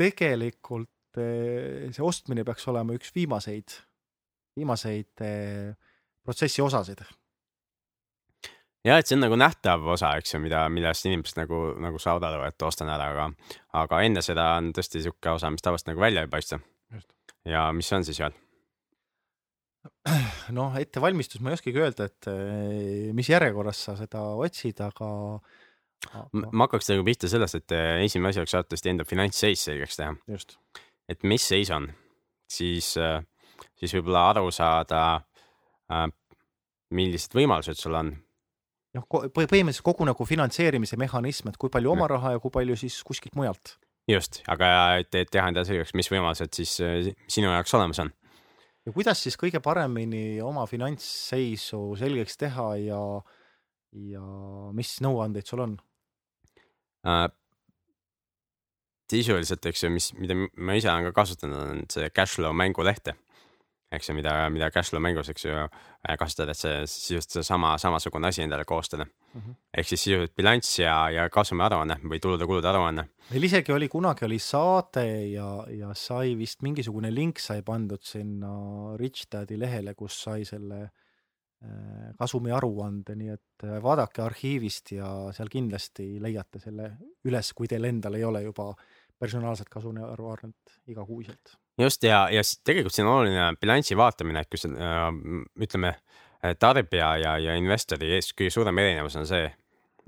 tegelikult 0.00 0.90
see 1.14 2.04
ostmine 2.04 2.44
peaks 2.48 2.68
olema 2.72 2.94
üks 2.96 3.12
viimaseid, 3.14 3.74
viimaseid 4.56 5.24
protsessi 6.24 6.62
osasid. 6.64 7.02
ja 8.84 8.98
et 8.98 9.06
see 9.06 9.16
on 9.16 9.26
nagu 9.26 9.38
nähtav 9.38 9.84
osa, 9.94 10.14
eks 10.18 10.34
ju, 10.34 10.40
mida, 10.42 10.64
millest 10.72 11.06
inimesed 11.06 11.42
nagu, 11.44 11.64
nagu 11.82 12.00
saavad 12.02 12.30
aru, 12.30 12.46
et 12.48 12.68
ostan 12.68 12.90
ära, 12.92 13.10
aga, 13.12 13.28
aga 13.84 14.00
enne 14.06 14.24
seda 14.24 14.54
on 14.58 14.72
tõesti 14.76 15.04
sihuke 15.04 15.36
osa, 15.36 15.50
mis 15.52 15.64
tavaliselt 15.64 15.92
nagu 15.92 16.02
välja 16.02 16.24
ei 16.24 16.32
paista. 16.32 16.60
ja 17.44 17.68
mis 17.76 17.92
on 17.92 18.04
siis 18.04 18.18
seal? 18.22 18.34
noh, 20.58 20.74
ettevalmistus 20.78 21.42
ma 21.42 21.52
ei 21.52 21.58
oskagi 21.58 21.82
öelda, 21.82 22.06
et 22.10 22.30
mis 23.16 23.28
järjekorras 23.30 23.82
sa 23.88 23.96
seda 23.98 24.22
otsid, 24.38 24.78
aga, 24.84 25.08
aga.... 26.12 26.24
ma 26.50 26.66
hakkaks 26.68 26.92
nagu 26.92 27.06
pihta 27.06 27.30
sellest, 27.30 27.62
et 27.62 27.76
esimene 28.04 28.32
asi 28.32 28.42
oleks 28.42 28.56
arvatavasti 28.58 28.92
enda 28.92 29.06
finantsseis 29.08 29.66
selgeks 29.68 29.98
teha. 29.98 30.14
et 31.10 31.26
mis 31.26 31.46
seis 31.54 31.70
on, 31.74 31.88
siis, 32.50 32.94
siis 32.94 33.96
võib-olla 33.98 34.28
aru 34.30 34.50
saada, 34.54 35.02
millised 36.94 37.34
võimalused 37.38 37.78
sul 37.82 37.98
on. 37.98 38.14
noh, 38.98 39.08
põhimõtteliselt 39.10 39.86
kogu 39.86 40.06
nagu 40.06 40.26
finantseerimise 40.28 40.98
mehhanism, 41.00 41.50
et 41.50 41.58
kui 41.58 41.72
palju 41.74 41.94
oma 41.96 42.10
raha 42.10 42.36
ja 42.36 42.42
kui 42.42 42.54
palju 42.54 42.78
siis 42.78 43.02
kuskilt 43.06 43.34
mujalt. 43.38 43.76
just, 44.10 44.44
aga 44.50 44.72
et 45.02 45.10
teha 45.10 45.50
endale 45.50 45.66
selgeks, 45.66 45.94
mis 45.98 46.10
võimalused 46.14 46.54
siis 46.54 46.78
sinu 47.26 47.50
jaoks 47.50 47.80
olemas 47.80 48.06
on 48.06 48.14
ja 48.86 48.92
kuidas 48.94 49.22
siis 49.22 49.38
kõige 49.40 49.60
paremini 49.62 50.40
oma 50.44 50.66
finantsseisu 50.70 51.92
selgeks 52.00 52.38
teha 52.40 52.68
ja, 52.82 53.02
ja 54.12 54.24
mis 54.76 54.96
nõuandeid 55.04 55.48
sul 55.48 55.64
on? 55.66 55.76
äh, 57.06 57.26
sisuliselt, 59.12 59.66
eks 59.68 59.84
ju, 59.84 59.92
mis, 59.92 60.10
mida 60.18 60.36
ma 60.36 60.76
ise 60.78 60.90
olen 60.90 61.10
ka 61.10 61.16
kasutanud, 61.22 61.74
on 61.74 61.84
see 61.92 62.08
cashflow 62.14 62.54
mängulehte. 62.56 63.16
Eks 63.92 64.08
ju, 64.08 64.14
mida, 64.16 64.32
mida 64.52 64.70
cashflow 64.72 65.02
mängus, 65.02 65.28
eks 65.32 65.44
ju, 65.46 65.56
äh, 65.64 66.16
kasutad, 66.20 66.50
et 66.52 66.58
see 66.58 66.80
sisuliselt 66.88 67.36
seesama, 67.38 67.74
samasugune 67.80 68.30
asi 68.30 68.42
endale 68.44 68.64
koostada 68.68 69.04
mm. 69.04 69.40
-hmm. 69.40 69.54
ehk 69.78 69.88
siis 69.88 70.04
sisuliselt 70.04 70.36
bilanss 70.36 70.78
ja, 70.78 70.96
ja 71.10 71.28
kasumiaruanne 71.30 71.98
või 72.04 72.20
tulude-kulude 72.24 72.68
aruanne. 72.68 73.08
meil 73.30 73.48
isegi 73.48 73.72
oli 73.72 73.88
kunagi 73.88 74.24
oli 74.24 74.38
saade 74.38 75.06
ja, 75.32 75.66
ja 75.68 75.94
sai 75.94 76.36
vist 76.38 76.62
mingisugune 76.62 77.14
link 77.14 77.38
sai 77.38 77.62
pandud 77.62 78.02
sinna 78.02 78.96
Rich 78.96 79.28
Daddy 79.32 79.58
lehele, 79.58 79.94
kus 79.94 80.22
sai 80.22 80.44
selle 80.44 80.82
äh, 80.82 82.10
kasumi 82.18 82.50
aruande, 82.50 83.14
nii 83.14 83.28
et 83.28 83.64
äh, 83.64 83.82
vaadake 83.82 84.22
arhiivist 84.22 84.92
ja 84.92 85.32
seal 85.32 85.48
kindlasti 85.48 86.20
leiate 86.20 86.58
selle 86.58 86.96
üles, 87.24 87.52
kui 87.52 87.68
teil 87.68 87.84
endal 87.84 88.14
ei 88.14 88.24
ole 88.24 88.42
juba 88.42 88.72
personaalset 89.18 89.68
kasumiaruannet 89.68 90.80
igakuiselt 90.86 91.61
just 91.80 92.04
ja, 92.04 92.26
ja 92.30 92.42
tegelikult 92.64 92.94
siin 92.94 93.06
on 93.06 93.20
oluline 93.20 93.52
bilansi 93.60 93.96
vaatamine, 93.96 94.44
et 94.44 94.50
kui 94.50 94.60
sa 94.60 94.68
äh, 94.68 95.08
ütleme, 95.64 95.96
tarbija 96.58 97.16
ja, 97.22 97.36
ja 97.38 97.56
investori 97.58 98.10
ees 98.16 98.32
kõige 98.34 98.50
suurem 98.50 98.78
erinevus 98.82 99.16
on 99.20 99.26
see, 99.28 99.44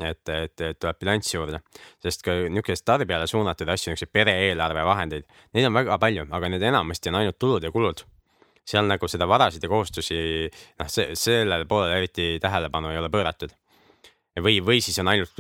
et, 0.03 0.29
et, 0.29 0.65
tuleb 0.81 0.99
bilanss 0.99 1.35
juurde, 1.35 1.61
sest 2.03 2.25
ka 2.27 2.35
niisuguseid 2.49 2.87
tarbijale 2.87 3.29
suunatud 3.31 3.71
asju, 3.71 3.93
niisuguseid 3.93 4.13
pere-eelarve 4.13 4.83
vahendeid, 4.87 5.29
neid 5.55 5.69
on 5.69 5.77
väga 5.79 5.99
palju, 6.03 6.27
aga 6.35 6.51
need 6.51 6.67
enamasti 6.71 7.13
on 7.13 7.21
ainult 7.21 7.39
tulud 7.39 7.65
ja 7.65 7.71
kulud. 7.75 8.05
seal 8.65 8.87
nagu 8.89 9.05
seda 9.13 9.27
varasid 9.29 9.63
ja 9.63 9.69
kohustusi, 9.69 10.17
noh, 10.81 10.89
see, 10.89 11.11
sellele 11.21 11.67
poolele 11.69 11.99
eriti 12.01 12.39
tähelepanu 12.41 12.89
ei 12.91 12.99
ole 12.99 13.11
pööratud. 13.13 13.53
või, 14.41 14.59
või 14.65 14.81
siis 14.83 14.99
on 14.99 15.09
ainult 15.09 15.39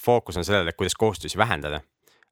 fookus 0.00 0.36
on 0.36 0.44
sellele, 0.44 0.72
kuidas 0.72 0.94
kohustusi 0.98 1.38
vähendada 1.38 1.82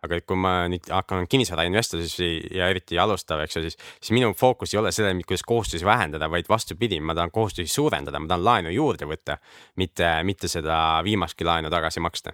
aga 0.05 0.21
kui 0.25 0.39
ma 0.41 0.53
nüüd 0.73 0.89
hakkan 0.89 1.27
kinnisvarainvestor 1.29 2.01
siis 2.07 2.47
ja 2.57 2.71
eriti 2.73 2.99
alustav, 2.99 3.43
eks 3.45 3.57
ju, 3.59 3.63
siis, 3.67 3.77
siis 4.01 4.15
minu 4.17 4.33
fookus 4.37 4.73
ei 4.75 4.81
ole 4.81 4.93
sellel, 4.97 5.21
kuidas 5.27 5.45
kohustusi 5.47 5.85
vähendada, 5.85 6.31
vaid 6.33 6.49
vastupidi, 6.49 7.01
ma 7.05 7.15
tahan 7.17 7.33
kohustusi 7.35 7.69
suurendada, 7.73 8.21
ma 8.21 8.31
tahan 8.31 8.47
laenu 8.47 8.73
juurde 8.73 9.09
võtta, 9.11 9.37
mitte, 9.81 10.09
mitte 10.25 10.49
seda 10.49 10.79
viimastki 11.05 11.45
laenu 11.45 11.73
tagasi 11.73 12.01
maksta. 12.01 12.33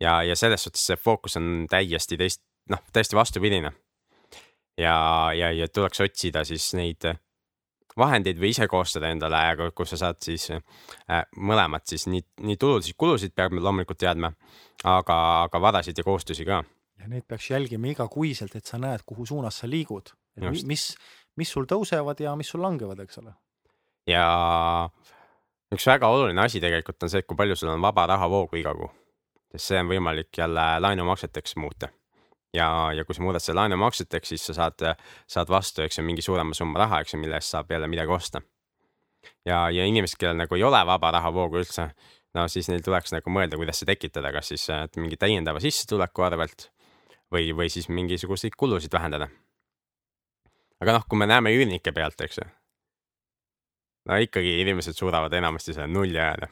ja, 0.00 0.22
ja 0.22 0.36
selles 0.36 0.64
suhtes 0.64 0.86
see 0.86 0.96
fookus 0.96 1.36
on 1.36 1.66
täiesti 1.70 2.16
teist, 2.16 2.42
noh, 2.72 2.80
täiesti 2.92 3.16
vastupidine. 3.16 3.72
ja, 4.78 4.96
ja, 5.34 5.52
ja 5.52 5.68
tuleks 5.68 6.00
otsida 6.00 6.44
siis 6.44 6.72
neid 6.74 7.04
vahendeid 7.98 8.38
või 8.38 8.54
ise 8.54 8.68
koostada 8.70 9.10
endale, 9.10 9.70
kus 9.74 9.90
sa 9.90 9.96
saad 10.06 10.22
siis 10.22 10.48
äh, 10.54 11.22
mõlemat 11.36 11.84
siis 11.84 12.06
nii, 12.06 12.24
nii 12.48 12.56
tulusid, 12.56 12.96
kulusid 12.96 13.36
peab 13.36 13.52
loomulikult 13.52 13.98
teadma, 13.98 14.32
aga, 14.84 15.20
aga 15.42 15.60
varasid 15.60 15.98
ja 15.98 16.06
kohustusi 16.06 16.48
ka 16.48 16.62
ja 16.98 17.08
neid 17.08 17.26
peaks 17.28 17.50
jälgima 17.50 17.92
igakuiselt, 17.92 18.56
et 18.58 18.66
sa 18.66 18.78
näed, 18.80 19.04
kuhu 19.06 19.26
suunas 19.26 19.60
sa 19.62 19.70
liigud. 19.70 20.10
mis, 20.66 20.94
mis 21.36 21.50
sul 21.50 21.66
tõusevad 21.66 22.20
ja 22.22 22.34
mis 22.38 22.50
sul 22.50 22.62
langevad, 22.62 23.00
eks 23.04 23.18
ole. 23.22 23.34
ja 24.06 24.24
üks 25.74 25.86
väga 25.86 26.08
oluline 26.08 26.42
asi 26.42 26.60
tegelikult 26.62 27.02
on 27.02 27.12
see, 27.12 27.22
et 27.22 27.28
kui 27.28 27.36
palju 27.36 27.56
sul 27.58 27.72
on 27.74 27.82
vaba 27.82 28.06
rahavoogu 28.14 28.60
iga 28.60 28.74
kuu. 28.74 28.90
sest 29.52 29.72
see 29.72 29.80
on 29.80 29.90
võimalik 29.90 30.30
jälle 30.36 30.66
laenumakseteks 30.80 31.56
muuta. 31.56 31.88
ja, 32.54 32.68
ja 32.94 33.04
kui 33.04 33.14
sa 33.14 33.22
muudad 33.22 33.44
selle 33.44 33.60
laenumakseteks, 33.62 34.34
siis 34.34 34.46
sa 34.50 34.54
saad, 34.62 34.86
saad 35.26 35.50
vastu, 35.50 35.82
eks 35.82 35.98
ju, 35.98 36.04
mingi 36.04 36.22
suurema 36.22 36.54
summa 36.54 36.84
raha, 36.84 37.02
eks 37.02 37.14
ju, 37.14 37.20
mille 37.20 37.36
eest 37.38 37.54
saab 37.54 37.70
jälle 37.70 37.88
midagi 37.88 38.14
osta. 38.14 38.42
ja, 39.46 39.68
ja 39.70 39.84
inimesed, 39.84 40.18
kellel 40.18 40.38
nagu 40.38 40.54
ei 40.54 40.62
ole 40.62 40.86
vaba 40.86 41.10
rahavoogu 41.18 41.62
üldse, 41.62 41.90
no 42.34 42.48
siis 42.48 42.68
neil 42.68 42.82
tuleks 42.84 43.12
nagu 43.12 43.30
mõelda, 43.30 43.56
kuidas 43.60 43.80
see 43.80 43.88
tekitada, 43.88 44.32
kas 44.32 44.50
siis 44.54 44.66
mingi 44.96 45.16
täiendava 45.16 45.60
sissetuleku 45.60 46.22
arvelt 46.22 46.70
või, 47.32 47.52
või 47.56 47.68
siis 47.72 47.88
mingisuguseid 47.88 48.56
kulusid 48.56 48.92
vähendada. 48.92 49.28
aga 50.80 50.98
noh, 50.98 51.06
kui 51.08 51.18
me 51.18 51.26
näeme 51.26 51.52
üürnike 51.56 51.92
pealt, 51.92 52.20
eks 52.20 52.40
ju. 52.40 52.46
no 54.08 54.18
ikkagi 54.24 54.60
inimesed 54.62 54.96
suudavad 54.96 55.32
enamasti 55.32 55.74
selle 55.74 55.88
nulli 55.92 56.18
ajada. 56.18 56.48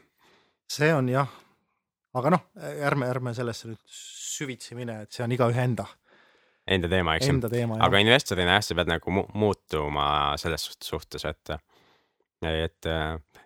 see 0.73 0.93
on 0.95 1.09
jah, 1.09 1.31
aga 2.15 2.35
noh, 2.37 2.49
ärme, 2.89 3.09
ärme 3.13 3.35
sellesse 3.35 3.71
nüüd 3.71 3.83
süvitsi 3.87 4.77
mine, 4.79 5.03
et 5.07 5.13
see 5.13 5.25
on 5.25 5.33
igaühe 5.33 5.63
enda. 5.63 5.87
Enda 6.67 6.91
teema, 6.91 7.15
eks 7.17 7.29
ju. 7.31 7.39
aga 7.79 8.03
investorina 8.03 8.59
jah, 8.59 8.67
sa 8.67 8.75
pead 8.75 8.91
nagu 8.91 9.13
mu 9.15 9.23
muutuma 9.39 10.09
selles 10.41 10.67
suhtes, 10.83 11.25
et, 11.31 11.55
et 12.51 12.89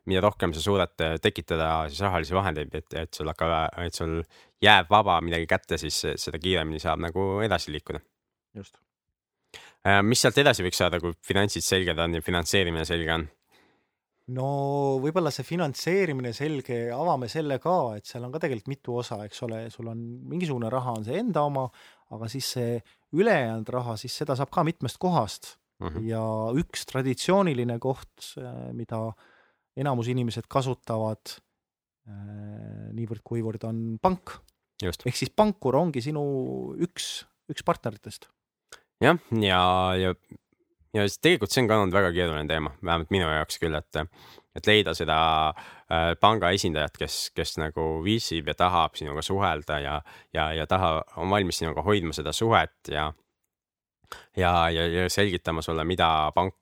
mida 0.09 0.23
rohkem 0.25 0.55
sa 0.57 0.63
suudad 0.65 0.95
tekitada 1.23 1.69
siis 1.91 2.01
rahalisi 2.01 2.35
vahendeid, 2.35 2.73
et, 2.75 2.95
et 3.03 3.15
sul 3.15 3.29
hakkab, 3.29 3.53
et 3.85 3.95
sul 3.95 4.23
jääb 4.63 4.91
vaba 4.91 5.19
midagi 5.25 5.49
kätte, 5.51 5.79
siis 5.81 5.99
seda 6.21 6.39
kiiremini 6.39 6.81
saab 6.83 7.03
nagu 7.07 7.41
edasi 7.45 7.73
liikuda. 7.73 8.01
just. 8.55 8.79
Äh, 9.87 10.03
mis 10.05 10.21
sealt 10.21 10.39
edasi 10.39 10.65
võiks 10.67 10.81
saada, 10.83 11.01
kui 11.01 11.15
finantsid 11.25 11.65
selged 11.65 11.99
on 11.99 12.19
ja 12.19 12.25
finantseerimine 12.25 12.85
selge 12.85 13.15
on? 13.15 13.29
no 14.37 14.49
võib-olla 15.03 15.33
see 15.35 15.47
finantseerimine 15.47 16.33
selge, 16.37 16.77
avame 16.95 17.27
selle 17.31 17.59
ka, 17.63 17.97
et 17.99 18.07
seal 18.07 18.27
on 18.27 18.35
ka 18.35 18.43
tegelikult 18.45 18.71
mitu 18.71 18.99
osa, 19.01 19.19
eks 19.27 19.43
ole, 19.47 19.63
sul 19.75 19.89
on 19.91 20.03
mingisugune 20.31 20.71
raha 20.71 20.95
on 20.99 21.07
see 21.07 21.19
enda 21.19 21.43
oma, 21.49 21.65
aga 22.15 22.29
siis 22.31 22.53
see 22.55 22.77
ülejäänud 23.17 23.73
raha, 23.75 23.97
siis 23.99 24.15
seda 24.23 24.37
saab 24.39 24.53
ka 24.55 24.63
mitmest 24.67 25.01
kohast 25.03 25.57
mm. 25.81 25.89
-hmm. 25.89 26.07
ja 26.13 26.23
üks 26.63 26.87
traditsiooniline 26.93 27.79
koht, 27.83 28.35
mida 28.77 29.03
enamus 29.81 30.11
inimesed 30.13 30.47
kasutavad 30.49 31.41
äh, 32.11 32.91
niivõrd-kuivõrd 32.97 33.65
on 33.69 33.81
pank. 34.03 34.37
ehk 34.83 35.17
siis 35.17 35.33
pankur 35.37 35.77
ongi 35.77 36.03
sinu 36.05 36.23
üks, 36.81 37.25
üks 37.53 37.65
partneritest. 37.67 38.29
jah, 39.01 39.19
ja, 39.31 39.63
ja, 39.97 40.13
ja, 40.95 41.07
ja 41.07 41.07
tegelikult 41.23 41.55
see 41.55 41.65
on 41.65 41.71
ka 41.71 41.81
olnud 41.81 41.97
väga 41.97 42.13
keeruline 42.17 42.51
teema, 42.51 42.75
vähemalt 42.83 43.15
minu 43.15 43.31
jaoks 43.31 43.61
küll, 43.63 43.79
et, 43.79 44.03
et 44.57 44.71
leida 44.71 44.95
seda 44.99 45.19
äh, 45.51 46.13
panga 46.21 46.53
esindajat, 46.57 46.99
kes, 47.01 47.19
kes 47.37 47.57
nagu 47.63 47.89
viisib 48.05 48.51
ja 48.51 48.57
tahab 48.59 48.99
sinuga 48.99 49.25
suhelda 49.25 49.81
ja, 49.81 49.99
ja, 50.37 50.51
ja 50.57 50.69
taha, 50.71 50.99
on 51.23 51.33
valmis 51.33 51.63
sinuga 51.63 51.87
hoidma 51.87 52.17
seda 52.17 52.35
suhet 52.37 52.93
ja 52.93 53.11
ja, 54.37 54.71
ja, 54.71 54.87
ja 54.87 55.09
selgitama 55.11 55.63
sulle, 55.63 55.85
mida 55.85 56.33
pank 56.35 56.55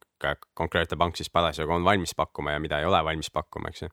konkreetne 0.55 0.96
pank 0.99 1.16
siis 1.16 1.30
parasjagu 1.30 1.72
on 1.72 1.84
valmis 1.84 2.14
pakkuma 2.18 2.53
ja 2.53 2.61
mida 2.61 2.80
ei 2.80 2.86
ole 2.88 3.05
valmis 3.05 3.30
pakkuma, 3.30 3.70
eks 3.70 3.82
ju. 3.82 3.88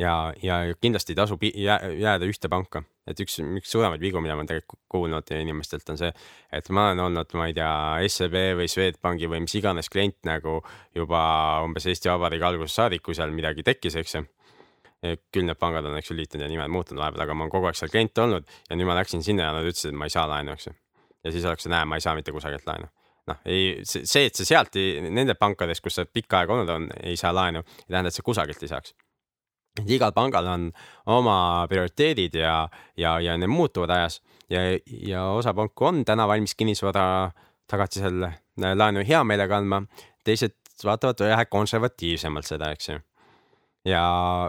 Ja, 0.00 0.32
ja 0.42 0.58
kindlasti 0.80 1.14
ei 1.14 1.18
tasu 1.18 1.36
jääda 1.40 2.28
ühte 2.28 2.48
panka, 2.52 2.82
et 3.08 3.20
üks, 3.20 3.38
üks 3.60 3.72
suuremaid 3.72 4.02
vigu, 4.02 4.22
mida 4.24 4.36
ma 4.38 4.46
tegelikult 4.48 4.80
kuulnud 4.90 5.32
inimestelt 5.36 5.92
on 5.92 6.00
see, 6.00 6.10
et 6.56 6.68
ma 6.74 6.88
olen 6.88 7.04
olnud, 7.06 7.36
ma 7.38 7.48
ei 7.50 7.56
tea, 7.56 7.70
SEB 8.08 8.36
või 8.60 8.68
Swedbanki 8.70 9.30
või 9.30 9.44
mis 9.44 9.56
iganes 9.60 9.92
klient 9.92 10.18
nagu 10.28 10.60
juba 10.96 11.22
umbes 11.66 11.88
Eesti 11.90 12.12
Vabariigi 12.12 12.46
algusest 12.50 12.82
saadik, 12.82 13.04
kui 13.06 13.16
seal 13.18 13.34
midagi 13.34 13.66
tekkis, 13.66 13.98
eks 14.00 14.18
ju 14.18 14.26
küll 15.00 15.46
need 15.48 15.56
pangad 15.56 15.86
on, 15.88 15.96
eks 15.96 16.10
ju, 16.10 16.16
liitunud 16.18 16.44
ja 16.44 16.50
nimed 16.50 16.72
muutunud 16.72 17.00
vahepeal, 17.00 17.24
aga 17.24 17.34
ma 17.34 17.46
olen 17.46 17.52
kogu 17.52 17.70
aeg 17.70 17.78
seal 17.78 17.92
klient 17.92 18.18
olnud 18.20 18.48
ja 18.68 18.76
nüüd 18.76 18.88
ma 18.88 18.98
läksin 18.98 19.24
sinna 19.24 19.46
ja 19.48 19.54
nad 19.56 19.64
ütlesid, 19.64 19.94
et 19.94 19.96
ma 19.96 20.08
ei 20.08 20.12
saa 20.12 20.26
laenu, 20.28 20.52
eks 20.52 20.68
ju. 20.68 20.74
ja 21.24 21.32
siis 21.32 21.46
oleks, 21.48 21.68
näe, 21.72 21.86
ma 21.88 21.96
ei 21.96 22.04
saa 22.04 22.12
mitte 22.18 22.34
kusagilt 22.36 22.68
laenu 22.68 22.90
noh, 23.30 23.38
ei, 23.48 23.80
see, 23.88 24.26
et 24.26 24.36
sa 24.36 24.44
sealt 24.44 24.76
nende 25.08 25.36
pankadest, 25.40 25.84
kus 25.84 25.96
sa 26.00 26.04
pikka 26.04 26.42
aega 26.42 26.56
olnud 26.56 26.74
on, 26.74 26.88
ei 27.00 27.16
saa 27.20 27.32
laenu, 27.36 27.62
ei 27.86 27.94
tähenda, 27.94 28.12
et 28.12 28.16
sa 28.16 28.24
kusagilt 28.26 28.64
ei 28.64 28.72
saaks. 28.72 28.92
Et 29.78 29.90
igal 29.90 30.12
pangal 30.16 30.46
on 30.50 30.68
oma 31.06 31.66
prioriteedid 31.70 32.34
ja, 32.40 32.54
ja, 32.96 33.18
ja 33.22 33.36
need 33.38 33.52
muutuvad 33.52 33.92
ajas 33.94 34.20
ja, 34.50 34.64
ja 34.86 35.24
osa 35.36 35.54
panku 35.54 35.86
on 35.86 36.04
täna 36.04 36.26
valmis 36.28 36.54
kinnisvara 36.58 37.30
tagatisel 37.70 38.26
laenu 38.74 39.04
hea 39.06 39.22
meelega 39.24 39.60
andma, 39.60 39.82
teised 40.26 40.56
vaatavad 40.84 41.22
vähe 41.22 41.46
konservatiivsemalt 41.46 42.48
seda, 42.48 42.70
eks 42.74 42.88
ju. 42.88 43.00
ja 43.88 44.04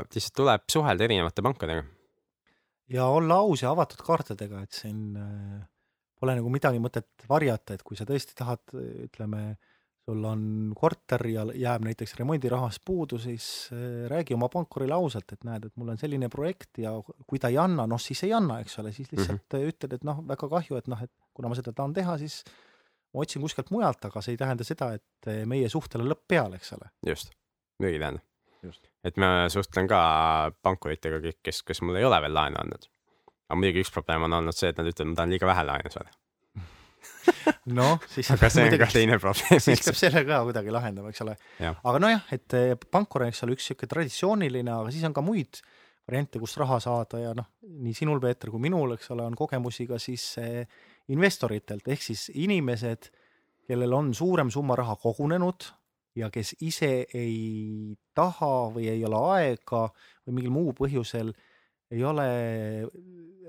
lihtsalt 0.07 0.35
tuleb 0.35 0.63
suhelda 0.71 1.03
erinevate 1.05 1.43
pankadega. 1.45 1.83
ja 2.89 3.05
olla 3.05 3.43
aus 3.43 3.61
ja 3.61 3.71
avatud 3.71 4.01
kaartidega, 4.05 4.63
et 4.63 4.71
siin 4.71 5.11
äh 5.17 5.67
pole 6.21 6.37
nagu 6.37 6.53
midagi 6.53 6.81
mõtet 6.81 7.25
varjata, 7.29 7.75
et 7.75 7.83
kui 7.85 7.97
sa 7.97 8.05
tõesti 8.05 8.35
tahad, 8.37 8.61
ütleme, 9.07 9.55
sul 10.05 10.23
on 10.25 10.43
korter 10.75 11.23
ja 11.29 11.45
jääb 11.53 11.85
näiteks 11.85 12.15
remondirahast 12.19 12.81
puudu, 12.85 13.19
siis 13.21 13.69
äh, 13.73 14.07
räägi 14.09 14.33
oma 14.33 14.49
pankurile 14.49 14.95
ausalt, 14.97 15.29
et 15.33 15.45
näed, 15.47 15.67
et 15.69 15.77
mul 15.77 15.93
on 15.93 16.01
selline 16.01 16.29
projekt 16.29 16.81
ja 16.81 16.95
kui 17.27 17.39
ta 17.39 17.51
ei 17.53 17.59
anna, 17.61 17.85
noh 17.87 18.01
siis 18.01 18.23
ei 18.25 18.33
anna, 18.33 18.59
eks 18.63 18.79
ole, 18.81 18.91
siis 18.91 19.11
lihtsalt 19.11 19.37
mm 19.37 19.59
-hmm. 19.59 19.73
ütled, 19.73 19.93
et 19.93 20.07
noh, 20.07 20.23
väga 20.27 20.49
kahju, 20.49 20.77
et 20.81 20.89
noh, 20.91 21.03
et 21.03 21.11
kuna 21.33 21.49
ma 21.49 21.59
seda 21.59 21.73
tahan 21.73 21.93
teha, 21.93 22.17
siis 22.17 22.43
ma 23.13 23.21
otsin 23.21 23.41
kuskilt 23.41 23.69
mujalt, 23.71 24.05
aga 24.05 24.21
see 24.21 24.33
ei 24.33 24.41
tähenda 24.41 24.63
seda, 24.63 24.93
et 24.93 25.27
äh, 25.27 25.45
meie 25.45 25.69
suhtel 25.69 26.01
on 26.01 26.09
lõpp 26.13 26.25
peal, 26.27 26.53
eks 26.53 26.73
ole. 26.73 26.89
just, 27.07 27.31
ei 27.83 27.99
tähenda. 27.99 28.21
et 29.03 29.17
ma 29.17 29.49
suhtlen 29.49 29.87
ka 29.87 30.51
pankuritega, 30.61 31.21
kes, 31.43 31.63
kes 31.63 31.81
mul 31.81 31.95
ei 31.95 32.05
ole 32.05 32.21
veel 32.21 32.33
laenu 32.33 32.61
andnud 32.61 32.89
aga 33.51 33.59
muidugi 33.59 33.83
üks 33.83 33.91
probleem 33.91 34.23
on 34.23 34.39
olnud 34.39 34.55
see, 34.55 34.71
et 34.71 34.79
nad 34.79 34.87
ütlevad, 34.87 35.11
ma 35.11 35.19
tahan 35.19 35.33
liiga 35.35 35.49
vähe 35.49 35.63
laenu 35.67 35.91
saada 35.91 36.13
noh, 37.79 38.01
siis 38.11 38.29
aga 38.33 38.49
see 38.53 38.67
on 38.67 38.77
ka 38.81 38.89
teine 38.93 39.19
probleem. 39.21 39.61
siis 39.63 39.83
peab 39.85 39.99
selle 39.99 40.23
ka 40.27 40.41
kuidagi 40.47 40.73
lahendama, 40.73 41.11
eks 41.13 41.23
ole. 41.25 41.35
aga 41.61 42.01
nojah, 42.03 42.25
et 42.35 42.57
eh, 42.57 42.73
pankur 42.91 43.25
on, 43.25 43.31
eks 43.31 43.43
ole, 43.45 43.57
üks 43.57 43.67
niisugune 43.69 43.93
traditsiooniline, 43.95 44.73
aga 44.75 44.93
siis 44.93 45.07
on 45.07 45.15
ka 45.15 45.23
muid, 45.25 45.61
variante, 46.09 46.41
kust 46.41 46.59
raha 46.61 46.79
saada 46.83 47.21
ja 47.21 47.35
noh, 47.37 47.51
nii 47.61 47.93
sinul, 47.97 48.21
Peeter, 48.23 48.51
kui 48.53 48.63
minul, 48.63 48.95
eks 48.97 49.11
ole, 49.15 49.27
on 49.27 49.37
kogemusi 49.37 49.87
ka 49.89 49.99
siis 50.01 50.25
eh, 50.41 50.63
investoritelt 51.13 51.87
ehk 51.91 52.09
siis 52.11 52.29
inimesed, 52.33 53.11
kellel 53.67 53.93
on 53.95 54.11
suurem 54.17 54.49
summa 54.51 54.75
raha 54.79 54.97
kogunenud 54.99 55.69
ja 56.17 56.27
kes 56.33 56.55
ise 56.65 57.05
ei 57.15 57.95
taha 58.17 58.71
või 58.73 58.89
ei 58.91 59.03
ole 59.07 59.19
aega 59.37 59.85
või 60.25 60.37
mingil 60.37 60.53
muul 60.53 60.73
põhjusel 60.75 61.31
ei 61.91 62.03
ole, 62.07 62.27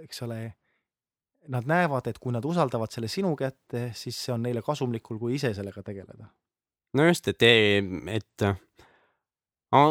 eks 0.02 0.22
ole, 0.26 0.38
nad 1.48 1.66
näevad, 1.66 2.06
et 2.06 2.18
kui 2.22 2.32
nad 2.34 2.44
usaldavad 2.44 2.92
selle 2.92 3.08
sinu 3.10 3.32
kätte, 3.38 3.88
siis 3.98 4.18
see 4.26 4.34
on 4.34 4.44
neile 4.46 4.62
kasumlikul, 4.62 5.18
kui 5.18 5.34
ise 5.38 5.52
sellega 5.54 5.82
tegeleda. 5.82 6.28
no 6.94 7.06
just, 7.08 7.28
et, 7.28 7.42
et 7.42 8.46
no 9.72 9.82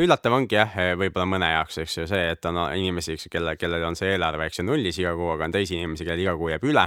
üllatav 0.00 0.36
ongi 0.36 0.58
jah, 0.58 0.74
võib-olla 1.00 1.26
mõne 1.28 1.48
jaoks, 1.54 1.80
eks 1.84 1.96
ju, 1.98 2.06
see, 2.10 2.26
et 2.34 2.50
on 2.50 2.60
inimesi, 2.76 3.16
eks 3.16 3.26
ju, 3.26 3.32
kelle, 3.32 3.56
kellel 3.60 3.86
on 3.88 3.96
see 3.98 4.12
eelarve, 4.12 4.48
eks 4.48 4.60
ju, 4.60 4.66
nullis 4.68 5.00
iga 5.00 5.14
kuu, 5.18 5.32
aga 5.34 5.48
on 5.48 5.56
teisi 5.56 5.78
inimesi, 5.78 6.06
kellel 6.06 6.24
iga 6.26 6.36
kuu 6.38 6.52
jääb 6.52 6.66
üle. 6.68 6.86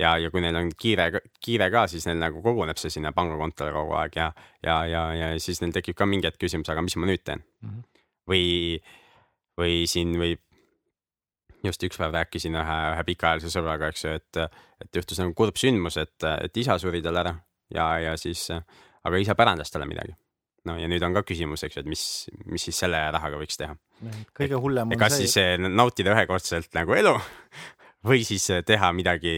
ja, 0.00 0.14
ja 0.16 0.30
kui 0.32 0.40
neil 0.40 0.56
on 0.56 0.70
kiire, 0.72 1.10
kiire 1.44 1.68
ka, 1.72 1.84
siis 1.92 2.06
neil 2.08 2.18
nagu 2.20 2.40
koguneb 2.44 2.80
see 2.80 2.92
sinna 2.92 3.12
pangakontole 3.16 3.74
kogu 3.74 3.92
aeg 4.00 4.16
ja, 4.16 4.30
ja, 4.64 4.76
ja, 4.88 5.02
ja 5.14 5.28
siis 5.40 5.60
neil 5.60 5.74
tekib 5.76 5.98
ka 5.98 6.08
mingi 6.08 6.28
hetk 6.30 6.40
küsimus, 6.40 6.70
aga 6.72 6.84
mis 6.84 6.96
ma 6.96 7.08
nüüd 7.08 7.24
teen 7.24 7.44
mm. 7.44 7.68
-hmm. 7.68 8.02
või, 8.32 8.46
või 9.60 9.84
siin 9.90 10.16
võib 10.20 10.40
just 11.64 11.82
üks 11.88 11.98
päev 12.00 12.14
rääkisin 12.14 12.54
ühe, 12.58 12.76
ühe 12.92 13.06
pikaajalise 13.08 13.50
sõbraga, 13.52 13.90
eks 13.92 14.04
ju, 14.04 14.12
et, 14.20 14.60
et 14.84 15.00
juhtus 15.00 15.22
nagu 15.22 15.34
kurb 15.38 15.56
sündmus, 15.60 15.96
et, 16.02 16.28
et 16.46 16.62
isa 16.62 16.78
suri 16.82 17.02
tal 17.04 17.22
ära 17.22 17.34
ja, 17.74 17.88
ja 18.02 18.14
siis, 18.20 18.48
aga 19.06 19.22
isa 19.22 19.34
pärandas 19.38 19.72
talle 19.72 19.88
midagi 19.88 20.14
no 20.66 20.76
ja 20.80 20.88
nüüd 20.90 21.04
on 21.06 21.14
ka 21.16 21.22
küsimus, 21.26 21.64
eks 21.66 21.78
ju, 21.78 21.84
et 21.84 21.90
mis, 21.90 22.02
mis 22.50 22.66
siis 22.68 22.80
selle 22.84 23.00
rahaga 23.14 23.38
võiks 23.40 23.58
teha. 23.60 23.76
kõige 24.36 24.60
hullem 24.62 24.92
on 24.92 25.00
kas 25.00 25.16
see. 25.18 25.28
kas 25.28 25.36
siis 25.36 25.70
nautida 25.72 26.14
ühekordselt 26.14 26.74
nagu 26.76 26.96
elu 26.96 27.14
või 28.08 28.26
siis 28.26 28.48
teha 28.66 28.90
midagi, 28.96 29.36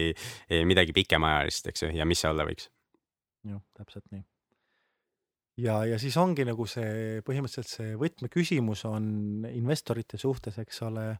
midagi 0.67 0.95
pikemaajalist, 0.95 1.71
eks 1.71 1.85
ju, 1.85 1.93
ja 1.95 2.07
mis 2.09 2.21
see 2.21 2.31
olla 2.31 2.45
võiks. 2.49 2.69
jah, 3.47 3.61
täpselt 3.77 4.05
nii. 4.13 4.23
ja, 5.65 5.81
ja 5.93 5.99
siis 6.01 6.17
ongi 6.21 6.47
nagu 6.49 6.67
see 6.69 7.23
põhimõtteliselt 7.27 7.73
see 7.77 7.97
võtmeküsimus 7.99 8.85
on 8.89 9.11
investorite 9.51 10.21
suhtes, 10.21 10.57
eks 10.61 10.81
ole, 10.89 11.11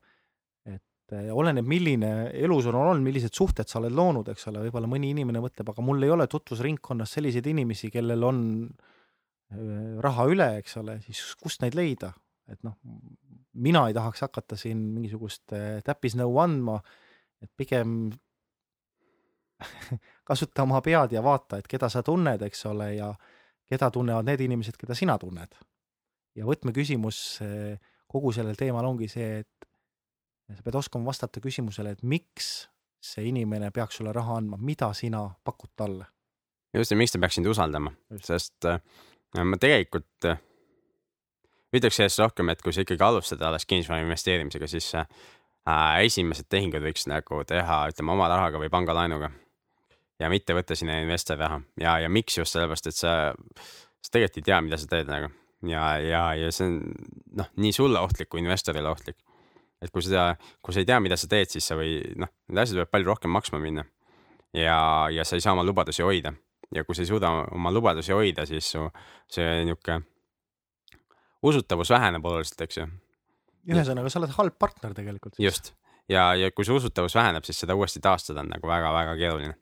et 1.10 1.32
oleneb, 1.34 1.66
milline 1.66 2.12
elu 2.38 2.60
sul 2.62 2.76
on 2.76 2.91
olnud, 2.91 3.05
millised 3.05 3.34
suhted 3.34 3.68
sa 3.70 3.80
oled 3.80 3.95
loonud, 3.95 4.30
eks 4.30 4.47
ole, 4.51 4.64
võib-olla 4.68 4.89
mõni 4.89 5.10
inimene 5.16 5.41
mõtleb, 5.43 5.72
aga 5.72 5.84
mul 5.86 6.05
ei 6.05 6.14
ole 6.14 6.28
tutvusringkonnas 6.30 7.18
selliseid 7.18 7.49
inimesi, 7.49 7.89
kellel 7.93 8.26
on 8.28 8.41
Äh, 9.49 9.97
raha 10.03 10.28
üle, 10.30 10.45
eks 10.62 10.78
ole, 10.78 10.99
siis 11.01 11.24
kust 11.41 11.64
neid 11.64 11.74
leida, 11.78 12.12
et 12.53 12.60
noh, 12.66 12.76
mina 13.57 13.88
ei 13.89 13.95
tahaks 13.97 14.22
hakata 14.28 14.57
siin 14.60 14.82
mingisugust 14.93 15.55
äh, 15.57 15.80
täppisnõu 15.86 16.38
andma, 16.43 16.76
et 17.41 17.49
pigem 17.57 18.12
kasuta 20.30 20.68
oma 20.68 20.84
pead 20.86 21.16
ja 21.18 21.24
vaata, 21.26 21.57
et 21.57 21.70
keda 21.70 21.89
sa 21.89 22.03
tunned, 22.05 22.45
eks 22.45 22.62
ole, 22.70 22.91
ja 22.99 23.10
keda 23.70 23.89
tunnevad 23.95 24.30
need 24.30 24.45
inimesed, 24.45 24.78
keda 24.78 24.97
sina 24.97 25.18
tunned. 25.22 25.57
ja 26.38 26.45
võtmeküsimus 26.45 27.18
kogu 28.07 28.30
sellel 28.32 28.55
teemal 28.55 28.86
ongi 28.86 29.10
see, 29.10 29.41
et 29.41 29.68
sa 30.58 30.66
pead 30.66 30.78
oskama 30.80 31.10
vastata 31.10 31.41
küsimusele, 31.43 31.93
et 31.93 32.04
miks 32.04 32.70
see 33.04 33.30
inimene 33.30 33.72
peaks 33.72 34.00
sulle 34.00 34.14
raha 34.16 34.39
andma, 34.39 34.58
mida 34.58 34.91
sina 34.93 35.24
pakud 35.43 35.72
talle. 35.76 36.06
just, 36.74 36.91
ja 36.91 36.97
miks 36.97 37.16
ta 37.16 37.20
peaks 37.20 37.39
sind 37.39 37.50
usaldama, 37.50 37.93
sest 38.26 38.66
äh, 38.70 38.80
ma 39.43 39.58
tegelikult 39.62 40.30
äh, 40.30 40.39
ütleks 41.76 42.00
sellest 42.02 42.22
rohkem, 42.22 42.50
et 42.50 42.64
kui 42.66 42.74
sa 42.74 42.86
ikkagi 42.86 43.06
alustad 43.06 43.41
alles 43.45 43.66
kinnisvara 43.70 44.04
investeerimisega, 44.04 44.68
siis 44.68 44.89
äh, 45.00 45.06
esimesed 46.06 46.50
tehingud 46.50 46.84
võiks 46.84 47.08
nagu 47.10 47.43
teha, 47.47 47.84
ütleme 47.93 48.16
oma 48.16 48.30
rahaga 48.32 48.62
või 48.62 48.72
pangalaenuga. 48.74 49.32
ja 50.20 50.30
mitte 50.30 50.54
võtta 50.54 50.76
sinna 50.76 51.00
investori 51.00 51.39
raha 51.39 51.62
ja, 51.80 52.00
ja 52.04 52.10
miks 52.10 52.38
just 52.38 52.58
sellepärast, 52.58 52.88
et 52.88 52.95
sa, 52.95 53.14
sa 54.02 54.12
tegelikult 54.12 54.41
ei 54.41 54.50
tea, 54.52 54.62
mida 54.66 54.78
sa 54.78 54.89
teed 54.89 55.08
nagu 55.08 55.30
ja, 55.68 55.97
ja, 56.04 56.24
ja 56.36 56.52
see 56.52 56.68
on 56.68 56.80
noh, 57.39 57.50
nii 57.60 57.74
sulle 57.76 58.00
ohtlik 58.00 58.30
kui 58.32 58.43
investorile 58.43 58.89
ohtlik. 58.89 59.18
Et 59.82 59.91
kui 59.93 60.03
seda, 60.03 60.34
kui 60.65 60.75
sa 60.75 60.84
ei 60.84 60.89
tea, 60.89 60.99
mida 61.03 61.17
sa 61.19 61.30
teed, 61.32 61.51
siis 61.53 61.65
sa 61.71 61.77
või 61.80 61.97
noh, 62.19 62.32
need 62.49 62.63
asjad 62.63 62.82
võivad 62.82 62.93
palju 62.93 63.11
rohkem 63.11 63.34
maksma 63.36 63.61
minna. 63.63 63.86
ja, 64.53 65.07
ja 65.13 65.25
sa 65.25 65.38
ei 65.38 65.45
saa 65.45 65.53
oma 65.53 65.63
lubadusi 65.63 66.03
hoida 66.03 66.34
ja 66.75 66.84
kui 66.86 66.95
sa 66.95 67.03
ei 67.03 67.09
suuda 67.09 67.30
oma 67.55 67.71
lubadusi 67.73 68.13
hoida, 68.13 68.45
siis 68.49 68.71
su 68.75 68.86
see 69.30 69.65
niisugune 69.65 70.01
usutavus 71.49 71.89
väheneb 71.93 72.25
oluliselt, 72.25 72.61
eks 72.65 72.82
ju. 72.82 72.88
ühesõnaga, 73.69 74.09
sa 74.11 74.19
oled 74.21 74.34
halb 74.36 74.57
partner 74.59 74.93
tegelikult. 74.97 75.39
just 75.39 75.73
ja, 76.09 76.34
ja 76.36 76.51
kui 76.55 76.67
see 76.67 76.75
usutavus 76.75 77.15
väheneb, 77.17 77.45
siis 77.47 77.59
seda 77.63 77.77
uuesti 77.77 78.01
taastada 78.03 78.43
on 78.43 78.53
nagu 78.53 78.69
väga-väga 78.69 79.15
keeruline. 79.19 79.55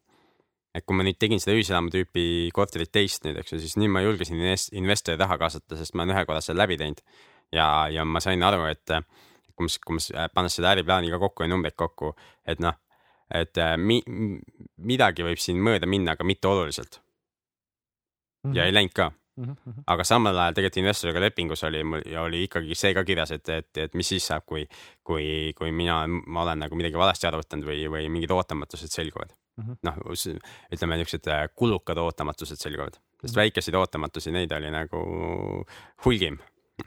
et 0.77 0.85
kui 0.85 0.93
ma 0.93 1.01
nüüd 1.01 1.17
tegin 1.17 1.39
seda 1.41 1.55
ühiselamu 1.57 1.89
tüüpi 1.89 2.51
korterit 2.53 2.91
teist 2.93 3.23
nüüd, 3.25 3.39
eks 3.41 3.55
ju, 3.55 3.61
siis 3.63 3.77
nüüd 3.81 3.89
ma 3.89 4.03
julgesin 4.03 4.37
investori 4.77 5.17
raha 5.17 5.39
kaasata, 5.41 5.77
sest 5.79 5.95
ma 5.95 6.03
olen 6.05 6.13
ühe 6.13 6.25
korra 6.29 6.41
selle 6.43 6.61
läbi 6.61 6.77
teinud. 6.77 7.01
ja, 7.51 7.87
ja 7.93 8.05
ma 8.05 8.21
sain 8.23 8.43
aru, 8.43 8.67
et 8.69 8.97
kui 9.57 9.67
ma, 9.67 9.79
kui 9.85 9.97
ma 9.97 10.27
pannes 10.33 10.59
seda 10.59 10.71
äriplaani 10.75 11.09
ka 11.13 11.19
kokku 11.19 11.43
ja 11.43 11.51
numbreid 11.51 11.75
kokku, 11.75 12.13
et 12.45 12.61
noh 12.63 12.77
et 13.33 13.59
äh, 13.59 13.75
mi, 13.77 13.99
midagi 14.87 15.25
võib 15.25 15.39
siin 15.41 15.59
mööda 15.63 15.87
minna, 15.89 16.15
aga 16.15 16.27
mitte 16.27 16.47
oluliselt 16.47 16.99
mm. 16.99 18.51
-hmm. 18.51 18.55
ja 18.55 18.65
ei 18.65 18.73
läinud 18.73 18.93
ka 18.95 19.11
mm. 19.11 19.43
-hmm. 19.45 19.83
aga 19.87 20.03
samal 20.03 20.37
ajal 20.37 20.53
tegelikult 20.53 20.77
investoriga 20.77 21.21
lepingus 21.21 21.63
oli, 21.63 21.83
oli 22.23 22.43
ikkagi 22.43 22.75
see 22.75 22.93
ka 22.93 23.03
kirjas, 23.03 23.31
et, 23.31 23.49
et, 23.49 23.77
et 23.77 23.93
mis 23.93 24.07
siis 24.07 24.27
saab, 24.27 24.45
kui, 24.45 24.67
kui, 25.03 25.53
kui 25.57 25.71
mina, 25.71 26.05
ma 26.07 26.41
olen 26.41 26.59
nagu 26.59 26.75
midagi 26.75 26.97
valesti 26.97 27.27
arvutanud 27.27 27.67
või, 27.67 27.87
või 27.91 28.09
mingid 28.09 28.31
ootamatused 28.31 28.91
selguvad 28.91 29.35
mm 29.57 29.63
-hmm.. 29.63 29.77
noh, 29.83 29.97
ütleme 30.71 30.97
niisugused 30.97 31.27
äh, 31.27 31.49
kulukad 31.55 31.97
ootamatused 31.97 32.57
selguvad, 32.57 32.93
sest 32.93 33.03
mm 33.03 33.27
-hmm. 33.27 33.35
väikeseid 33.35 33.75
ootamatusi, 33.75 34.31
neid 34.31 34.51
oli 34.51 34.71
nagu 34.71 35.03
hulgim, 36.05 36.39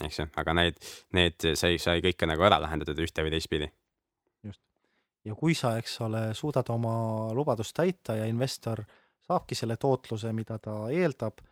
eks 0.06 0.22
ju, 0.22 0.26
aga 0.40 0.54
need, 0.56 0.80
need 1.16 1.50
sai, 1.58 1.76
sai 1.82 2.00
kõike 2.04 2.28
nagu 2.28 2.44
ära 2.46 2.60
lahendatud 2.62 2.98
ühte 3.04 3.24
või 3.26 3.34
teistpidi. 3.34 3.70
Ja 5.28 5.34
kui 5.36 5.52
sa, 5.52 5.74
eks 5.76 5.98
ole, 6.06 6.30
suudad 6.36 6.70
oma 6.72 6.94
lubadust 7.36 7.74
täita 7.76 8.16
ja 8.16 8.24
investor 8.24 8.80
saabki 9.26 9.58
selle 9.58 9.76
tootluse, 9.76 10.32
mida 10.32 10.56
ta 10.62 10.86
eeldab, 10.88 11.42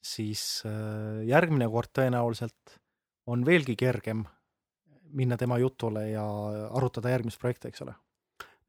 siis 0.00 0.62
äh, 0.64 1.26
järgmine 1.28 1.68
kord 1.68 1.92
tõenäoliselt 1.92 2.78
on 3.28 3.44
veelgi 3.44 3.76
kergem 3.76 4.24
minna 5.18 5.36
tema 5.40 5.58
jutule 5.60 6.06
ja 6.10 6.24
arutada 6.76 7.12
järgmist 7.12 7.40
projekti, 7.40 7.68
eks 7.68 7.84
ole. 7.84 7.94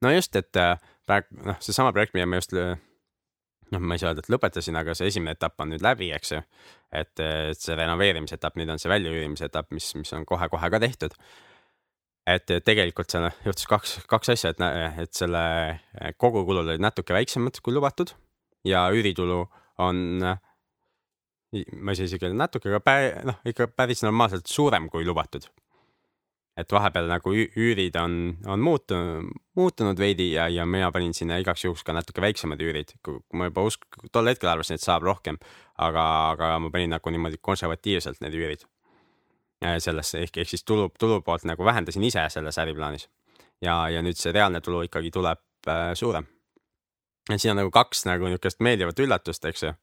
no 0.03 0.11
just, 0.11 0.35
et 0.35 0.59
äh, 0.59 0.75
praegu 1.07 1.39
noh, 1.45 1.59
seesama 1.63 1.93
projekt, 1.95 2.15
mida 2.17 2.27
ma 2.27 2.39
just 2.41 2.55
noh, 3.73 3.81
ma 3.81 3.95
ei 3.95 4.01
saa 4.01 4.13
öelda, 4.13 4.23
et 4.25 4.31
lõpetasin, 4.33 4.77
aga 4.79 4.95
see 4.97 5.11
esimene 5.11 5.35
etapp 5.37 5.61
on 5.61 5.73
nüüd 5.73 5.83
läbi, 5.85 6.09
eks 6.15 6.33
ju. 6.33 6.41
et, 6.91 7.13
et 7.21 7.59
see 7.59 7.77
renoveerimise 7.77 8.39
etapp, 8.39 8.57
nüüd 8.59 8.71
on 8.73 8.81
see 8.81 8.91
väljaüürimise 8.91 9.49
etapp, 9.49 9.71
mis, 9.75 9.91
mis 9.99 10.13
on 10.17 10.25
kohe-kohe 10.29 10.71
ka 10.73 10.81
tehtud 10.81 11.15
et 12.29 12.51
tegelikult 12.65 13.09
seal 13.09 13.29
juhtus 13.45 13.67
kaks, 13.69 13.95
kaks 14.09 14.33
asja, 14.35 14.51
et, 14.53 14.59
et 15.01 15.13
selle 15.17 15.41
kogukulud 16.21 16.67
olid 16.67 16.83
natuke 16.83 17.15
väiksemad 17.15 17.57
kui 17.65 17.73
lubatud 17.73 18.13
ja 18.67 18.85
üüritulu 18.93 19.39
on, 19.81 20.01
ma 20.21 21.93
ei 21.93 21.97
saa 21.97 22.09
isegi 22.09 22.27
öelda 22.27 22.43
natuke, 22.43 22.69
aga 22.71 22.81
pä, 22.83 22.95
noh, 23.27 23.39
ikka 23.49 23.69
päris 23.73 24.03
normaalselt 24.05 24.49
suurem 24.51 24.89
kui 24.91 25.07
lubatud. 25.07 25.47
Et 26.59 26.73
vahepeal 26.75 27.07
nagu 27.07 27.33
üürid 27.33 27.95
on, 28.01 28.17
on 28.47 28.63
muutunud, 28.63 29.29
muutunud 29.55 29.99
veidi 29.99 30.33
ja, 30.33 30.49
ja 30.51 30.65
mina 30.67 30.91
panin 30.91 31.15
sinna 31.15 31.39
igaks 31.39 31.63
juhuks 31.65 31.85
ka 31.87 31.95
natuke 31.95 32.21
väiksemad 32.23 32.59
üürid, 32.61 32.95
kui 33.05 33.21
ma 33.39 33.47
juba 33.47 33.63
usk-, 33.69 34.01
tol 34.11 34.27
hetkel 34.27 34.51
arvasin, 34.51 34.79
et 34.79 34.83
saab 34.83 35.07
rohkem, 35.07 35.39
aga, 35.77 36.03
aga 36.33 36.57
ma 36.63 36.73
panin 36.73 36.95
nagu 36.97 37.15
niimoodi 37.15 37.41
konservatiivselt 37.41 38.21
need 38.25 38.35
üürid 38.39 38.67
Äh, 39.59 39.75
sellesse 39.83 40.21
ehk, 40.23 40.37
ehk 40.39 40.47
siis 40.47 40.63
tulu, 40.63 40.85
tulu 40.99 41.17
poolt 41.21 41.43
nagu 41.43 41.65
vähendasin 41.67 42.03
ise 42.07 42.21
selles 42.31 42.57
äriplaanis. 42.63 43.09
ja, 43.61 43.89
ja 43.91 43.99
nüüd 43.99 44.15
see 44.15 44.31
reaalne 44.31 44.61
tulu 44.63 44.85
ikkagi 44.87 45.11
tuleb 45.11 45.41
äh, 45.67 45.89
suurem. 45.99 46.23
et 47.27 47.41
siin 47.41 47.51
on 47.51 47.59
nagu 47.59 47.71
kaks 47.71 48.05
nagu 48.07 48.23
niisugust 48.23 48.63
meeldivat 48.63 48.99
üllatust, 49.03 49.45
eks 49.51 49.63
ju. 49.65 49.73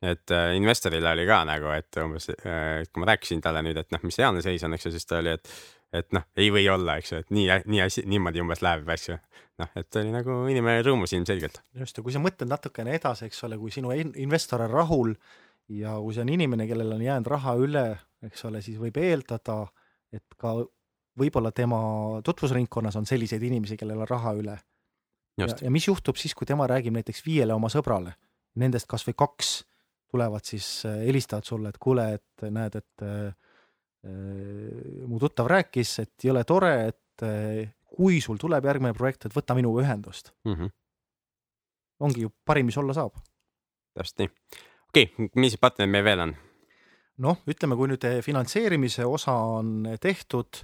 et 0.00 0.32
äh, 0.32 0.54
investorile 0.56 1.12
oli 1.12 1.26
ka 1.28 1.42
nagu, 1.44 1.68
et 1.76 2.00
umbes 2.00 2.30
äh,, 2.32 2.88
kui 2.88 3.04
ma 3.04 3.10
rääkisin 3.12 3.44
talle 3.44 3.60
nüüd, 3.66 3.82
et 3.84 3.92
noh, 3.92 4.00
mis 4.08 4.16
reaalne 4.16 4.40
seis 4.40 4.64
on, 4.64 4.72
eks 4.78 4.88
ju, 4.88 4.94
siis 4.96 5.04
ta 5.04 5.20
oli, 5.20 5.36
et 5.36 5.52
et 5.92 6.08
noh, 6.16 6.24
ei 6.40 6.48
või 6.54 6.64
olla, 6.72 6.96
eks 7.00 7.12
ju, 7.12 7.20
et 7.22 7.32
nii, 7.34 7.46
nii 7.68 7.80
asi, 7.84 8.04
niimoodi 8.08 8.42
umbes 8.42 8.62
läheb, 8.64 8.88
eks 8.94 9.08
ju. 9.10 9.16
noh, 9.60 9.72
et 9.78 10.00
oli 10.00 10.12
nagu 10.14 10.36
inimene 10.50 10.82
rõõmus 10.86 11.12
ilmselgelt. 11.16 11.60
just, 11.78 11.98
ja 11.98 12.04
kui 12.04 12.14
sa 12.14 12.22
mõtled 12.22 12.50
natukene 12.50 12.96
edasi, 12.96 13.28
eks 13.28 13.42
ole, 13.48 13.58
kui 13.60 13.74
sinu 13.74 13.92
investor 13.94 14.64
on 14.64 14.72
rahul 14.72 15.14
ja 15.72 15.96
kui 16.00 16.16
see 16.16 16.24
on 16.24 16.32
inimene, 16.32 16.66
kellel 16.70 16.94
on 16.96 17.04
jäänud 17.04 17.30
raha 17.30 17.56
üle, 17.60 17.86
eks 18.24 18.44
ole, 18.48 18.62
siis 18.64 18.80
võib 18.80 18.96
eeldada, 19.02 19.64
et 20.12 20.38
ka 20.40 20.56
võib-olla 21.18 21.52
tema 21.52 21.78
tutvusringkonnas 22.24 22.96
on 22.96 23.08
selliseid 23.08 23.42
inimesi, 23.44 23.76
kellel 23.80 24.04
on 24.04 24.08
raha 24.08 24.32
üle. 24.38 24.56
ja, 25.40 25.48
ja 25.60 25.70
mis 25.70 25.88
juhtub 25.88 26.16
siis, 26.16 26.34
kui 26.34 26.48
tema 26.48 26.66
räägib 26.70 26.96
näiteks 26.96 27.24
viiele 27.26 27.54
oma 27.54 27.68
sõbrale, 27.72 28.16
nendest 28.56 28.88
kas 28.88 29.04
või 29.08 29.16
kaks 29.18 29.52
tulevad 30.12 30.44
siis, 30.44 30.84
äh, 30.88 31.04
helistavad 31.06 31.44
sulle, 31.48 31.72
et 31.72 31.78
kuule, 31.80 32.04
et 32.18 32.48
näed, 32.52 32.76
et 32.80 33.04
äh, 33.04 33.32
mu 34.02 35.18
tuttav 35.22 35.46
rääkis, 35.46 35.98
et 36.02 36.24
jõle 36.26 36.42
tore, 36.48 36.72
et 36.90 37.26
kui 37.92 38.20
sul 38.24 38.40
tuleb 38.40 38.66
järgmine 38.66 38.94
projekt, 38.96 39.28
et 39.28 39.34
võta 39.36 39.54
minuga 39.54 39.84
ühendust 39.84 40.32
mm. 40.44 40.54
-hmm. 40.54 40.72
ongi 42.02 42.24
ju 42.24 42.32
parim, 42.44 42.66
mis 42.66 42.78
olla 42.78 42.96
saab. 42.96 43.14
täpselt 43.94 44.18
nii. 44.18 44.30
okei 44.88 45.04
okay,, 45.04 45.28
mis 45.36 45.56
partnerid 45.56 45.92
meil 45.92 46.04
veel 46.04 46.24
on? 46.26 46.34
noh, 47.22 47.42
ütleme, 47.46 47.76
kui 47.76 47.90
nüüd 47.92 48.04
finantseerimise 48.24 49.06
osa 49.06 49.34
on 49.58 49.88
tehtud, 50.00 50.62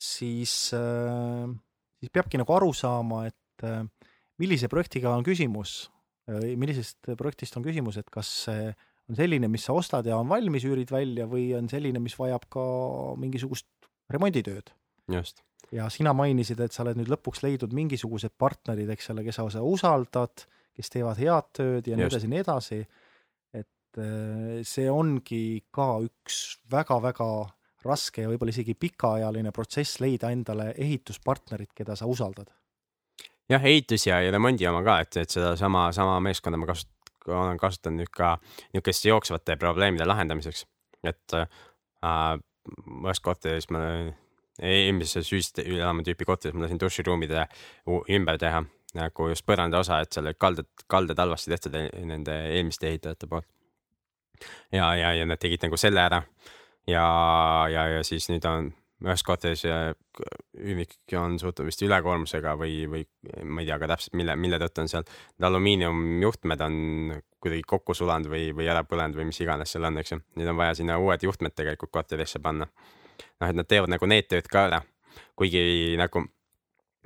siis, 0.00 0.54
siis 0.70 2.12
peabki 2.12 2.40
nagu 2.40 2.54
aru 2.54 2.72
saama, 2.72 3.26
et 3.26 3.66
millise 4.40 4.70
projektiga 4.72 5.12
on 5.16 5.26
küsimus, 5.26 5.90
millisest 6.30 7.12
projektist 7.18 7.58
on 7.58 7.66
küsimus, 7.66 7.98
et 8.00 8.08
kas 8.12 8.30
see 8.46 8.70
on 9.10 9.18
selline, 9.18 9.50
mis 9.50 9.66
sa 9.66 9.74
ostad 9.76 10.06
ja 10.06 10.18
on 10.20 10.28
valmis, 10.30 10.64
üürid 10.68 10.90
välja 10.92 11.26
või 11.30 11.50
on 11.58 11.68
selline, 11.70 12.02
mis 12.02 12.16
vajab 12.18 12.46
ka 12.52 12.64
mingisugust 13.20 13.68
remonditööd. 14.10 14.72
just. 15.10 15.42
ja 15.74 15.88
sina 15.90 16.12
mainisid, 16.16 16.60
et 16.60 16.74
sa 16.74 16.84
oled 16.84 16.98
nüüd 17.00 17.10
lõpuks 17.10 17.42
leidnud 17.44 17.74
mingisugused 17.74 18.34
partnerid, 18.38 18.90
eks 18.90 19.10
ole, 19.14 19.24
kes 19.26 19.40
sa 19.40 19.62
usaldad, 19.62 20.46
kes 20.76 20.92
teevad 20.94 21.18
head 21.18 21.50
tööd 21.56 21.90
ja 21.90 21.98
nii 21.98 22.08
edasi 22.08 22.30
nii 22.30 22.42
edasi. 22.44 22.80
et 23.54 23.98
äh, 23.98 24.60
see 24.66 24.90
ongi 24.90 25.64
ka 25.74 25.98
üks 26.06 26.60
väga-väga 26.70 27.30
raske 27.84 28.22
ja 28.22 28.28
võib-olla 28.28 28.52
isegi 28.52 28.76
pikaajaline 28.76 29.52
protsess 29.56 30.00
leida 30.00 30.30
endale 30.30 30.74
ehituspartnerit, 30.76 31.72
keda 31.74 31.96
sa 31.96 32.06
usaldad 32.06 32.50
jah, 33.50 33.64
ehitus 33.64 34.06
ja, 34.06 34.20
ja 34.22 34.30
remondi 34.30 34.66
oma 34.68 34.82
ka, 34.86 35.00
et, 35.04 35.16
et 35.24 35.32
sedasama, 35.32 35.88
sama 35.96 36.18
meeskonda 36.22 36.60
ma 36.60 36.68
kasut-, 36.70 36.92
olen 37.28 37.58
kasutanud 37.60 38.02
nüüd 38.02 38.12
ka 38.14 38.36
niisuguste 38.72 39.08
jooksvate 39.08 39.56
probleemide 39.60 40.06
lahendamiseks, 40.08 40.66
et 41.04 41.36
äh, 41.36 41.46
ühes 43.04 43.20
korteris 43.24 43.70
ma 43.70 43.84
eelmises 44.60 45.30
ühiselamu 45.32 46.04
tüüpi 46.04 46.26
korteris 46.28 46.56
ma 46.56 46.66
lasin 46.66 46.80
duširuumide 46.80 47.46
ümber 48.16 48.38
teha 48.40 48.64
nagu 48.96 49.28
just 49.30 49.46
põranda 49.46 49.80
osa, 49.80 50.00
et 50.02 50.12
seal 50.12 50.26
olid 50.26 50.38
kalded, 50.40 50.68
kalded 50.90 51.18
halvasti 51.22 51.52
tehtud 51.52 51.76
e-, 51.78 51.88
nende 52.06 52.34
eelmiste 52.56 52.88
ehitajate 52.90 53.28
poolt. 53.30 53.46
ja, 54.72 54.94
ja, 54.96 55.12
ja 55.14 55.26
nad 55.26 55.40
tegid 55.40 55.62
nagu 55.66 55.76
selle 55.80 56.02
ära 56.02 56.22
ja, 56.88 57.04
ja, 57.70 57.86
ja 57.96 58.04
siis 58.06 58.28
nüüd 58.32 58.46
on 58.48 58.72
ühes 59.00 59.22
korteris 59.24 59.64
üürnik 59.64 61.14
on 61.16 61.38
suutnud 61.40 61.68
vist 61.70 61.82
ülekoormusega 61.86 62.54
või, 62.60 62.84
või 62.90 63.04
ma 63.48 63.62
ei 63.62 63.68
tea 63.68 63.78
ka 63.80 63.88
täpselt, 63.94 64.16
mille, 64.20 64.36
mille 64.36 64.60
tõttu 64.60 64.84
on 64.84 64.90
seal. 64.92 65.06
Need 65.36 65.48
alumiiniumjuhtmed 65.48 66.64
on 66.66 66.80
kuidagi 67.40 67.64
kokku 67.68 67.96
sulanud 67.96 68.28
või, 68.32 68.50
või 68.56 68.68
ära 68.68 68.84
põlenud 68.84 69.16
või 69.16 69.30
mis 69.30 69.40
iganes 69.40 69.72
seal 69.72 69.88
on, 69.88 70.00
eks 70.02 70.14
ju. 70.14 70.20
nüüd 70.40 70.52
on 70.52 70.58
vaja 70.60 70.76
sinna 70.80 70.98
uued 71.00 71.24
juhtmed 71.24 71.56
tegelikult 71.56 71.94
korterisse 71.94 72.42
panna. 72.44 72.68
noh, 73.40 73.48
et 73.48 73.56
nad 73.56 73.68
teevad 73.68 73.92
nagu 73.92 74.06
need 74.08 74.28
tööd 74.28 74.48
ka 74.52 74.66
ära, 74.68 74.82
kuigi 75.36 75.96
nagu 76.00 76.26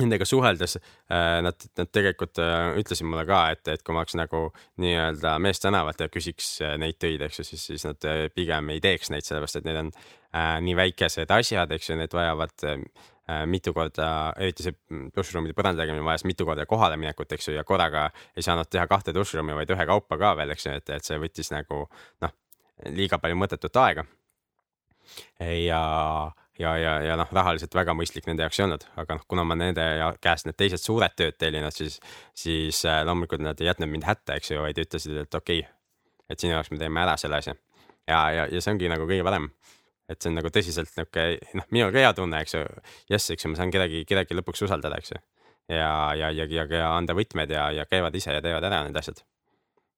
nendega 0.02 0.26
suheldes 0.26 0.76
äh, 0.76 1.40
nad, 1.44 1.66
nad 1.78 1.90
tegelikult 1.94 2.38
äh, 2.42 2.72
ütlesid 2.80 3.06
mulle 3.06 3.22
ka, 3.28 3.44
et, 3.54 3.62
et 3.70 3.84
kui 3.86 3.94
ma 3.94 4.02
oleks 4.02 4.16
nagu 4.18 4.48
nii-öelda 4.82 5.36
meest 5.42 5.62
tänavat 5.62 6.02
ja 6.02 6.10
küsiks 6.10 6.56
äh, 6.64 6.74
neid 6.80 6.98
töid, 7.02 7.22
eks 7.22 7.40
ju, 7.40 7.46
siis, 7.52 7.66
siis 7.70 7.86
nad 7.86 8.08
pigem 8.34 8.72
ei 8.74 8.82
teeks 8.82 9.12
neid, 9.14 9.26
sellepärast 9.26 9.60
et 9.60 9.68
need 9.68 9.78
on 9.84 9.92
äh, 10.34 10.54
nii 10.64 10.76
väikesed 10.78 11.30
asjad, 11.30 11.72
eks 11.76 11.90
ju, 11.90 11.98
need 12.00 12.14
vajavad 12.14 12.66
äh, 12.68 12.78
mitu 13.48 13.72
korda, 13.72 14.08
eriti 14.36 14.66
see 14.66 14.76
duširuumide 15.14 15.56
põranda 15.56 15.84
tegemine 15.84 16.04
vajas 16.04 16.26
mitu 16.28 16.44
korda 16.44 16.66
kohale 16.68 16.98
minekut, 17.00 17.32
eks 17.32 17.48
ju, 17.48 17.56
ja 17.56 17.64
korraga 17.64 18.10
ei 18.36 18.44
saanud 18.44 18.68
teha 18.68 18.84
kahte 18.90 19.14
duširuumi, 19.16 19.56
vaid 19.56 19.72
ühe 19.72 19.86
kaupa 19.88 20.18
ka 20.20 20.34
veel, 20.40 20.52
eks 20.52 20.68
ju, 20.68 20.76
et, 20.80 20.94
et 20.98 21.08
see 21.08 21.20
võttis 21.22 21.48
nagu 21.54 21.86
noh, 22.24 22.34
liiga 22.92 23.18
palju 23.22 23.38
mõttetut 23.40 23.80
aega. 23.80 24.04
ja 25.40 25.82
ja, 26.58 26.76
ja, 26.78 26.92
ja 27.02 27.16
noh, 27.18 27.30
rahaliselt 27.32 27.74
väga 27.74 27.94
mõistlik 27.96 28.28
nende 28.28 28.44
jaoks 28.44 28.60
ei 28.60 28.66
olnud, 28.66 28.86
aga 29.00 29.18
noh, 29.18 29.26
kuna 29.30 29.44
ma 29.46 29.56
nende 29.58 29.84
käest 30.22 30.48
need 30.48 30.58
teised 30.58 30.82
suured 30.82 31.14
tööd 31.18 31.38
tellinud, 31.40 31.74
siis, 31.74 31.98
siis 32.38 32.84
äh, 32.88 33.02
loomulikult 33.06 33.42
nad 33.42 33.60
ei 33.60 33.70
jätnud 33.70 33.90
mind 33.90 34.06
hätta, 34.08 34.38
eks 34.38 34.52
ju, 34.52 34.60
vaid 34.62 34.78
ütlesid, 34.80 35.18
et 35.24 35.38
okei 35.40 35.64
okay,, 35.64 35.72
et 36.30 36.40
sinu 36.40 36.54
jaoks 36.54 36.70
me 36.72 36.80
teeme 36.80 37.02
ära 37.02 37.16
selle 37.20 37.40
asja. 37.42 37.56
ja, 38.06 38.20
ja, 38.36 38.46
ja 38.52 38.60
see 38.62 38.74
ongi 38.74 38.90
nagu 38.92 39.08
kõige 39.08 39.26
parem. 39.26 39.50
Et 40.08 40.20
see 40.20 40.30
on 40.30 40.38
nagu 40.38 40.50
tõsiselt 40.52 40.90
niisugune, 40.90 41.54
noh, 41.60 41.68
minul 41.72 41.92
ka 41.94 42.02
hea 42.02 42.12
tunne, 42.16 42.40
eks 42.44 42.56
ju, 42.56 42.64
jess, 43.12 43.32
eks 43.34 43.46
ju, 43.46 43.52
ma 43.52 43.60
saan 43.60 43.72
kedagi, 43.74 44.04
kedagi 44.08 44.36
lõpuks 44.36 44.64
usaldada, 44.66 44.98
eks 45.00 45.14
ju. 45.14 45.20
ja, 45.72 45.92
ja, 46.18 46.30
ja, 46.30 46.44
ja, 46.44 46.66
ja 46.68 46.90
anda 46.96 47.16
võtmed 47.16 47.50
ja, 47.50 47.70
ja 47.72 47.86
käivad 47.88 48.16
ise 48.16 48.36
ja 48.36 48.42
teevad 48.44 48.66
ära 48.68 48.82
need 48.84 48.98
asjad. 49.00 49.22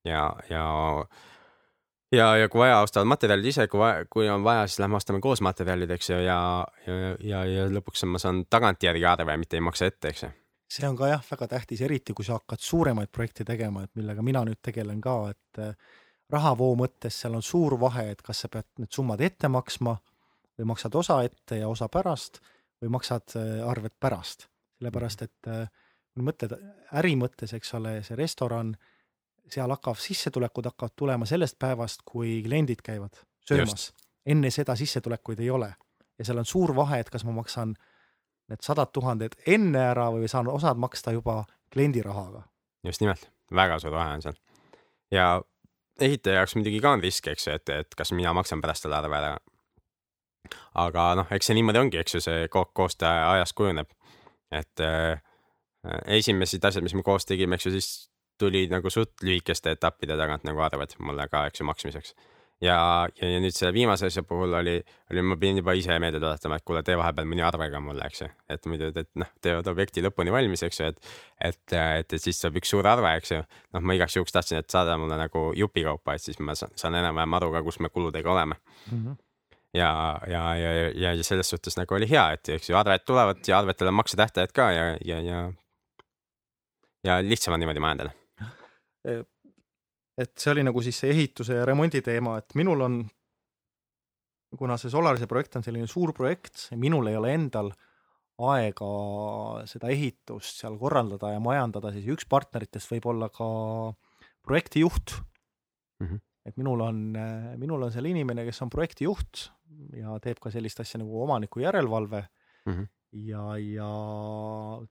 ja, 0.07 0.29
ja 0.51 0.67
ja, 2.15 2.31
ja 2.37 2.49
kui 2.49 2.63
vaja, 2.63 2.81
ostavad 2.85 3.09
materjalid 3.11 3.51
ise, 3.51 3.67
kui 3.71 3.81
vaja, 3.81 4.07
kui 4.11 4.29
on 4.31 4.45
vaja, 4.47 4.67
siis 4.71 4.81
lähme 4.83 4.99
ostame 4.99 5.21
koos 5.25 5.43
materjalid, 5.45 5.91
eks 5.97 6.11
ju, 6.11 6.21
ja, 6.23 6.39
ja, 6.87 7.15
ja, 7.21 7.45
ja 7.51 7.69
lõpuks 7.73 8.07
ma 8.11 8.23
saan 8.23 8.45
tagantjärgi 8.51 9.07
arve, 9.09 9.39
mitte 9.41 9.59
ei 9.59 9.65
maksa 9.65 9.91
ette, 9.91 10.15
eks 10.15 10.27
ju. 10.27 10.33
see 10.71 10.87
on 10.89 10.97
ka 10.99 11.11
jah, 11.11 11.23
väga 11.31 11.49
tähtis, 11.51 11.83
eriti 11.87 12.15
kui 12.15 12.27
sa 12.27 12.39
hakkad 12.39 12.63
suuremaid 12.63 13.11
projekte 13.15 13.47
tegema, 13.47 13.85
et 13.87 13.95
millega 13.99 14.23
mina 14.23 14.45
nüüd 14.47 14.63
tegelen 14.63 15.01
ka, 15.03 15.19
et 15.35 15.65
rahavoo 16.33 16.75
mõttes 16.79 17.21
seal 17.21 17.37
on 17.39 17.43
suur 17.43 17.77
vahe, 17.81 18.11
et 18.11 18.23
kas 18.23 18.45
sa 18.45 18.51
pead 18.53 18.67
need 18.83 18.93
summad 18.93 19.21
ette 19.23 19.49
maksma 19.49 19.97
või 20.59 20.71
maksad 20.73 20.95
osa 20.95 21.21
ette 21.27 21.61
ja 21.61 21.69
osa 21.69 21.89
pärast 21.93 22.41
või 22.83 22.93
maksad 22.97 23.37
eh, 23.39 23.63
arved 23.69 23.95
pärast. 24.01 24.49
sellepärast, 24.79 25.23
et 25.23 25.51
eh, 25.53 25.69
kui 26.15 26.25
mõtled 26.25 26.57
äri 26.99 27.15
mõttes, 27.17 27.55
eks 27.57 27.75
ole, 27.75 28.03
see 28.05 28.17
restoran 28.17 28.75
seal 29.51 29.71
hakkab, 29.71 29.99
sissetulekud 30.01 30.67
hakkavad 30.73 30.97
tulema 30.97 31.27
sellest 31.27 31.59
päevast, 31.59 32.03
kui 32.05 32.43
kliendid 32.43 32.83
käivad 32.83 33.23
söömas. 33.47 33.93
enne 34.27 34.51
seda 34.51 34.75
sissetulekuid 34.77 35.41
ei 35.41 35.51
ole. 35.51 35.75
ja 36.19 36.25
seal 36.25 36.39
on 36.39 36.45
suur 36.45 36.75
vahe, 36.77 37.01
et 37.01 37.11
kas 37.11 37.25
ma 37.25 37.33
maksan 37.33 37.77
need 38.49 38.63
sadad 38.63 38.91
tuhanded 38.93 39.35
enne 39.47 39.83
ära 39.91 40.09
või 40.11 40.29
saan 40.29 40.49
osad 40.49 40.79
maksta 40.79 41.13
juba 41.13 41.45
kliendi 41.73 42.03
rahaga. 42.03 42.43
just 42.85 43.01
nimelt, 43.01 43.31
väga 43.55 43.79
suur 43.79 43.93
vahe 43.93 44.15
on 44.15 44.23
seal. 44.23 44.35
ja 45.11 45.43
ehitaja 46.01 46.41
jaoks 46.41 46.57
muidugi 46.57 46.81
ka 46.83 46.95
on 46.97 47.05
risk, 47.05 47.29
eks 47.33 47.47
ju, 47.47 47.55
et, 47.57 47.73
et 47.73 47.97
kas 47.99 48.13
mina 48.13 48.33
maksan 48.37 48.63
pärast 48.65 48.87
selle 48.87 48.99
arve 48.99 49.17
ära. 49.19 49.37
aga 50.75 51.07
noh, 51.19 51.31
eks 51.35 51.49
see 51.51 51.57
niimoodi 51.59 51.81
ongi, 51.81 52.01
eks 52.03 52.19
ju, 52.19 52.21
see 52.23 52.49
ko 52.53 52.67
koostöö 52.77 53.15
ajas 53.33 53.53
kujuneb. 53.57 53.91
et 54.53 54.81
äh, 54.81 55.23
esimesed 56.19 56.65
asjad, 56.65 56.85
mis 56.87 56.95
me 56.95 57.03
koos 57.07 57.27
tegime, 57.27 57.57
eks 57.57 57.67
ju, 57.67 57.73
siis 57.75 57.91
tulid 58.39 58.71
nagu 58.71 58.91
suht 58.91 59.23
lühikeste 59.25 59.73
etappide 59.77 60.17
tagant 60.19 60.45
nagu 60.45 60.61
arved 60.61 60.97
mulle 61.01 61.29
ka, 61.33 61.47
eks 61.49 61.61
ju, 61.61 61.67
maksmiseks. 61.69 62.15
Ja, 62.63 62.77
ja, 63.21 63.29
ja 63.29 63.41
nüüd 63.43 63.55
selle 63.55 63.73
viimase 63.77 64.09
asja 64.09 64.23
puhul 64.27 64.55
oli, 64.59 64.77
oli, 65.13 65.25
ma 65.27 65.37
pidin 65.41 65.61
juba 65.61 65.75
ise 65.77 65.99
meelde 66.03 66.21
tuletama, 66.23 66.59
et 66.59 66.65
kuule, 66.67 66.83
tee 66.87 66.97
vahepeal 66.99 67.29
mõni 67.29 67.45
arve 67.45 67.69
ka 67.73 67.83
mulle, 67.85 68.07
eks 68.09 68.23
ju. 68.23 68.31
et 68.53 68.71
muidu, 68.71 68.91
et 68.95 69.11
noh, 69.21 69.31
teevad 69.45 69.69
objekti 69.73 70.05
lõpuni 70.05 70.33
valmis, 70.35 70.65
eks 70.67 70.81
ju, 70.81 70.89
et, 70.93 71.13
et, 71.51 71.61
et, 71.77 72.17
et 72.17 72.23
siis 72.23 72.41
saab 72.41 72.57
üks 72.61 72.73
suur 72.73 72.89
arve, 72.89 73.13
eks 73.21 73.35
ju. 73.35 73.43
noh, 73.77 73.85
ma 73.85 73.99
igaks 73.99 74.17
juhuks 74.19 74.35
tahtsin, 74.37 74.63
et 74.63 74.73
saada 74.73 74.97
mulle 75.01 75.19
nagu 75.21 75.51
jupikaupa, 75.57 76.17
et 76.17 76.25
siis 76.25 76.41
ma 76.41 76.57
saan, 76.59 76.73
saan 76.81 76.99
enam-vähem 77.03 77.39
aru 77.41 77.53
ka, 77.59 77.65
kus 77.67 77.81
me 77.85 77.93
kuludega 77.93 78.33
oleme 78.33 78.59
mm. 78.59 78.99
-hmm 78.99 79.23
ja, 79.77 80.21
ja, 80.27 80.55
ja, 80.57 80.73
ja, 80.95 81.13
ja 81.13 81.25
selles 81.25 81.51
suhtes 81.51 81.77
nagu 81.77 81.95
oli 81.95 82.07
hea, 82.09 82.31
et 82.33 82.49
eks 82.49 82.71
ju 82.71 82.77
arved 82.79 83.03
tulevad 83.05 83.43
ja 83.49 83.59
arvetel 83.59 83.91
on 83.91 83.95
maksetähtajad 83.99 84.53
ka 84.57 84.71
ja, 84.73 84.85
ja, 85.05 85.21
ja 85.21 85.41
ja 87.05 87.23
lihtsam 87.23 87.55
on 87.55 87.61
niimoodi 87.61 87.81
majandada 87.81 88.11
et 90.17 90.33
see 90.41 90.53
oli 90.55 90.65
nagu 90.65 90.83
siis 90.85 90.99
see 91.03 91.13
ehituse 91.13 91.59
ja 91.59 91.67
remondi 91.69 92.01
teema, 92.05 92.39
et 92.41 92.57
minul 92.57 92.85
on, 92.87 93.01
kuna 94.57 94.79
see 94.81 94.93
Solarise 94.93 95.29
projekt 95.29 95.59
on 95.59 95.67
selline 95.67 95.89
suur 95.91 96.15
projekt, 96.17 96.69
minul 96.81 97.11
ei 97.11 97.19
ole 97.19 97.35
endal 97.37 97.73
aega 98.47 98.89
seda 99.69 99.91
ehitust 99.93 100.61
seal 100.61 100.77
korraldada 100.81 101.33
ja 101.33 101.41
majandada, 101.41 101.93
siis 101.95 102.09
üks 102.13 102.29
partneritest 102.29 102.91
võib 102.93 103.09
olla 103.13 103.31
ka 103.33 103.47
projektijuht 104.45 105.17
mm. 106.01 106.07
-hmm. 106.07 106.21
et 106.51 106.57
minul 106.61 106.85
on, 106.85 106.99
minul 107.57 107.87
on 107.89 107.93
seal 107.93 108.09
inimene, 108.09 108.45
kes 108.45 108.61
on 108.63 108.73
projektijuht 108.73 109.49
ja 109.97 110.19
teeb 110.23 110.41
ka 110.41 110.53
sellist 110.53 110.81
asja 110.81 111.01
nagu 111.01 111.23
omaniku 111.23 111.61
järelevalve 111.65 112.27
mm. 112.67 112.73
-hmm. 112.73 112.89
ja, 113.29 113.57
ja 113.57 113.91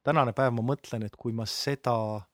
tänane 0.03 0.33
päev 0.33 0.53
ma 0.53 0.65
mõtlen, 0.73 1.05
et 1.05 1.15
kui 1.15 1.31
ma 1.31 1.45
seda 1.45 2.25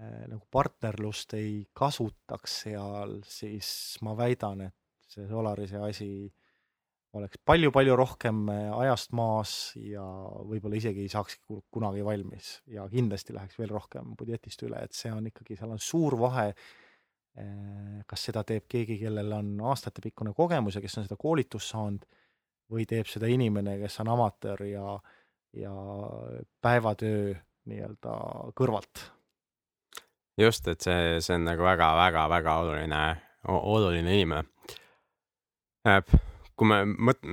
nagu 0.00 0.46
partnerlust 0.50 1.34
ei 1.36 1.66
kasutaks 1.76 2.54
seal, 2.64 3.18
siis 3.28 3.98
ma 4.02 4.14
väidan, 4.16 4.64
et 4.68 5.10
see 5.12 5.26
Solarise 5.28 5.82
asi 5.84 6.12
oleks 7.18 7.40
palju-palju 7.44 7.96
rohkem 7.96 8.46
äh, 8.48 8.68
ajast 8.84 9.12
maas 9.16 9.54
ja 9.76 10.04
võib-olla 10.48 10.78
isegi 10.78 11.04
ei 11.04 11.12
saaks 11.12 11.38
kunagi 11.72 12.04
valmis. 12.06 12.54
Ja 12.72 12.86
kindlasti 12.88 13.36
läheks 13.36 13.58
veel 13.60 13.72
rohkem 13.74 14.14
budjetist 14.18 14.64
üle, 14.64 14.80
et 14.80 14.96
see 14.96 15.12
on 15.12 15.28
ikkagi, 15.28 15.58
seal 15.58 15.74
on 15.74 15.82
suur 15.82 16.16
vahe, 16.20 16.48
äh, 17.36 18.00
kas 18.08 18.28
seda 18.30 18.44
teeb 18.48 18.64
keegi, 18.70 18.96
kellel 19.02 19.36
on 19.36 19.54
aastatepikkune 19.72 20.32
kogemus 20.36 20.78
ja 20.78 20.84
kes 20.84 20.98
on 21.00 21.08
seda 21.08 21.20
koolitust 21.20 21.74
saanud, 21.74 22.08
või 22.72 22.86
teeb 22.88 23.10
seda 23.10 23.28
inimene, 23.28 23.76
kes 23.82 23.98
on 24.00 24.08
amatöör 24.14 24.64
ja, 24.64 24.94
ja 25.52 25.72
päevatöö 26.64 27.34
nii-öelda 27.68 28.14
kõrvalt 28.56 29.02
just, 30.40 30.68
et 30.68 30.80
see, 30.80 31.20
see 31.24 31.36
on 31.36 31.46
nagu 31.46 31.64
väga-väga-väga 31.66 32.58
oluline, 32.64 33.00
oluline 33.48 34.18
inimene. 34.18 34.44
kui 36.56 36.68
me 36.68 36.82
mõt-, 36.86 37.24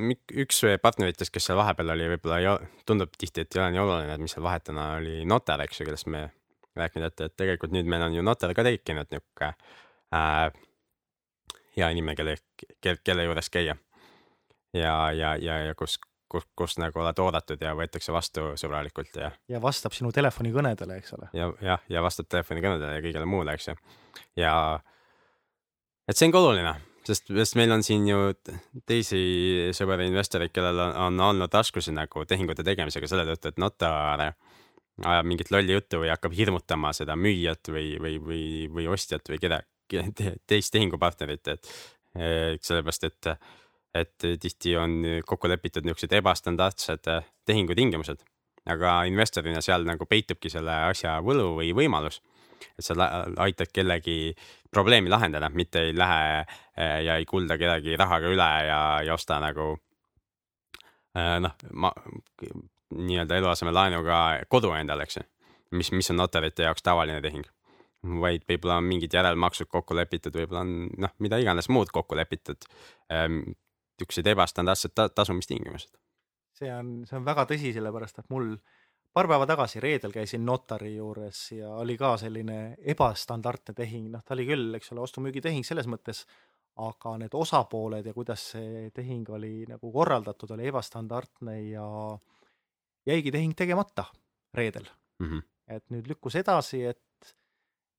üks 0.44 0.64
partneritest, 0.82 1.32
kes 1.34 1.50
seal 1.50 1.60
vahepeal 1.60 1.94
oli, 1.94 2.08
võib-olla 2.16 2.56
tundub 2.88 3.14
tihti, 3.18 3.46
et 3.46 3.56
ei 3.56 3.62
ole 3.62 3.74
nii 3.76 3.84
oluline, 3.84 4.16
et 4.16 4.24
mis 4.24 4.34
seal 4.34 4.46
vahetuna 4.46 4.94
oli 4.98 5.22
notar, 5.28 5.62
eks 5.66 5.82
ju, 5.82 5.90
kellest 5.90 6.10
me 6.10 6.28
rääkinud, 6.80 7.12
et, 7.12 7.28
et 7.28 7.36
tegelikult 7.38 7.76
nüüd 7.76 7.90
meil 7.90 8.08
on 8.08 8.16
ju 8.16 8.24
notar 8.26 8.54
ka 8.58 8.66
tekkinud 8.66 9.12
niuke 9.14 9.52
äh, 10.16 10.50
hea 11.78 11.90
inimene, 11.94 12.16
kelle, 12.18 12.38
kelle, 12.82 13.02
kelle 13.04 13.28
juures 13.28 13.50
käia. 13.54 13.76
ja, 14.74 15.12
ja, 15.12 15.36
ja, 15.36 15.60
ja 15.70 15.76
kus, 15.76 16.00
kus, 16.30 16.46
kus 16.58 16.78
nagu 16.82 17.02
oled 17.02 17.22
oodatud 17.24 17.62
ja 17.64 17.74
võetakse 17.78 18.14
vastu 18.16 18.52
sõbralikult 18.60 19.18
ja, 19.20 19.32
ja 19.52 19.62
vastab 19.64 19.96
sinu 19.98 20.12
telefonikõnedele, 20.16 21.00
eks 21.02 21.16
ole. 21.18 21.32
ja, 21.38 21.50
jah, 21.66 21.82
ja 21.90 22.04
vastab 22.06 22.30
telefonikõnedele 22.32 23.00
ja 23.00 23.06
kõigele 23.06 23.30
muule, 23.30 23.56
eks 23.58 23.72
ju. 23.72 23.80
ja 24.40 24.54
et 26.10 26.18
see 26.18 26.30
on 26.30 26.36
ka 26.36 26.44
oluline, 26.44 26.76
sest, 27.08 27.30
sest 27.42 27.58
meil 27.60 27.74
on 27.76 27.86
siin 27.86 28.08
ju 28.10 28.22
teisi 28.90 29.20
sõber 29.78 30.06
investoreid, 30.06 30.54
kellel 30.56 30.86
on, 30.88 30.96
on 31.08 31.26
olnud 31.32 31.60
raskusi 31.60 31.94
nagu 31.96 32.26
tehingute 32.30 32.66
tegemisega 32.68 33.10
selle 33.10 33.28
tõttu, 33.30 33.54
et 33.54 33.62
notar 33.62 34.30
ajab 34.30 35.28
mingit 35.28 35.52
lolli 35.54 35.76
juttu 35.76 36.02
või 36.02 36.12
hakkab 36.12 36.34
hirmutama 36.36 36.92
seda 36.96 37.16
müüjat 37.20 37.72
või, 37.72 37.94
või, 38.02 38.18
või, 38.24 38.44
või 38.74 38.90
ostjat 38.92 39.32
või 39.32 39.40
keda, 39.42 39.62
teist 40.50 40.74
tehingupartnerit, 40.76 41.56
et 41.56 41.72
sellepärast, 42.66 43.06
et, 43.08 43.32
et 43.96 44.28
tihti 44.42 44.76
on 44.78 45.00
kokku 45.26 45.50
lepitud 45.50 45.86
niisugused 45.86 46.14
ebastandardsed 46.20 47.10
eh, 47.10 47.30
tehingutingimused, 47.50 48.24
aga 48.70 49.04
investorina 49.10 49.62
seal 49.66 49.88
nagu 49.88 50.06
peitubki 50.06 50.52
selle 50.54 50.76
asja 50.92 51.18
võlu 51.26 51.56
või 51.58 51.72
võimalus, 51.78 52.22
et 52.78 52.86
sa 52.86 52.96
aitad 53.46 53.72
kellegi 53.74 54.36
probleemi 54.72 55.10
lahendada, 55.10 55.50
mitte 55.50 55.88
ei 55.88 55.94
lähe 55.98 56.46
ja 57.06 57.16
ei 57.18 57.26
kulda 57.26 57.58
kedagi 57.58 57.96
rahaga 57.98 58.30
üle 58.30 58.50
ja, 58.68 58.82
ja 59.06 59.16
osta 59.16 59.40
nagu 59.42 59.72
noh, 61.16 61.56
ma 61.74 61.92
nii-öelda 62.96 63.38
eluasemelaenuga 63.38 64.18
kodu 64.50 64.72
endale, 64.78 65.06
eks 65.06 65.20
ju, 65.20 65.24
mis, 65.78 65.92
mis 65.96 66.12
on 66.12 66.20
notarite 66.22 66.66
jaoks 66.68 66.86
tavaline 66.86 67.22
tehing. 67.22 67.48
vaid 68.22 68.46
võib-olla 68.48 68.78
on 68.80 68.86
mingid 68.88 69.14
järelmaksud 69.14 69.68
kokku 69.68 69.96
lepitud, 69.96 70.36
võib-olla 70.36 70.62
on 70.64 70.88
noh, 71.04 71.12
mida 71.20 71.38
iganes 71.42 71.68
muud 71.70 71.90
kokku 71.92 72.16
lepitud. 72.16 72.64
Niisugused 74.00 74.28
ebastandardsed 74.32 74.96
ta 74.96 75.10
tasumistingimused. 75.10 75.98
see 76.60 76.72
on, 76.76 77.06
see 77.08 77.18
on 77.18 77.26
väga 77.26 77.46
tõsi, 77.48 77.74
sellepärast 77.76 78.20
et 78.20 78.30
mul 78.34 78.54
paar 79.14 79.28
päeva 79.32 79.48
tagasi 79.48 79.80
reedel 79.84 80.14
käisin 80.14 80.46
notari 80.46 80.96
juures 80.96 81.52
ja 81.56 81.72
oli 81.82 81.98
ka 81.98 82.16
selline 82.18 82.76
ebastandardne 82.94 83.74
tehing, 83.76 84.10
noh, 84.14 84.24
ta 84.26 84.36
oli 84.36 84.46
küll, 84.50 84.74
eks 84.78 84.92
ole, 84.94 85.04
ostu-müügitehing 85.08 85.66
selles 85.68 85.88
mõttes, 85.90 86.26
aga 86.80 87.16
need 87.20 87.36
osapooled 87.36 88.06
ja 88.06 88.14
kuidas 88.16 88.44
see 88.54 88.90
tehing 88.96 89.30
oli 89.36 89.66
nagu 89.68 89.92
korraldatud, 89.92 90.52
oli 90.56 90.70
ebastandardne 90.72 91.58
ja 91.72 91.86
jäigi 93.10 93.32
tehing 93.36 93.56
tegemata 93.58 94.06
reedel, 94.54 94.88
Mm 95.20 95.28
-hmm. 95.28 95.42
et 95.68 95.84
nüüd 95.92 96.08
lükkus 96.08 96.36
edasi, 96.40 96.86
et 96.86 97.02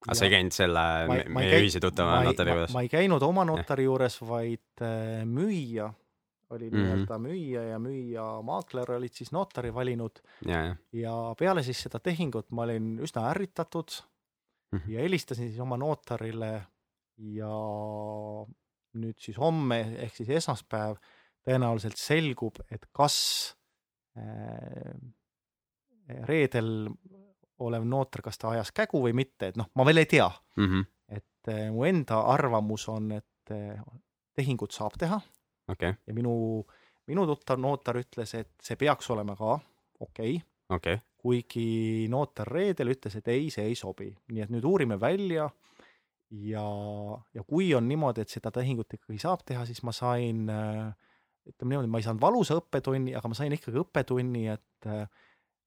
aga 0.07 0.14
sa 0.16 0.24
ei 0.24 0.30
käinud 0.32 0.53
selle 0.57 0.84
Ma 1.09 1.16
ei- 1.20 1.28
meie 1.28 1.51
käi- 1.53 1.62
ühise 1.64 1.80
tuttava 1.80 2.22
notari 2.24 2.51
juures? 2.55 2.72
ma 2.72 2.80
ei 2.82 2.88
käinud 2.88 3.22
oma 3.22 3.44
notari 3.44 3.84
juures, 3.84 4.20
vaid 4.24 4.80
äh, 4.82 5.24
müüja 5.28 5.90
oli 6.51 6.66
Mhm. 6.70 6.76
nii-öelda 6.80 7.18
müüja 7.22 7.62
ja 7.68 7.78
müüja 7.78 8.24
maakler 8.42 8.90
olid 8.96 9.12
siis 9.14 9.30
notari 9.32 9.70
valinud 9.74 10.18
ja, 10.46 10.64
ja, 10.64 10.76
ja 10.92 11.12
peale 11.38 11.62
siis 11.62 11.78
seda 11.86 12.01
tehingut 12.03 12.51
ma 12.51 12.62
olin 12.66 12.96
üsna 12.98 13.28
ärritatud 13.30 14.01
Mhm. 14.72 14.90
ja 14.90 15.01
helistasin 15.05 15.48
siis 15.51 15.61
oma 15.61 15.76
notarile 15.76 16.66
ja 17.18 17.53
nüüd 18.98 19.18
siis 19.22 19.36
homme 19.38 19.80
ehk 20.03 20.14
siis 20.16 20.28
esmaspäev 20.40 20.96
tõenäoliselt 21.46 21.96
selgub, 21.98 22.59
et 22.70 22.84
kas 22.92 23.55
äh, 24.16 24.94
reedel 26.28 26.88
olev 27.61 27.84
nootor, 27.88 28.22
kas 28.24 28.38
ta 28.40 28.50
ajas 28.54 28.72
kägu 28.72 29.02
või 29.04 29.12
mitte, 29.16 29.50
et 29.52 29.56
noh, 29.61 29.68
ma 29.74 29.84
veel 29.88 30.02
ei 30.02 30.06
tea, 30.11 30.30
Mhm. 30.56 30.84
et 31.16 31.48
äh, 31.52 31.70
mu 31.72 31.84
enda 31.88 32.20
arvamus 32.32 32.88
on, 32.88 33.11
et 33.12 33.50
äh, 33.54 33.80
tehingut 34.36 34.72
saab 34.72 34.96
teha. 34.98 35.20
Okei, 35.70 35.94
ja 36.06 36.14
minu, 36.14 36.64
minu 37.06 37.26
tuttav 37.26 37.58
notar 37.62 37.96
ütles, 38.00 38.34
et 38.34 38.50
see 38.62 38.76
peaks 38.76 39.11
olema 39.11 39.36
ka 39.36 39.58
okei. 40.00 40.36
Okay,, 40.36 40.40
okei, 40.76 41.00
kuigi 41.20 42.08
notar 42.11 42.48
reedel 42.48 42.94
ütles, 42.94 43.16
et 43.16 43.28
ei, 43.28 43.50
see 43.50 43.64
ei 43.68 43.74
sobi, 43.76 44.08
nii 44.32 44.42
et 44.42 44.50
nüüd 44.50 44.64
uurime 44.64 44.96
välja. 45.00 45.50
Ja, 46.30 46.62
ja 47.34 47.42
kui 47.42 47.72
on 47.74 47.88
niimoodi, 47.90 48.22
et 48.22 48.30
seda 48.30 48.52
tehingut 48.54 48.92
ikkagi 48.94 49.18
saab 49.18 49.40
teha, 49.46 49.64
siis 49.66 49.82
ma 49.82 49.90
sain 49.92 50.44
äh, 50.48 50.92
ütleme 51.50 51.72
niimoodi, 51.74 51.90
ma 51.90 51.98
ei 51.98 52.06
saanud 52.06 52.22
valusa 52.22 52.54
õppetunni, 52.61 53.16
aga 53.18 53.28
ma 53.32 53.34
sain 53.38 53.52
ikkagi 53.56 53.80
õppetunni, 53.82 54.44
et 54.52 54.86
äh, 54.86 55.08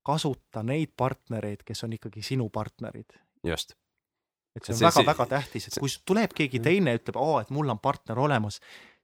kasuta 0.05 0.63
neid 0.63 0.91
partnereid, 0.97 1.63
kes 1.65 1.83
on 1.83 1.93
ikkagi 1.93 2.21
sinu 2.21 2.49
partnerid. 2.49 3.13
just, 3.47 3.73
et 4.55 4.63
see 4.65 4.73
on 4.73 4.77
See- 4.79 4.91
see- 4.91 5.03
väga-väga 5.05 5.25
tähtis, 5.29 5.67
et 5.67 5.79
kui 5.79 5.89
s- 5.89 6.01
tuleb 6.05 6.33
keegi 6.35 6.59
teine, 6.59 6.95
ütleb, 6.97 7.17
aa, 7.19 7.41
et 7.41 7.49
mul 7.49 7.69
on 7.69 7.79
partner 7.79 8.19
olemas, 8.19 8.59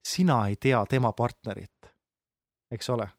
sina 0.05 0.47
ei 0.47 0.55
tea 0.55 0.85
tema 0.89 1.11
partnerit, 1.13 1.89
eks 2.71 2.89
ole 2.89 3.09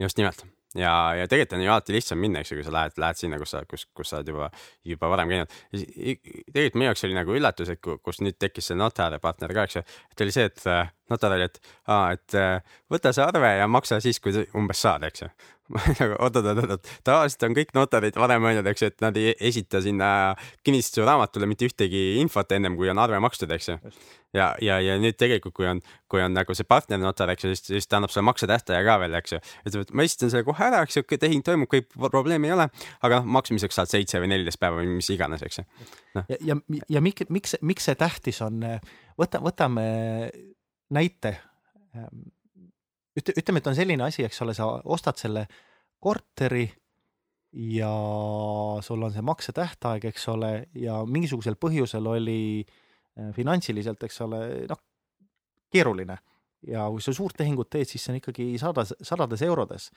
just 0.00 0.16
nimelt 0.18 0.44
ja, 0.74 0.92
ja 1.18 1.26
tegelikult 1.28 1.56
on 1.58 1.64
ju 1.64 1.70
alati 1.72 1.92
lihtsam 1.96 2.18
minna, 2.22 2.40
eks 2.40 2.52
ju, 2.52 2.56
kui 2.60 2.64
sa 2.66 2.72
lähed, 2.72 2.94
lähed 3.02 3.18
sinna, 3.18 3.38
kus 3.42 3.50
sa, 3.54 3.60
kus, 3.68 3.84
kus 3.96 4.08
sa 4.12 4.20
oled 4.20 4.28
juba, 4.30 4.46
juba 4.86 5.08
varem 5.10 5.28
käinud. 5.32 5.54
tegelikult 5.74 6.78
meie 6.78 6.88
jaoks 6.90 7.04
oli 7.08 7.16
nagu 7.18 7.34
üllatus, 7.36 7.72
et 7.74 7.80
ku- 7.82 7.98
kus 7.98 8.20
nüüd 8.22 8.38
tekkis 8.38 8.70
see 8.70 8.78
notari 8.78 9.18
partner 9.22 9.52
ka, 9.56 9.64
eks 9.66 9.76
ju, 9.80 9.82
et 10.14 10.22
oli 10.24 10.34
see, 10.36 10.44
et 10.50 10.62
äh, 10.70 10.92
notar 11.10 11.34
oli, 11.36 11.48
et 11.50 11.58
aa, 11.90 12.12
et 12.14 12.36
äh, 12.38 12.76
võta 12.90 13.12
see 13.16 13.24
arve 13.26 13.50
ja 13.58 13.66
maksa 13.68 13.98
siis, 14.00 14.20
kui 14.22 14.32
umbes 14.54 14.80
saad, 14.86 15.02
eks 15.10 15.26
ju. 15.26 15.28
Nagu 16.00 16.16
oot-oot-oot, 16.18 16.88
tavaliselt 17.06 17.48
on 17.48 17.58
kõik 17.58 17.74
notarid 17.76 18.16
varem 18.20 18.48
öelnud, 18.50 18.70
eks 18.70 18.84
ju, 18.84 18.92
et 18.92 19.04
nad 19.04 19.18
ei 19.20 19.34
esita 19.50 19.82
sinna 19.84 20.10
kinnistusraamatule 20.66 21.48
mitte 21.50 21.68
ühtegi 21.70 22.20
infot 22.22 22.56
ennem, 22.56 22.78
kui 22.78 22.90
on 22.92 23.02
arve 23.02 23.20
makstud, 23.22 23.52
eks 23.54 23.70
ju 23.72 23.78
ja, 24.36 24.50
ja, 24.62 24.78
ja 24.82 24.96
nüüd 25.00 25.18
tegelikult, 25.18 25.54
kui 25.56 25.66
on, 25.68 25.80
kui 26.10 26.22
on 26.22 26.34
nagu 26.34 26.54
see 26.56 26.66
partnernotar, 26.68 27.32
eks 27.34 27.46
ju, 27.46 27.52
siis, 27.54 27.64
siis 27.66 27.90
ta 27.90 27.98
annab 27.98 28.12
sulle 28.12 28.24
maksetähtaja 28.28 28.82
ka 28.86 28.96
veel, 29.02 29.16
eks 29.18 29.34
ju. 29.34 29.40
ütleb, 29.66 29.86
et 29.86 29.92
ma 29.96 30.06
esitan 30.06 30.32
selle 30.32 30.46
kohe 30.46 30.66
ära, 30.66 30.82
eks 30.86 31.00
ju, 31.00 31.06
tehing 31.10 31.44
toimub, 31.46 31.70
kõik 31.72 31.90
probleemi 31.98 32.50
ei 32.50 32.56
ole, 32.56 32.68
aga 33.06 33.20
noh, 33.20 33.30
maksmiseks 33.38 33.80
saad 33.80 33.90
seitse 33.90 34.22
või 34.22 34.32
neliteist 34.34 34.60
päeva 34.62 34.80
või 34.80 34.96
mis 35.00 35.10
iganes, 35.12 35.44
eks 35.46 35.62
ju. 35.62 35.66
ja, 36.20 36.24
ja, 36.52 36.58
ja 36.96 37.04
miks, 37.04 37.26
miks, 37.32 37.56
miks 37.66 37.90
see 37.90 37.98
tähtis 37.98 38.40
on, 38.46 38.62
võta, 39.20 39.42
võtame 39.44 39.86
näite. 40.94 41.36
ütle, 43.18 43.34
ütleme, 43.36 43.62
et 43.62 43.70
on 43.70 43.76
selline 43.76 44.06
asi, 44.06 44.24
eks 44.26 44.42
ole, 44.44 44.54
sa 44.56 44.68
ostad 44.84 45.18
selle 45.20 45.46
korteri 46.00 46.66
ja 47.52 47.90
sul 48.84 49.02
on 49.02 49.12
see 49.14 49.24
maksetähtaeg, 49.26 50.06
eks 50.12 50.28
ole, 50.30 50.52
ja 50.78 51.00
mingisugusel 51.06 51.58
põhjusel 51.60 52.06
oli 52.06 52.40
äh, 52.62 53.32
finantsiliselt, 53.36 54.02
eks 54.06 54.20
ole, 54.26 54.42
noh, 54.70 54.82
keeruline. 55.72 56.18
ja 56.66 56.84
kui 56.92 57.00
sa 57.00 57.12
suurt 57.16 57.38
tehingut 57.40 57.70
teed, 57.72 57.88
siis 57.88 58.04
see 58.04 58.12
on 58.12 58.20
ikkagi 58.20 58.46
sadas, 58.60 58.92
sadades 59.02 59.42
eurodes. 59.42 59.90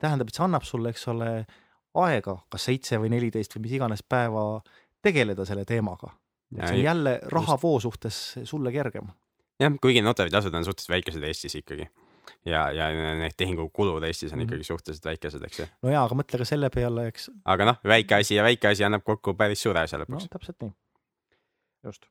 tähendab, 0.00 0.28
et 0.28 0.36
see 0.36 0.44
annab 0.44 0.64
sulle, 0.64 0.90
eks 0.90 1.06
ole, 1.12 1.30
aega, 1.96 2.36
kas 2.52 2.66
seitse 2.68 2.98
või 3.00 3.10
neliteist 3.12 3.54
või 3.56 3.66
mis 3.66 3.76
iganes 3.78 4.02
päeva 4.02 4.60
tegeleda 5.02 5.44
selle 5.48 5.64
teemaga. 5.64 6.10
see 6.56 6.80
on 6.80 6.82
jälle 6.82 7.20
rahavoo 7.32 7.80
suhtes 7.80 8.38
sulle 8.44 8.72
kergem. 8.72 9.12
jah, 9.60 9.78
kuigi 9.80 10.02
notaritasud 10.02 10.54
on 10.54 10.64
suhteliselt 10.64 10.96
väikesed 10.96 11.22
Eestis 11.22 11.54
ikkagi 11.54 11.88
ja, 12.44 12.70
ja 12.72 12.88
need 13.18 13.34
tehingukulud 13.36 14.04
Eestis 14.08 14.32
on 14.32 14.38
Mhm. 14.40 14.46
ikkagi 14.48 14.64
suhteliselt 14.64 15.04
väikesed, 15.10 15.44
eks 15.44 15.58
ju. 15.62 15.66
no 15.82 15.90
jaa, 15.94 16.04
aga 16.04 16.14
mõtle 16.18 16.38
ka 16.42 16.44
selle 16.48 16.70
peale, 16.70 17.06
eks, 17.12 17.30
aga 17.44 17.64
noh, 17.72 17.78
väike 17.84 18.14
asi 18.20 18.34
ja 18.38 18.42
väike 18.46 18.68
asi 18.72 18.84
annab 18.84 19.04
kokku 19.04 19.34
päris 19.34 19.62
suure 19.62 19.80
asja 19.84 19.98
no 19.98 20.04
lõpuks. 20.04 20.28
täpselt 20.32 20.60
nii. 20.62 20.72
just. 21.84 22.06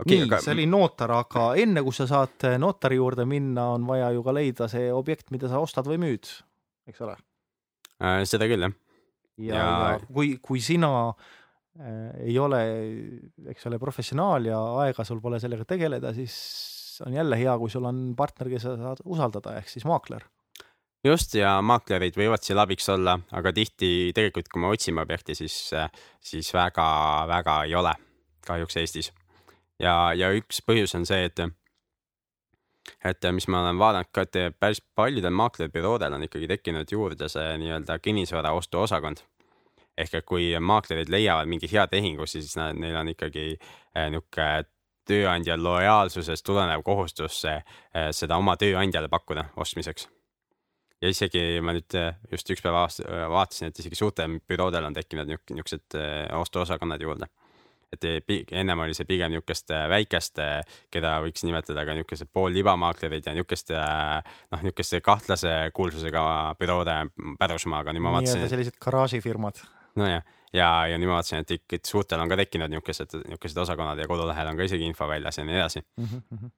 okei, 0.00 0.18
nii, 0.18 0.26
aga 0.28 0.40
see 0.44 0.52
oli 0.56 0.66
notar, 0.66 1.10
aga 1.12 1.48
enne 1.60 1.82
kui 1.82 1.92
sa 1.96 2.06
saad 2.06 2.46
notari 2.58 2.96
juurde 2.96 3.24
minna, 3.28 3.70
on 3.74 3.86
vaja 3.86 4.10
ju 4.14 4.22
ka 4.22 4.32
leida 4.32 4.68
see 4.68 4.92
objekt, 4.92 5.30
mida 5.30 5.48
sa 5.48 5.60
ostad 5.60 5.86
või 5.86 5.98
müüd, 6.00 6.28
eks 6.88 7.00
ole. 7.04 7.16
äh, 8.00 8.22
seda 8.24 8.46
küll 8.48 8.60
jah, 8.68 8.72
ja, 9.38 9.54
Ja- 9.54 9.54
ja..., 9.56 9.92
ja 9.94 10.00
kui, 10.12 10.34
kui 10.42 10.60
sina 10.60 10.90
äh, 11.80 12.26
ei 12.26 12.38
ole, 12.38 12.58
eks 13.48 13.66
ole, 13.66 13.78
professionaal 13.78 14.44
ja 14.44 14.58
aega 14.82 15.04
sul 15.04 15.20
pole 15.20 15.38
sellega 15.40 15.64
tegeleda, 15.64 16.12
siis 16.12 16.34
on 17.06 17.14
jälle 17.14 17.38
hea, 17.38 17.56
kui 17.58 17.70
sul 17.70 17.84
on 17.88 18.10
partner, 18.16 18.50
kes 18.52 18.66
sa 18.66 18.76
saad 18.76 19.02
usaldada, 19.04 19.56
ehk 19.58 19.68
siis 19.68 19.84
maakler. 19.88 20.24
just 21.04 21.34
ja 21.34 21.54
maaklerid 21.64 22.16
võivad 22.16 22.44
seal 22.44 22.60
abiks 22.60 22.88
olla, 22.92 23.18
aga 23.32 23.52
tihti 23.56 24.12
tegelikult, 24.14 24.50
kui 24.52 24.60
me 24.60 24.72
otsime 24.74 25.00
objekti, 25.00 25.34
siis, 25.34 25.70
siis 26.20 26.52
väga-väga 26.54 27.62
ei 27.64 27.74
ole 27.74 27.94
kahjuks 28.46 28.76
Eestis. 28.76 29.12
ja, 29.78 30.12
ja 30.14 30.30
üks 30.36 30.62
põhjus 30.66 30.94
on 30.98 31.06
see, 31.06 31.24
et 31.24 31.40
et 33.04 33.26
mis 33.32 33.46
ma 33.48 33.62
olen 33.62 33.78
vaadanud 33.78 34.08
ka, 34.12 34.24
et 34.26 34.56
päris 34.58 34.80
paljudel 34.96 35.34
maaklerbüroodel 35.36 36.16
on 36.16 36.24
ikkagi 36.26 36.48
tekkinud 36.48 36.92
juurde 36.92 37.28
see 37.28 37.56
nii-öelda 37.62 37.98
kinnisvara 37.98 38.52
ostuosakond. 38.56 39.22
ehk 39.98 40.14
et 40.14 40.24
kui 40.24 40.52
maaklerid 40.60 41.10
leiavad 41.12 41.48
mingi 41.48 41.68
hea 41.72 41.86
tehingu, 41.86 42.26
siis 42.26 42.56
nad, 42.56 42.76
neil 42.76 42.96
on 42.96 43.08
ikkagi 43.08 43.46
niisugune 43.94 44.64
tööandja 45.10 45.58
lojaalsusest 45.58 46.46
tulenev 46.46 46.84
kohustus 46.86 47.42
äh, 47.48 47.60
seda 48.16 48.38
oma 48.40 48.56
tööandjale 48.60 49.10
pakkuda 49.12 49.50
ostmiseks. 49.60 50.08
ja 51.00 51.08
isegi 51.08 51.60
ma 51.64 51.74
nüüd 51.76 51.96
äh, 51.98 52.16
just 52.32 52.50
üks 52.52 52.62
päev 52.64 52.76
vaatasin, 53.32 53.70
et 53.70 53.78
isegi 53.82 53.98
suurtel 53.98 54.38
büroodel 54.48 54.84
on 54.88 54.96
tekkinud 54.96 55.30
niisugused 55.30 55.98
äh, 55.98 56.26
ostuosakonnad 56.38 57.02
juurde. 57.02 57.30
et 57.90 58.04
ennem 58.52 58.78
oli 58.78 58.94
see 58.94 59.08
pigem 59.08 59.32
niisugust 59.32 59.72
äh, 59.74 59.88
väikest, 59.90 60.38
äh, 60.38 60.76
keda 60.94 61.16
võiks 61.24 61.42
nimetada 61.46 61.84
ka 61.84 61.96
niisugused 61.96 62.30
poollibamaaklerid 62.32 63.26
ja 63.26 63.34
niisugust 63.34 63.74
äh, 63.74 64.20
noh, 64.52 64.62
niisuguste 64.62 65.00
kahtlase 65.00 65.56
kuulsusega 65.74 66.22
büroode 66.60 66.96
pärusmaa, 67.38 67.82
aga 67.82 67.96
nüüd 67.96 68.06
ma 68.06 68.14
vaatasin 68.18 68.38
nii-öelda 68.38 68.54
sellised 68.54 68.78
garaažifirmad 68.84 69.64
nojah, 69.98 70.22
ja, 70.56 70.70
ja 70.90 70.98
nüüd 70.98 71.10
ma 71.10 71.18
vaatasin, 71.18 71.44
et 71.44 71.52
ikka 71.58 71.80
suurtel 71.86 72.22
on 72.22 72.30
ka 72.30 72.38
tekkinud 72.40 72.72
niisugused, 72.72 73.14
niisugused 73.28 73.60
osakonnad 73.64 74.00
ja 74.02 74.08
kodulehel 74.10 74.50
on 74.50 74.58
ka 74.58 74.66
isegi 74.66 74.88
info 74.88 75.08
väljas 75.10 75.38
ja 75.38 75.46
nii 75.46 75.58
edasi. 75.58 75.82
mm. 75.96 76.08
-hmm. 76.10 76.50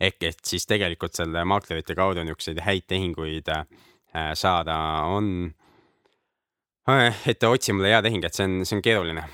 ehk 0.00 0.22
et 0.30 0.40
siis 0.44 0.66
tegelikult 0.66 1.14
selle 1.14 1.44
maaklerite 1.44 1.94
kaudu 1.94 2.24
niisuguseid 2.24 2.62
häid 2.64 2.88
tehinguid 2.88 3.48
äh, 3.48 3.66
saada 4.34 4.76
on 5.10 5.54
äh,, 6.88 7.28
et 7.28 7.42
otsi 7.42 7.72
mulle 7.72 7.92
hea 7.92 8.02
tehing, 8.02 8.24
et 8.24 8.34
see 8.34 8.48
on, 8.48 8.64
see 8.64 8.76
on 8.76 8.82
keeruline. 8.82 9.28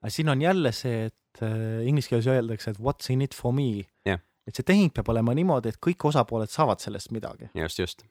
aga 0.00 0.10
siin 0.10 0.28
on 0.28 0.42
jälle 0.42 0.72
see, 0.72 1.06
et 1.06 1.42
äh, 1.42 1.86
inglise 1.86 2.08
keeles 2.08 2.26
öeldakse, 2.26 2.70
et 2.70 2.80
what's 2.80 3.12
in 3.12 3.22
it 3.22 3.34
for 3.34 3.52
me 3.52 3.84
Jah. 4.06 4.20
et 4.46 4.54
see 4.54 4.64
tehing 4.64 4.92
peab 4.92 5.08
olema 5.08 5.34
niimoodi, 5.34 5.68
et 5.68 5.82
kõik 5.86 6.08
osapooled 6.08 6.48
saavad 6.48 6.80
sellest 6.80 7.12
midagi. 7.12 7.50
just, 7.54 7.78
just. 7.78 8.04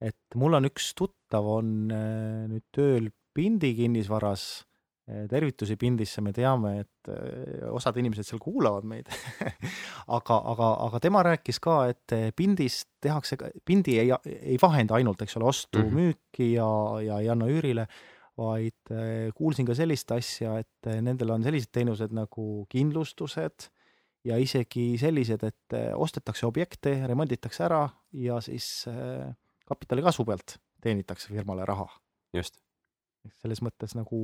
et 0.00 0.18
mul 0.34 0.54
on 0.54 0.64
üks 0.70 0.94
tuttav 0.94 1.46
on 1.58 1.90
äh, 1.90 2.46
nüüd 2.46 2.64
tööl 2.70 3.10
Pindi 3.36 3.74
kinnisvaras, 3.76 4.64
tervitusi 5.28 5.76
Pindisse, 5.78 6.22
me 6.24 6.32
teame, 6.34 6.72
et 6.82 7.10
äh, 7.12 7.66
osad 7.70 7.98
inimesed 8.00 8.26
seal 8.26 8.40
kuulavad 8.42 8.86
meid. 8.88 9.10
Aga, 10.16 10.36
aga, 10.52 10.66
aga 10.84 10.98
tema 11.02 11.22
rääkis 11.26 11.58
ka, 11.62 11.76
et 11.90 12.14
äh, 12.14 12.28
Pindis 12.36 12.84
tehakse, 13.02 13.38
Pindi 13.66 13.96
ei, 13.98 14.12
ei 14.24 14.58
vahenda 14.62 14.94
ainult, 14.98 15.24
eks 15.24 15.36
ole, 15.38 15.48
ostu-müüki 15.50 16.52
ja, 16.54 16.68
ja 17.02 17.20
ei 17.22 17.30
anna 17.32 17.48
üürile, 17.50 17.88
vaid 18.38 18.92
kuulsin 19.34 19.66
ka 19.66 19.74
sellist 19.74 20.12
asja, 20.12 20.58
et 20.60 20.90
nendel 21.02 21.32
on 21.34 21.46
sellised 21.46 21.72
teenused 21.72 22.12
nagu 22.14 22.66
kindlustused 22.70 23.70
ja 24.28 24.36
isegi 24.42 24.90
sellised, 25.00 25.46
et 25.48 25.78
ostetakse 25.96 26.44
objekte, 26.46 26.92
remonditakse 27.08 27.64
ära 27.66 27.80
ja 28.20 28.36
siis 28.44 28.84
kapitali 29.66 30.04
kasvu 30.04 30.28
pealt 30.28 30.58
teenitakse 30.84 31.32
firmale 31.32 31.64
raha. 31.64 31.88
just 32.36 32.60
selles 33.40 33.62
mõttes 33.64 33.96
nagu 33.98 34.18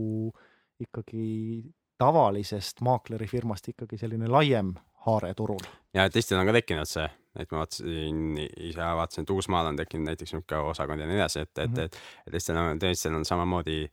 ikkagi 0.83 1.63
tavalisest 2.03 2.83
maaklerifirmast 2.83 3.69
ikkagi 3.73 3.99
selline 4.01 4.31
laiem 4.31 4.75
haare 5.07 5.35
turul. 5.35 5.63
ja 5.95 6.09
teistel 6.11 6.41
on 6.41 6.49
ka 6.49 6.55
tekkinud 6.57 6.89
see, 6.89 7.05
et 7.39 7.51
ma 7.53 7.63
vaatasin, 7.63 8.23
ise 8.69 8.89
vaatasin, 8.99 9.27
et 9.27 9.35
Uusmaal 9.35 9.71
on 9.73 9.79
tekkinud 9.79 10.11
näiteks 10.11 10.35
niisugune 10.35 10.73
osakond 10.73 11.03
ja 11.03 11.11
nii 11.11 11.21
edasi, 11.21 11.45
et, 11.47 11.59
et 11.59 11.71
-hmm. 11.71 11.85
et, 11.85 12.01
et 12.27 12.37
teistel 12.37 12.59
on, 12.59 12.79
teistel 12.79 13.19
on 13.19 13.25
samamoodi, 13.29 13.85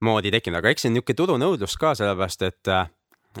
moodi 0.00 0.34
tekkinud, 0.34 0.58
aga 0.58 0.72
eks 0.72 0.86
see 0.86 0.92
on 0.92 0.98
niisugune 0.98 1.20
turunõudlus 1.22 1.78
ka, 1.80 1.94
sellepärast 2.00 2.42
et 2.48 2.72
äh, 2.72 2.90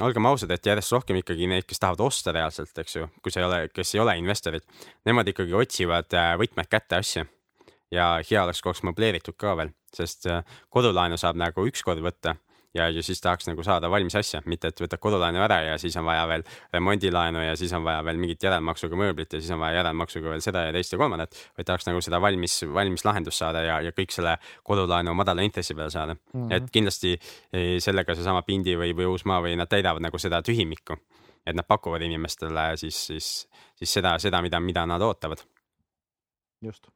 olgem 0.00 0.26
ausad, 0.26 0.50
et 0.50 0.66
järjest 0.66 0.92
rohkem 0.92 1.20
ikkagi 1.20 1.46
neid, 1.46 1.68
kes 1.68 1.80
tahavad 1.80 2.00
osta 2.06 2.32
reaalselt, 2.32 2.78
eks 2.78 2.96
ju, 2.96 3.08
kui 3.22 3.32
sa 3.32 3.40
ei 3.40 3.46
ole, 3.46 3.60
kes 3.74 3.94
ei 3.94 4.00
ole 4.00 4.16
investorid, 4.18 4.64
nemad 5.04 5.28
ikkagi 5.28 5.54
otsivad 5.64 6.16
äh, 6.16 6.34
võtmed 6.40 6.68
kätte 6.70 7.00
asja 7.00 7.26
ja 7.92 8.14
hea 8.30 8.44
oleks, 8.44 8.62
kui 8.62 8.72
oleks 8.72 8.82
möbleeritud 8.88 9.36
ka 9.38 9.56
veel, 9.58 9.74
sest 9.94 10.26
äh, 10.30 10.42
kodulaenu 10.72 11.18
saab 11.20 11.38
nagu 11.40 11.66
ükskord 11.68 12.02
võtta 12.04 12.36
ja, 12.74 12.88
ja 12.88 13.02
siis 13.02 13.20
tahaks 13.20 13.46
nagu 13.48 13.62
saada 13.62 13.90
valmis 13.90 14.14
asja, 14.16 14.40
mitte 14.48 14.70
et 14.72 14.80
võtad 14.80 15.00
kodulaenu 15.02 15.42
ära 15.44 15.58
ja 15.66 15.78
siis 15.80 15.96
on 16.00 16.06
vaja 16.08 16.24
veel 16.28 16.44
remondilaenu 16.72 17.44
ja 17.44 17.56
siis 17.58 17.72
on 17.76 17.84
vaja 17.84 18.02
veel 18.06 18.20
mingit 18.20 18.42
järelmaksuga 18.42 18.98
mööblit 18.98 19.32
ja 19.32 19.40
siis 19.40 19.52
on 19.54 19.60
vaja 19.62 19.80
järelmaksuga 19.80 20.32
veel 20.32 20.44
seda 20.44 20.64
ja 20.66 20.74
teist 20.76 20.94
ja 20.94 21.00
kolmandat, 21.00 21.36
vaid 21.58 21.68
tahaks 21.68 21.88
nagu 21.88 22.00
seda 22.04 22.20
valmis, 22.22 22.58
valmis 22.74 23.04
lahendust 23.04 23.44
saada 23.44 23.64
ja, 23.66 23.80
ja 23.84 23.94
kõik 23.96 24.14
selle 24.14 24.36
kodulaenu 24.64 25.14
madala 25.18 25.44
intressi 25.46 25.76
peale 25.76 25.92
saada 25.92 26.16
mm. 26.16 26.30
-hmm. 26.32 26.54
et 26.56 26.70
kindlasti 26.72 27.12
eh, 27.16 27.76
sellega 27.80 28.16
seesama 28.16 28.42
Pindi 28.42 28.76
või, 28.78 28.96
või 28.96 29.10
Uusmaa 29.12 29.42
või 29.44 29.56
nad 29.56 29.68
täidavad 29.68 30.02
nagu 30.02 30.18
seda 30.18 30.42
tühimikku, 30.42 30.96
et 31.46 31.56
nad 31.56 31.68
pakuvad 31.68 32.02
inimestele 32.02 32.76
siis, 32.76 33.06
siis, 33.06 33.30
siis 33.76 33.92
seda, 34.00 34.18
seda, 34.18 34.42
mida, 34.42 34.60
mida 34.60 34.86
nad 34.86 35.02
ootavad. 35.02 35.44
just 36.62 36.86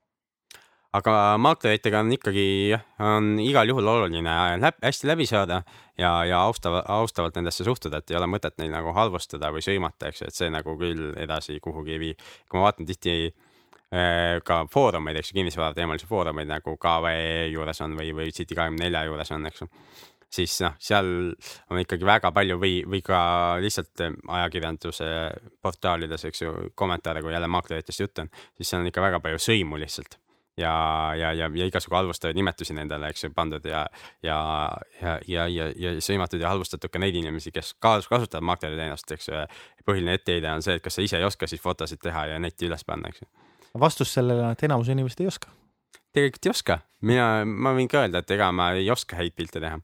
aga 0.94 1.14
maakleritega 1.42 2.00
on 2.04 2.12
ikkagi 2.14 2.46
jah, 2.72 2.84
on 3.02 3.34
igal 3.42 3.68
juhul 3.68 3.88
oluline 3.90 4.36
läb, 4.62 4.78
hästi 4.84 5.10
läbi 5.10 5.26
saada 5.28 5.62
ja, 5.98 6.12
ja 6.28 6.42
austava, 6.44 6.82
austavalt 6.98 7.36
nendesse 7.38 7.66
suhtuda, 7.66 8.00
et 8.00 8.12
ei 8.12 8.18
ole 8.20 8.28
mõtet 8.30 8.56
neid 8.60 8.72
nagu 8.74 8.94
halvustada 8.96 9.50
või 9.54 9.64
sõimata, 9.64 10.10
eks 10.10 10.22
ju, 10.22 10.30
et 10.30 10.38
see 10.38 10.52
nagu 10.52 10.76
küll 10.80 11.12
edasi 11.20 11.58
kuhugi 11.64 11.96
ei 11.96 12.02
vii. 12.02 12.16
kui 12.48 12.60
ma 12.60 12.68
vaatan 12.68 12.88
tihti 12.88 13.16
äh, 13.26 14.42
ka 14.46 14.64
foorumeid, 14.72 15.20
eks 15.20 15.32
ju, 15.32 15.40
kinnisvara 15.40 15.74
teemalisi 15.76 16.08
foorumeid 16.10 16.50
nagu 16.50 16.76
KVE 16.80 17.48
juures 17.52 17.82
on 17.86 17.96
või, 17.98 18.12
või 18.16 18.34
City24 18.36 19.06
juures 19.10 19.34
on, 19.36 19.48
eks 19.50 19.64
ju 19.64 19.72
siis 20.36 20.58
noh, 20.64 20.74
seal 20.82 21.08
on 21.70 21.80
ikkagi 21.80 22.04
väga 22.06 22.32
palju 22.34 22.58
või, 22.60 22.80
või 22.88 23.00
ka 23.04 23.18
lihtsalt 23.62 24.02
ajakirjanduse 24.02 25.08
portaalides, 25.62 26.26
eks 26.28 26.42
ju, 26.42 26.54
kommentaare, 26.74 27.22
kui 27.24 27.32
jälle 27.32 27.48
maakleritest 27.48 28.02
jutt 28.02 28.24
on, 28.24 28.30
siis 28.58 28.72
seal 28.72 28.82
on 28.82 28.90
ikka 28.90 29.04
väga 29.06 29.22
palju 29.24 29.40
sõimu 29.46 29.78
lihtsalt 29.80 30.18
ja, 30.56 31.12
ja, 31.18 31.32
ja, 31.32 31.50
ja 31.54 31.66
igasugu 31.66 31.94
halvustavaid 31.94 32.36
nimetusi 32.36 32.74
nendele, 32.74 33.10
eks 33.12 33.24
ju, 33.24 33.30
pandud 33.34 33.64
ja, 33.68 33.86
ja, 34.22 34.38
ja, 35.02 35.18
ja, 35.28 35.46
ja, 35.52 35.68
ja 35.76 35.92
sõimatud 36.04 36.40
ja 36.40 36.50
halvustatud 36.52 36.92
ka 36.92 37.00
neid 37.02 37.16
inimesi, 37.18 37.52
kes 37.54 37.74
kasutavad 37.82 38.46
maakleriteenust, 38.50 39.12
eks 39.16 39.28
ju. 39.28 39.42
põhiline 39.86 40.16
etteheide 40.16 40.50
on 40.50 40.64
see, 40.64 40.78
et 40.78 40.84
kas 40.84 40.96
sa 40.98 41.04
ise 41.04 41.20
ei 41.20 41.28
oska 41.28 41.48
siis 41.50 41.62
fotosid 41.62 42.00
teha 42.02 42.26
ja 42.32 42.40
netti 42.42 42.70
üles 42.70 42.84
panna, 42.88 43.12
eks 43.12 43.24
ju. 43.24 43.30
vastus 43.80 44.14
sellele 44.16 44.46
on, 44.48 44.56
et 44.56 44.66
enamus 44.68 44.90
inimesed 44.92 45.20
ei 45.24 45.30
oska. 45.32 45.52
tegelikult 46.16 46.48
ei 46.48 46.54
oska, 46.54 46.80
mina, 47.00 47.28
ma 47.44 47.76
võin 47.76 47.92
ka 47.92 48.04
öelda, 48.04 48.24
et 48.24 48.36
ega 48.38 48.50
ma 48.52 48.72
ei 48.78 48.90
oska 48.90 49.20
häid 49.20 49.36
pilte 49.36 49.60
teha. 49.60 49.80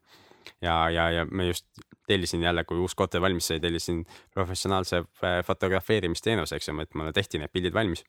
ja, 0.65 0.77
ja, 0.91 1.11
ja 1.19 1.27
me 1.31 1.51
just 1.53 1.69
tellisin 2.09 2.43
jälle, 2.43 2.65
kui 2.65 2.81
uus 2.83 2.97
korter 2.99 3.21
valmis 3.21 3.47
sai, 3.47 3.61
tellisin 3.61 4.03
professionaalse 4.35 5.05
fotografeerimisteenuse, 5.47 6.57
eks 6.57 6.69
ju, 6.69 6.81
et 6.81 6.95
mulle 6.99 7.13
tehti 7.13 7.39
need 7.39 7.53
pildid 7.53 7.77
valmis 7.77 8.05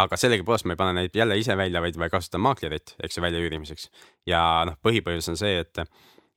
aga 0.00 0.18
sellegipoolest 0.20 0.66
ma 0.68 0.74
ei 0.76 0.80
pane 0.80 0.94
neid 0.96 1.16
jälle 1.16 1.36
ise 1.38 1.56
välja, 1.58 1.82
vaid, 1.82 1.98
vaid 2.00 2.12
kasutan 2.12 2.42
maaklerit, 2.44 2.94
eks 3.02 3.18
ju, 3.18 3.24
väljaüürimiseks. 3.24 3.90
ja 4.30 4.42
noh, 4.68 4.78
põhipõhjus 4.84 5.30
on 5.32 5.40
see, 5.40 5.58
et, 5.64 5.82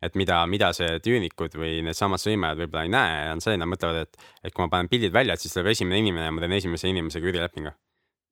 et 0.04 0.18
mida, 0.20 0.42
mida 0.50 0.72
see 0.76 0.98
tüünikud 1.04 1.58
või 1.60 1.78
needsamad 1.88 2.22
sõimajad 2.22 2.64
võib-olla 2.64 2.88
ei 2.88 2.94
näe, 2.94 3.22
on 3.36 3.44
see, 3.44 3.56
nad 3.60 3.70
mõtlevad, 3.70 4.08
et, 4.08 4.28
et 4.44 4.56
kui 4.56 4.66
ma 4.66 4.72
panen 4.74 4.92
pildid 4.92 5.16
välja, 5.16 5.38
et 5.38 5.44
siis 5.44 5.56
tuleb 5.56 5.72
esimene 5.74 6.02
inimene 6.04 6.30
ja 6.30 6.36
ma 6.36 6.44
teen 6.44 6.58
esimese 6.60 6.92
inimesega 6.92 7.32
üürilepingu. 7.32 7.74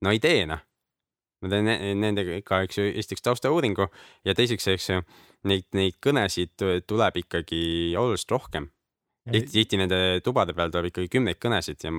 no 0.02 0.12
ei 0.12 0.22
tee 0.22 0.46
noh. 0.50 0.62
ma 1.42 1.50
teen 1.50 1.72
nendega 2.00 2.38
ikka, 2.42 2.62
eks 2.66 2.78
ju, 2.78 2.90
esiteks 3.02 3.28
taustauuringu 3.28 3.88
ja 4.24 4.34
teiseks, 4.34 4.68
eks 4.76 4.90
ju, 4.90 5.02
neid, 5.50 5.66
neid 5.74 5.98
kõnesid 6.02 6.68
tuleb 6.86 7.24
ikkagi 7.24 7.64
oluliselt 7.98 8.38
rohkem 8.38 8.70
tihti, 9.30 9.52
tihti 9.52 9.78
nende 9.78 9.98
tubade 10.24 10.54
peal 10.56 10.72
tuleb 10.72 10.90
ikkagi 10.90 11.10
kümneid 11.12 11.38
kõnesid 11.42 11.84
ja, 11.86 11.92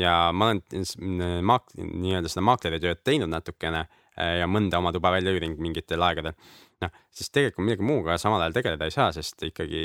ja 0.00 0.12
ma 0.36 0.50
olen 0.50 1.42
maak-, 1.48 1.74
nii-öelda 1.76 2.30
seda 2.32 2.44
maakleritööd 2.48 3.02
teinud 3.04 3.30
natukene 3.32 3.84
äh, 3.84 4.38
ja 4.40 4.48
mõnda 4.50 4.80
oma 4.80 4.92
tuba 4.94 5.12
välja 5.14 5.34
üürinud 5.34 5.60
mingitel 5.62 6.02
aegadel. 6.06 6.36
noh, 6.82 6.90
siis 7.14 7.30
tegelikult 7.30 7.66
millegi 7.66 7.86
muuga 7.86 8.16
samal 8.18 8.42
ajal 8.42 8.56
tegeleda 8.56 8.88
ei 8.88 8.94
saa, 8.94 9.10
sest 9.14 9.44
ikkagi 9.46 9.82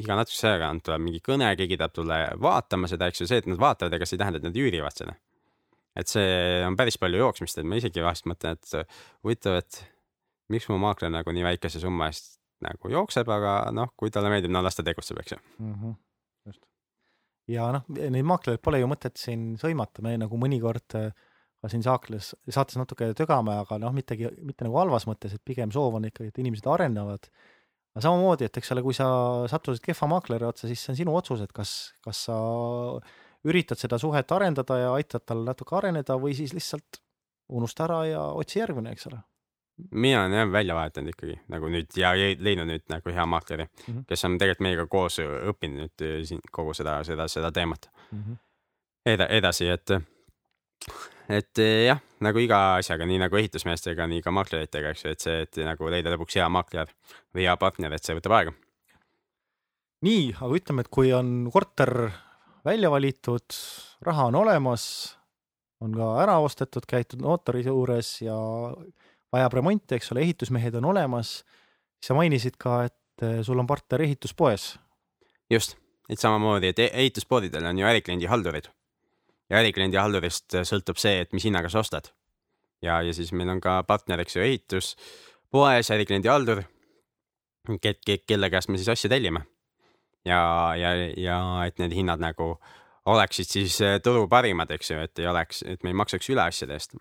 iga 0.00 0.16
natukese 0.18 0.48
aja 0.48 0.56
tagant 0.56 0.82
tuleb 0.88 1.04
mingi 1.04 1.20
kõne, 1.22 1.52
keegi 1.58 1.78
tahab 1.78 1.94
tulla 1.94 2.18
vaatama 2.42 2.90
seda, 2.90 3.06
eks 3.10 3.22
ju, 3.22 3.28
see, 3.30 3.42
et 3.44 3.50
nad 3.50 3.60
vaatavad, 3.62 3.94
ega 3.94 4.08
see 4.08 4.18
ei 4.18 4.24
tähenda, 4.24 4.40
et 4.40 4.48
nad 4.48 4.58
üürivad 4.58 4.96
seda. 4.98 5.14
et 5.94 6.10
see 6.10 6.64
on 6.66 6.74
päris 6.74 6.98
palju 6.98 7.20
jooksmist, 7.20 7.60
et 7.60 7.68
ma 7.70 7.78
isegi 7.78 8.02
vahest 8.02 8.26
mõtlen, 8.26 8.58
et 8.58 8.96
huvitav, 9.22 9.60
et 9.60 9.84
miks 10.50 10.66
mu 10.72 10.80
maakler 10.82 11.12
nagu 11.14 11.30
nii 11.30 11.46
väikese 11.46 11.78
summa 11.84 12.10
eest 12.10 12.40
nagu 12.64 12.90
jookseb, 12.92 13.28
aga 13.30 13.54
noh, 13.76 13.92
kui 13.98 14.12
talle 14.14 14.32
meeldib, 14.32 14.52
no 14.54 14.62
las 14.64 14.78
ta 14.78 14.86
tegutseb, 14.86 15.20
eks 15.22 15.36
ju 15.36 15.38
mm. 15.58 15.74
-hmm. 15.74 15.94
just. 16.50 16.62
ja 17.50 17.70
noh, 17.76 17.86
neid 17.88 18.26
maaklereid 18.30 18.62
pole 18.64 18.80
ju 18.82 18.90
mõtet 18.90 19.20
siin 19.20 19.54
sõimata, 19.60 20.02
me 20.02 20.16
nagu 20.20 20.40
mõnikord 20.40 20.98
äh, 21.00 21.12
ka 21.64 21.70
siin 21.72 21.84
saakles, 21.84 22.34
saates 22.52 22.76
natuke 22.76 23.14
tögame, 23.16 23.56
aga 23.64 23.78
noh, 23.80 23.92
mittegi, 23.96 24.28
mitte 24.44 24.66
nagu 24.66 24.76
halvas 24.82 25.06
mõttes, 25.08 25.32
et 25.32 25.44
pigem 25.44 25.72
soov 25.72 25.96
on 25.96 26.04
ikkagi, 26.10 26.28
et 26.28 26.40
inimesed 26.42 26.66
arenevad. 26.68 27.30
aga 27.94 28.02
samamoodi, 28.04 28.44
et 28.44 28.56
eks 28.58 28.72
ole, 28.74 28.82
kui 28.82 28.96
sa 28.96 29.06
sattusid 29.48 29.84
kehva 29.84 30.08
maakleri 30.10 30.44
otsa, 30.44 30.66
siis 30.68 30.82
see 30.82 30.92
on 30.92 30.98
sinu 30.98 31.14
otsus, 31.16 31.40
et 31.40 31.52
kas, 31.54 31.94
kas 32.04 32.24
sa 32.26 32.36
üritad 33.48 33.80
seda 33.80 34.00
suhet 34.02 34.32
arendada 34.34 34.78
ja 34.80 34.92
aitad 34.98 35.24
tal 35.24 35.44
natuke 35.46 35.76
areneda 35.78 36.18
või 36.20 36.34
siis 36.36 36.52
lihtsalt 36.56 37.00
unusta 37.54 37.86
ära 37.86 38.00
ja 38.08 38.24
otsi 38.34 38.58
järgmine, 38.58 38.92
eks 38.92 39.08
ole 39.12 39.22
mina 39.90 40.20
olen 40.20 40.32
jah 40.32 40.52
välja 40.52 40.74
vahetanud 40.74 41.10
ikkagi 41.14 41.36
nagu 41.50 41.68
nüüd 41.72 41.96
ja 41.98 42.12
leidnud 42.14 42.68
nüüd 42.70 42.84
nagu 42.88 43.14
hea 43.14 43.26
maakleri 43.26 43.64
mm, 43.64 43.78
-hmm. 43.86 44.04
kes 44.08 44.24
on 44.24 44.38
tegelikult 44.38 44.66
meiega 44.66 44.86
koos 44.86 45.18
õppinud 45.18 45.82
nüüd 45.82 46.04
äh, 46.06 46.20
siin 46.28 46.42
kogu 46.50 46.74
seda, 46.74 47.00
seda, 47.04 47.28
seda 47.28 47.52
teemat 47.52 47.90
mm. 48.10 48.18
-hmm. 48.18 48.36
Eda, 49.06 49.26
edasi, 49.28 49.66
et, 49.68 49.90
et 51.28 51.58
äh, 51.60 51.86
jah, 51.86 51.98
nagu 52.24 52.38
iga 52.40 52.76
asjaga, 52.76 53.04
nii 53.06 53.18
nagu 53.20 53.36
ehitusmeestega, 53.36 54.06
nii 54.06 54.22
ka 54.24 54.32
maakleritega, 54.32 54.94
eks 54.94 55.04
ju, 55.04 55.10
et 55.10 55.20
see, 55.20 55.42
et 55.44 55.58
nagu 55.66 55.90
leida 55.92 56.14
lõpuks 56.14 56.38
hea 56.40 56.46
maakler 56.48 56.88
või 57.34 57.44
hea 57.44 57.56
partner, 57.60 57.92
et 57.92 58.04
see 58.04 58.16
võtab 58.16 58.32
aega. 58.38 58.54
nii, 60.08 60.32
aga 60.40 60.56
ütleme, 60.56 60.80
et 60.80 60.88
kui 60.88 61.12
on 61.12 61.50
korter 61.52 61.92
välja 62.64 62.90
valitud, 62.90 63.58
raha 64.08 64.30
on 64.32 64.40
olemas, 64.40 64.86
on 65.84 65.92
ka 65.92 66.22
ära 66.22 66.38
ostetud, 66.40 66.86
käitud 66.88 67.20
notari 67.20 67.66
juures 67.66 68.22
ja 68.22 68.38
vajab 69.34 69.58
remonti, 69.60 69.98
eks 69.98 70.12
ole, 70.14 70.24
ehitusmehed 70.26 70.78
on 70.80 70.92
olemas, 70.92 71.40
sa 72.02 72.16
mainisid 72.16 72.58
ka, 72.60 72.84
et 72.88 73.26
eh, 73.26 73.40
sul 73.46 73.60
on 73.60 73.68
partner 73.68 74.06
ehituspoes. 74.06 74.74
just, 75.50 75.76
et 76.08 76.20
samamoodi, 76.20 76.72
et 76.72 76.78
e-, 76.86 76.90
ehituspoodidel 77.04 77.66
on 77.70 77.78
ju 77.78 77.86
ärikliendi 77.86 78.30
haldurid 78.30 78.70
ja 79.50 79.60
ärikliendi 79.60 79.98
haldurist 80.00 80.56
sõltub 80.64 81.00
see, 81.00 81.20
et 81.24 81.32
mis 81.36 81.44
hinnaga 81.44 81.70
sa 81.72 81.82
ostad. 81.84 82.12
ja, 82.82 83.00
ja 83.02 83.14
siis 83.14 83.32
meil 83.32 83.48
on 83.48 83.60
ka 83.64 83.82
partner, 83.88 84.20
eks 84.24 84.36
ju, 84.36 84.44
ehituspoes 84.44 85.90
ärikliendi 85.90 86.28
haldur, 86.28 86.64
kelle 88.26 88.50
käest 88.50 88.68
me 88.68 88.80
siis 88.80 88.92
asju 88.92 89.10
tellime. 89.12 89.44
ja, 90.24 90.40
ja, 90.78 90.94
ja 91.16 91.38
et 91.66 91.78
need 91.78 91.92
hinnad 91.92 92.20
nagu 92.20 92.54
oleksid 93.04 93.48
siis 93.48 93.80
eh, 93.84 93.98
turu 94.04 94.28
parimad, 94.28 94.70
eks 94.70 94.90
ju, 94.90 95.00
et 95.04 95.18
ei 95.18 95.28
oleks, 95.28 95.62
et 95.68 95.82
me 95.84 95.92
ei 95.92 96.00
maksaks 96.00 96.30
üle 96.32 96.44
asjade 96.44 96.78
eest. 96.78 96.96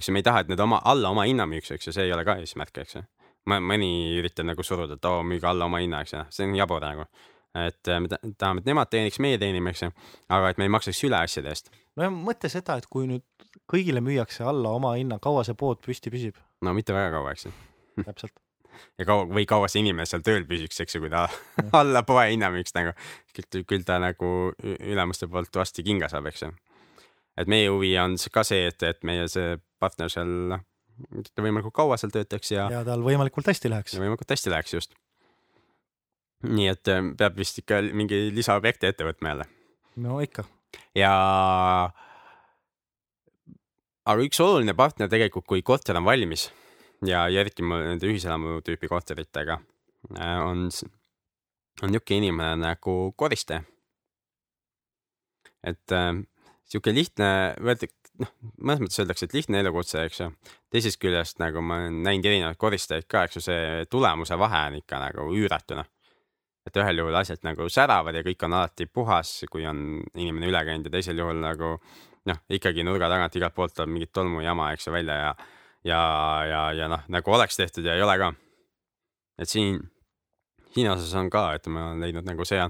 Eks 0.00 0.08
ju, 0.08 0.16
me 0.16 0.24
ei 0.24 0.26
taha, 0.26 0.44
et 0.44 0.52
need 0.52 0.60
oma, 0.64 0.80
alla 0.88 1.12
oma 1.12 1.28
hinna 1.28 1.46
müüks, 1.48 1.74
eks 1.76 1.90
ju, 1.90 1.96
see 1.96 2.08
ei 2.08 2.14
ole 2.16 2.24
ka 2.26 2.38
eesmärk, 2.40 2.82
eks 2.82 2.96
ju. 2.98 3.04
mõni 3.50 3.90
üritab 4.20 4.48
nagu 4.48 4.64
suruda, 4.64 4.96
et 4.98 5.06
oo, 5.08 5.20
müüge 5.26 5.48
alla 5.48 5.68
oma 5.70 5.80
hinna, 5.82 6.02
eks 6.04 6.16
ju, 6.16 6.24
see 6.34 6.48
on 6.48 6.56
jabur 6.58 6.82
nagu 6.84 7.06
et 7.54 7.88
äh, 7.88 8.00
me 8.00 8.08
tahame, 8.38 8.62
et 8.62 8.68
nemad 8.68 8.90
teeniks, 8.90 9.18
meie 9.22 9.38
teenime, 9.40 9.72
eks 9.74 9.82
ju, 9.82 9.90
aga 10.30 10.52
et 10.52 10.60
me 10.60 10.68
ei 10.68 10.72
maksaks 10.72 11.02
üle 11.08 11.18
asjade 11.18 11.50
eest. 11.50 11.72
no 11.98 12.10
mõtle 12.14 12.50
seda, 12.52 12.76
et 12.78 12.86
kui 12.90 13.08
nüüd 13.10 13.24
kõigile 13.70 14.02
müüakse 14.04 14.46
alla 14.46 14.74
oma 14.76 14.94
hinna, 14.98 15.18
kaua 15.22 15.42
see 15.46 15.58
pood 15.58 15.82
püsti 15.82 16.12
püsib? 16.14 16.38
no 16.62 16.74
mitte 16.76 16.94
väga 16.94 17.10
kaua, 17.16 17.34
eks 17.34 17.48
ju. 17.48 17.52
täpselt. 18.06 18.36
ja 19.00 19.06
kaua 19.08 19.26
või 19.26 19.46
kaua 19.50 19.70
see 19.70 19.82
inimene 19.82 20.06
seal 20.06 20.22
tööl 20.26 20.46
püsiks, 20.48 20.78
eks 20.84 20.94
ju, 20.94 21.02
kui 21.02 21.10
ta 21.12 21.26
alla 21.80 22.04
poe 22.06 22.28
hinna 22.30 22.52
müüks 22.54 22.76
nagu, 22.78 22.94
küll 23.34 23.86
ta 23.86 23.98
nagu 24.02 24.30
ülemuste 24.78 25.26
poolt 25.30 25.62
varsti 25.62 25.86
kinga 25.86 26.10
saab, 26.12 26.30
eks 26.30 26.46
ju. 26.46 26.52
et 27.40 27.50
meie 27.50 27.66
huvi 27.72 27.96
on 27.98 28.14
ka 28.30 28.46
see, 28.46 28.70
et, 28.70 28.86
et 28.86 29.02
meie 29.06 29.26
see 29.32 29.56
partner 29.80 30.12
seal 30.12 30.58
võimalikult 31.40 31.74
kaua 31.74 31.96
seal 32.00 32.12
töötaks 32.12 32.52
ja. 32.52 32.68
ja 32.72 32.82
tal 32.86 33.04
võimalikult 33.04 33.48
hästi 33.48 33.72
läheks. 33.72 33.96
võimalikult 34.00 34.36
hästi 34.36 34.52
läheks 34.52 34.76
just 34.76 34.98
nii 36.48 36.68
et 36.72 36.88
äh, 36.88 37.02
peab 37.18 37.36
vist 37.40 37.60
ikka 37.60 37.80
mingi 37.96 38.28
lisaobjekti 38.34 38.88
ette 38.88 39.06
võtma 39.06 39.34
jälle. 39.34 39.46
no 40.00 40.20
ikka. 40.24 40.44
ja 40.96 41.12
aga 44.08 44.24
üks 44.24 44.40
oluline 44.40 44.74
partner 44.76 45.10
tegelikult, 45.12 45.46
kui 45.46 45.62
korter 45.62 45.98
on 46.00 46.06
valmis 46.08 46.48
ja, 47.04 47.26
ja 47.28 47.44
eriti 47.44 47.64
nende 47.66 48.08
ühiselamu 48.08 48.60
tüüpi 48.64 48.88
korteritega 48.88 49.58
äh, 50.16 50.38
on, 50.46 50.68
on 51.82 51.92
niisugune 51.92 52.22
inimene 52.24 52.56
nagu 52.64 52.96
koristaja. 53.16 53.62
et 55.62 55.92
äh, 55.92 56.14
sihuke 56.64 56.94
lihtne, 56.94 57.30
noh, 58.20 58.34
mõnes 58.60 58.82
mõttes 58.84 59.00
öeldakse, 59.02 59.28
et 59.28 59.36
lihtne 59.36 59.62
elukutse, 59.64 60.04
eks 60.08 60.20
ju. 60.20 60.28
teisest 60.72 61.00
küljest 61.00 61.40
nagu 61.42 61.62
ma 61.64 61.80
olen 61.84 62.02
näinud 62.06 62.28
erinevaid 62.30 62.60
koristajaid 62.60 63.08
ka, 63.10 63.24
eks 63.26 63.40
ju, 63.40 63.46
see 63.48 63.88
tulemuse 63.90 64.38
vahe 64.38 64.66
on 64.70 64.78
ikka 64.82 65.00
nagu 65.02 65.30
üüratu, 65.36 65.78
noh 65.80 65.88
et 66.68 66.76
ühel 66.76 67.00
juhul 67.00 67.16
asjad 67.16 67.40
nagu 67.42 67.66
säravad 67.72 68.14
ja 68.14 68.22
kõik 68.24 68.44
on 68.44 68.54
alati 68.58 68.86
puhas, 68.86 69.32
kui 69.50 69.64
on 69.66 70.02
inimene 70.14 70.50
üle 70.50 70.60
käinud 70.66 70.86
ja 70.86 70.92
teisel 70.92 71.18
juhul 71.18 71.40
nagu 71.40 71.70
noh, 72.28 72.42
ikkagi 72.52 72.84
nurga 72.84 73.08
tagant 73.10 73.38
igalt 73.38 73.56
poolt 73.56 73.74
tuleb 73.74 73.94
mingit 73.94 74.12
tolmujama, 74.12 74.68
eks 74.74 74.86
ju, 74.86 74.92
välja 74.94 75.16
ja 75.16 75.32
ja, 75.84 76.00
ja, 76.44 76.60
ja 76.76 76.88
noh, 76.92 77.06
nagu 77.08 77.32
oleks 77.32 77.56
tehtud 77.56 77.84
ja 77.84 77.96
ei 77.96 78.04
ole 78.04 78.18
ka. 78.20 78.32
et 79.40 79.48
siin, 79.48 79.80
siin 80.74 80.90
osas 80.90 81.14
on 81.16 81.30
ka, 81.30 81.54
et 81.56 81.66
ma 81.66 81.90
olen 81.90 82.04
leidnud 82.04 82.28
nagu 82.28 82.44
see 82.44 82.62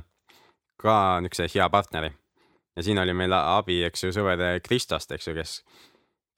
ka 0.80 0.94
niisuguse 1.20 1.50
hea 1.54 1.68
partneri. 1.68 2.12
Ja 2.76 2.86
siin 2.86 2.98
oli 3.02 3.14
meil 3.16 3.32
abi, 3.36 3.82
eks 3.88 4.04
ju, 4.04 4.14
sõber 4.14 4.60
Kristost, 4.64 5.12
eks 5.12 5.28
ju, 5.28 5.34
kes, 5.36 5.60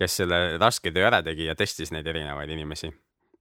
kes 0.00 0.18
selle 0.22 0.42
raske 0.58 0.92
töö 0.92 1.06
ära 1.10 1.22
tegi 1.22 1.46
ja 1.50 1.54
testis 1.58 1.92
neid 1.92 2.06
erinevaid 2.06 2.50
inimesi. 2.50 2.92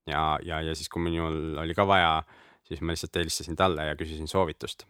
ja, 0.06 0.38
ja, 0.42 0.60
ja 0.60 0.74
siis, 0.74 0.88
kui 0.88 1.02
minul 1.02 1.58
oli 1.62 1.74
ka 1.74 1.86
vaja 1.86 2.22
siis 2.68 2.82
ma 2.82 2.94
lihtsalt 2.94 3.20
helistasin 3.20 3.56
talle 3.58 3.86
ja 3.90 3.96
küsisin 3.98 4.28
soovitust. 4.30 4.86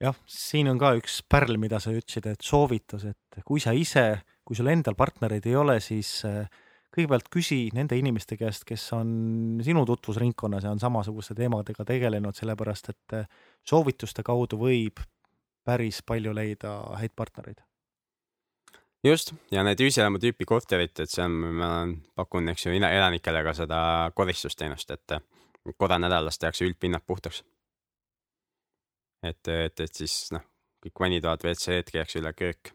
jah, 0.00 0.16
siin 0.28 0.68
on 0.68 0.78
ka 0.80 0.92
üks 0.98 1.22
pärl, 1.28 1.56
mida 1.60 1.80
sa 1.80 1.94
ütlesid, 1.94 2.28
et 2.28 2.44
soovitus, 2.44 3.06
et 3.08 3.40
kui 3.48 3.62
sa 3.62 3.72
ise, 3.72 4.20
kui 4.44 4.56
sul 4.58 4.68
endal 4.68 4.96
partnereid 4.98 5.46
ei 5.48 5.56
ole, 5.56 5.78
siis 5.80 6.10
äh, 6.28 6.44
kõigepealt 6.92 7.30
küsi 7.32 7.60
nende 7.76 7.96
inimeste 7.96 8.36
käest, 8.40 8.66
kes 8.68 8.84
on 8.96 9.08
sinu 9.64 9.86
tutvusringkonnas 9.88 10.68
ja 10.68 10.72
on 10.74 10.82
samasuguste 10.82 11.36
teemadega 11.38 11.84
tegelenud, 11.88 12.36
sellepärast 12.36 12.92
et 12.92 13.16
äh, 13.16 13.30
soovituste 13.64 14.24
kaudu 14.26 14.60
võib 14.60 15.00
päris 15.66 16.02
palju 16.06 16.34
leida 16.34 16.76
häid 17.00 17.14
partnereid. 17.16 17.62
just, 19.04 19.32
ja 19.50 19.62
need 19.66 19.80
ühiselamu 19.82 20.18
tüüpi 20.22 20.46
korterid, 20.48 20.94
et 21.02 21.18
on, 21.22 21.34
ma 21.60 21.70
pakun, 22.18 22.48
eks 22.54 22.66
ju, 22.66 22.72
elanikele 22.74 23.42
ka 23.46 23.54
seda 23.54 23.80
koristusteenust, 24.14 24.90
et 24.90 25.18
korra 25.78 25.98
nädalas 25.98 26.38
tehakse 26.38 26.66
üldpinnad 26.66 27.04
puhtaks. 27.06 27.42
et, 29.22 29.48
et, 29.48 29.80
et 29.80 29.94
siis 29.94 30.32
noh, 30.32 30.42
kõik 30.84 31.00
vannitoad, 31.00 31.42
WC-d 31.42 31.90
käiakse 31.90 32.20
üle, 32.20 32.32
köök, 32.32 32.72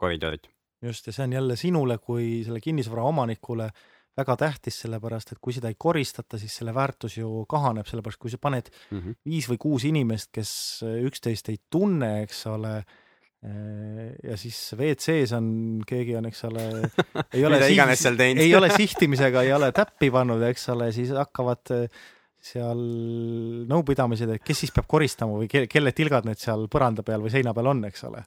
koridorid. 0.00 0.48
just, 0.82 1.06
ja 1.06 1.12
see 1.12 1.24
on 1.24 1.32
jälle 1.32 1.56
sinule 1.56 1.98
kui 1.98 2.42
selle 2.44 2.60
kinnisvara 2.60 3.02
omanikule 3.02 3.70
väga 4.16 4.36
tähtis, 4.36 4.80
sellepärast 4.84 5.32
et 5.32 5.40
kui 5.42 5.52
seda 5.52 5.68
ei 5.72 5.78
koristata, 5.78 6.38
siis 6.38 6.54
selle 6.60 6.74
väärtus 6.74 7.16
ju 7.18 7.44
kahaneb, 7.50 7.86
sellepärast 7.90 8.20
kui 8.22 8.30
sa 8.30 8.38
paned 8.38 8.70
mm 8.90 9.00
-hmm. 9.00 9.16
viis 9.24 9.48
või 9.50 9.58
kuus 9.58 9.84
inimest, 9.84 10.30
kes 10.32 10.84
üksteist 10.84 11.48
ei 11.48 11.58
tunne, 11.70 12.22
eks 12.22 12.46
ole 12.46 12.76
Äh, 13.44 14.14
ja 14.24 14.36
siis 14.40 14.56
WC-s 14.72 15.34
on, 15.36 15.48
keegi 15.86 16.16
on, 16.16 16.28
eks 16.30 16.46
ole, 16.48 16.62
ei 17.36 17.44
ole 17.48 17.58
siht, 17.60 18.20
ei 18.24 18.54
ole 18.56 18.70
sihtimisega, 18.72 19.42
ei 19.44 19.52
ole 19.52 19.68
täppi 19.76 20.08
pannud, 20.14 20.40
eks 20.48 20.70
ole, 20.72 20.88
siis 20.96 21.12
hakkavad 21.12 21.74
äh, 21.76 22.06
seal 22.44 22.80
nõupidamised, 23.70 24.34
et 24.34 24.44
kes 24.44 24.64
siis 24.64 24.74
peab 24.74 24.88
koristama 24.90 25.38
või 25.40 25.48
kelle, 25.50 25.68
kelle 25.70 25.94
tilgad 25.96 26.28
need 26.28 26.40
seal 26.40 26.66
põranda 26.72 27.04
peal 27.06 27.24
või 27.24 27.32
seina 27.32 27.54
peal 27.56 27.70
on, 27.72 27.80
eks 27.88 28.04
ole. 28.10 28.24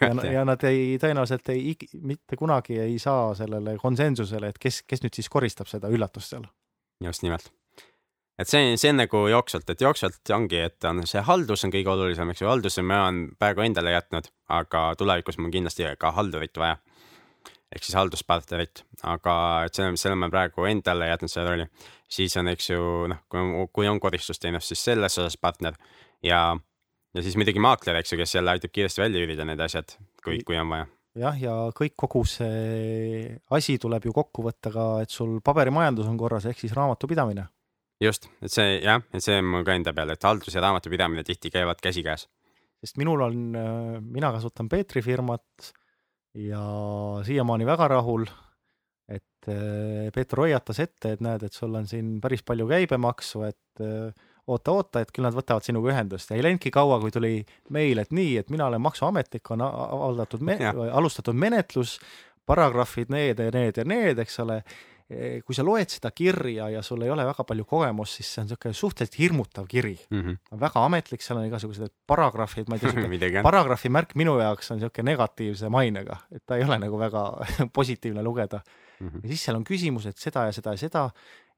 ja, 0.00 0.10
ja 0.32 0.44
nad 0.48 0.66
ei, 0.68 0.98
tõenäoliselt 1.02 1.52
ei, 1.54 1.76
mitte 2.02 2.38
kunagi 2.40 2.80
ei 2.82 2.98
saa 3.02 3.30
sellele 3.38 3.76
konsensusele, 3.78 4.50
et 4.50 4.58
kes, 4.58 4.82
kes 4.90 5.06
nüüd 5.06 5.16
siis 5.16 5.30
koristab 5.30 5.70
seda 5.70 5.92
üllatust 5.92 6.34
seal. 6.34 6.50
just 7.04 7.22
nimelt 7.26 7.52
et 8.40 8.48
see, 8.48 8.76
see 8.80 8.92
on 8.92 9.00
nagu 9.02 9.22
jooksvalt, 9.28 9.68
et 9.72 9.82
jooksvalt 9.84 10.32
ongi, 10.34 10.62
et 10.70 10.88
on 10.88 11.02
see 11.08 11.22
haldus 11.26 11.66
on 11.66 11.72
kõige 11.74 11.92
olulisem, 11.92 12.30
eks 12.32 12.42
ju, 12.42 12.48
halduse 12.48 12.84
ma 12.86 13.04
olen 13.06 13.22
praegu 13.40 13.64
endale 13.66 13.92
jätnud, 13.94 14.30
aga 14.56 14.84
tulevikus 14.98 15.38
mul 15.40 15.52
kindlasti 15.52 15.88
ka 16.00 16.14
haldurit 16.16 16.56
vaja. 16.60 16.78
ehk 17.70 17.84
siis 17.86 17.94
halduspartnerit, 17.94 18.82
aga 19.06 19.34
et 19.66 19.76
selle, 19.78 19.94
selle 20.00 20.16
ma 20.18 20.26
praegu 20.32 20.64
endale 20.66 21.06
jätnud 21.12 21.30
selle 21.30 21.50
rolli. 21.52 21.66
Siis 22.10 22.36
on, 22.40 22.50
eks 22.52 22.72
ju, 22.72 22.86
noh, 23.10 23.22
kui, 23.72 23.88
on 23.88 24.00
koristusteenus, 24.02 24.68
siis 24.70 24.84
selles 24.90 25.18
osas 25.18 25.38
partner. 25.40 25.76
Ja, 26.24 26.56
ja 27.14 27.22
siis 27.24 27.36
muidugi 27.40 27.62
maakler, 27.62 28.00
eks 28.00 28.14
ju, 28.14 28.20
kes 28.20 28.34
jälle 28.34 28.54
aitab 28.54 28.74
kiiresti 28.74 29.04
välja 29.04 29.22
üürida 29.22 29.46
need 29.48 29.62
asjad, 29.62 29.94
kui, 30.24 30.42
kui 30.46 30.58
on 30.60 30.72
vaja. 30.72 30.88
Jah, 31.18 31.38
ja 31.42 31.54
kõik, 31.74 31.96
kogu 31.98 32.22
see 32.28 33.24
asi 33.56 33.78
tuleb 33.82 34.04
ju 34.06 34.12
kokku 34.14 34.44
võtta 34.46 34.70
ka, 34.70 34.84
et 35.02 35.10
sul 35.10 35.40
paberimajandus 35.44 36.06
on 36.10 36.18
korras, 36.20 36.46
ehk 36.46 36.60
siis 36.62 36.74
raamatupidamine. 36.76 37.48
Just, 38.00 38.30
et 38.40 38.52
see 38.52 38.78
jah, 38.78 39.02
et 39.12 39.24
see 39.24 39.40
on 39.42 39.48
mul 39.56 39.64
ka 39.66 39.74
enda 39.76 39.92
peal, 39.96 40.12
et 40.14 40.22
haldus 40.24 40.54
ja 40.54 40.62
raamatupidamine 40.64 41.24
tihti 41.26 41.50
käivad 41.52 41.82
käsikäes. 41.82 42.28
sest 42.80 42.96
minul 42.96 43.20
on, 43.20 43.56
äh, 43.56 44.00
mina 44.00 44.30
kasutan 44.32 44.68
Peetri 44.68 45.02
firmat 45.02 45.72
ja 46.34 46.62
siiamaani 47.26 47.66
väga 47.66 47.88
rahul, 47.88 48.24
et 49.40 49.52
äh, 49.52 50.10
Peeter 50.12 50.42
hoiatas 50.42 50.80
ette, 50.80 51.14
et 51.14 51.24
näed, 51.24 51.44
et 51.46 51.56
sul 51.56 51.74
on 51.74 51.86
siin 51.88 52.18
päris 52.20 52.42
palju 52.46 52.68
käibemaksu, 52.68 53.44
et 53.48 53.84
oota-oota, 54.50 55.00
äh, 55.00 55.06
et 55.06 55.12
küll 55.14 55.24
nad 55.24 55.36
võtavad 55.36 55.64
sinuga 55.64 55.94
ühendust. 55.94 56.30
Ja 56.30 56.36
ei 56.36 56.44
läinudki 56.44 56.72
kaua, 56.74 57.00
kui 57.00 57.14
tuli 57.14 57.34
meil, 57.72 58.02
et 58.02 58.12
nii, 58.12 58.36
et 58.42 58.52
mina 58.52 58.68
olen 58.68 58.82
maksuametnik, 58.84 59.50
on 59.54 59.64
avaldatud 59.64 60.44
me,, 60.44 60.58
alustatud 60.92 61.36
menetlus, 61.36 61.98
paragrahvid 62.48 63.12
need 63.12 63.40
ja 63.40 63.52
need 63.54 63.80
ja 63.80 63.84
need, 63.86 64.20
eks 64.20 64.40
ole. 64.44 64.62
Eh, 65.10 65.40
kui 65.42 65.56
sa 65.56 65.64
loed 65.66 65.90
seda 65.90 66.12
kirja 66.14 66.68
ja 66.70 66.84
sul 66.86 67.00
ei 67.02 67.10
ole 67.10 67.24
väga 67.26 67.42
palju 67.42 67.64
kogemust, 67.66 68.20
siis 68.20 68.28
see 68.30 68.44
on 68.44 68.46
niisugune 68.46 68.76
suhteliselt 68.78 69.16
hirmutav 69.18 69.64
kiri. 69.66 69.96
Mm. 70.10 70.20
-hmm. 70.20 70.60
väga 70.60 70.84
ametlik, 70.86 71.24
seal 71.24 71.40
on 71.40 71.48
igasugused 71.48 71.90
paragrahvid, 72.06 72.68
ma 72.70 72.78
ei 72.78 72.84
tea, 72.84 73.42
paragrahvi 73.48 73.90
märk 73.90 74.14
minu 74.14 74.36
jaoks 74.38 74.70
on 74.70 74.78
niisugune 74.78 75.10
negatiivse 75.10 75.68
mainega, 75.68 76.20
et 76.30 76.44
ta 76.46 76.60
ei 76.60 76.62
ole 76.62 76.78
nagu 76.78 76.98
väga 76.98 77.24
positiivne 77.78 78.22
lugeda 78.22 78.62
mm. 79.00 79.08
-hmm. 79.08 79.22
ja 79.22 79.28
siis 79.28 79.44
seal 79.44 79.56
on 79.56 79.64
küsimused 79.64 80.20
seda 80.20 80.46
ja 80.48 80.52
seda 80.52 80.76
ja 80.76 80.84
seda 80.84 81.08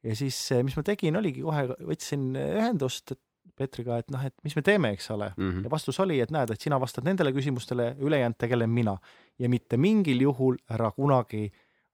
ja 0.02 0.16
siis, 0.16 0.38
eh, 0.52 0.62
mis 0.62 0.76
ma 0.76 0.82
tegin, 0.86 1.16
oligi 1.16 1.42
kohe, 1.42 1.68
võtsin 1.92 2.32
ühendust 2.36 3.14
Peetriga, 3.58 3.98
et 4.00 4.08
noh, 4.10 4.22
et 4.24 4.32
mis 4.46 4.54
me 4.56 4.62
teeme, 4.64 4.92
eks 4.96 5.10
ole 5.12 5.32
mm. 5.36 5.50
-hmm. 5.50 5.64
ja 5.64 5.70
vastus 5.70 6.00
oli, 6.00 6.20
et 6.20 6.30
näed, 6.30 6.50
et 6.50 6.60
sina 6.60 6.78
vastad 6.80 7.04
nendele 7.04 7.32
küsimustele, 7.32 7.96
ülejäänud 8.00 8.38
tegelen 8.38 8.70
mina 8.70 8.96
ja 9.38 9.48
mitte 9.48 9.76
mingil 9.76 10.20
juhul 10.20 10.56
ära 10.70 10.90
kunagi 10.90 11.50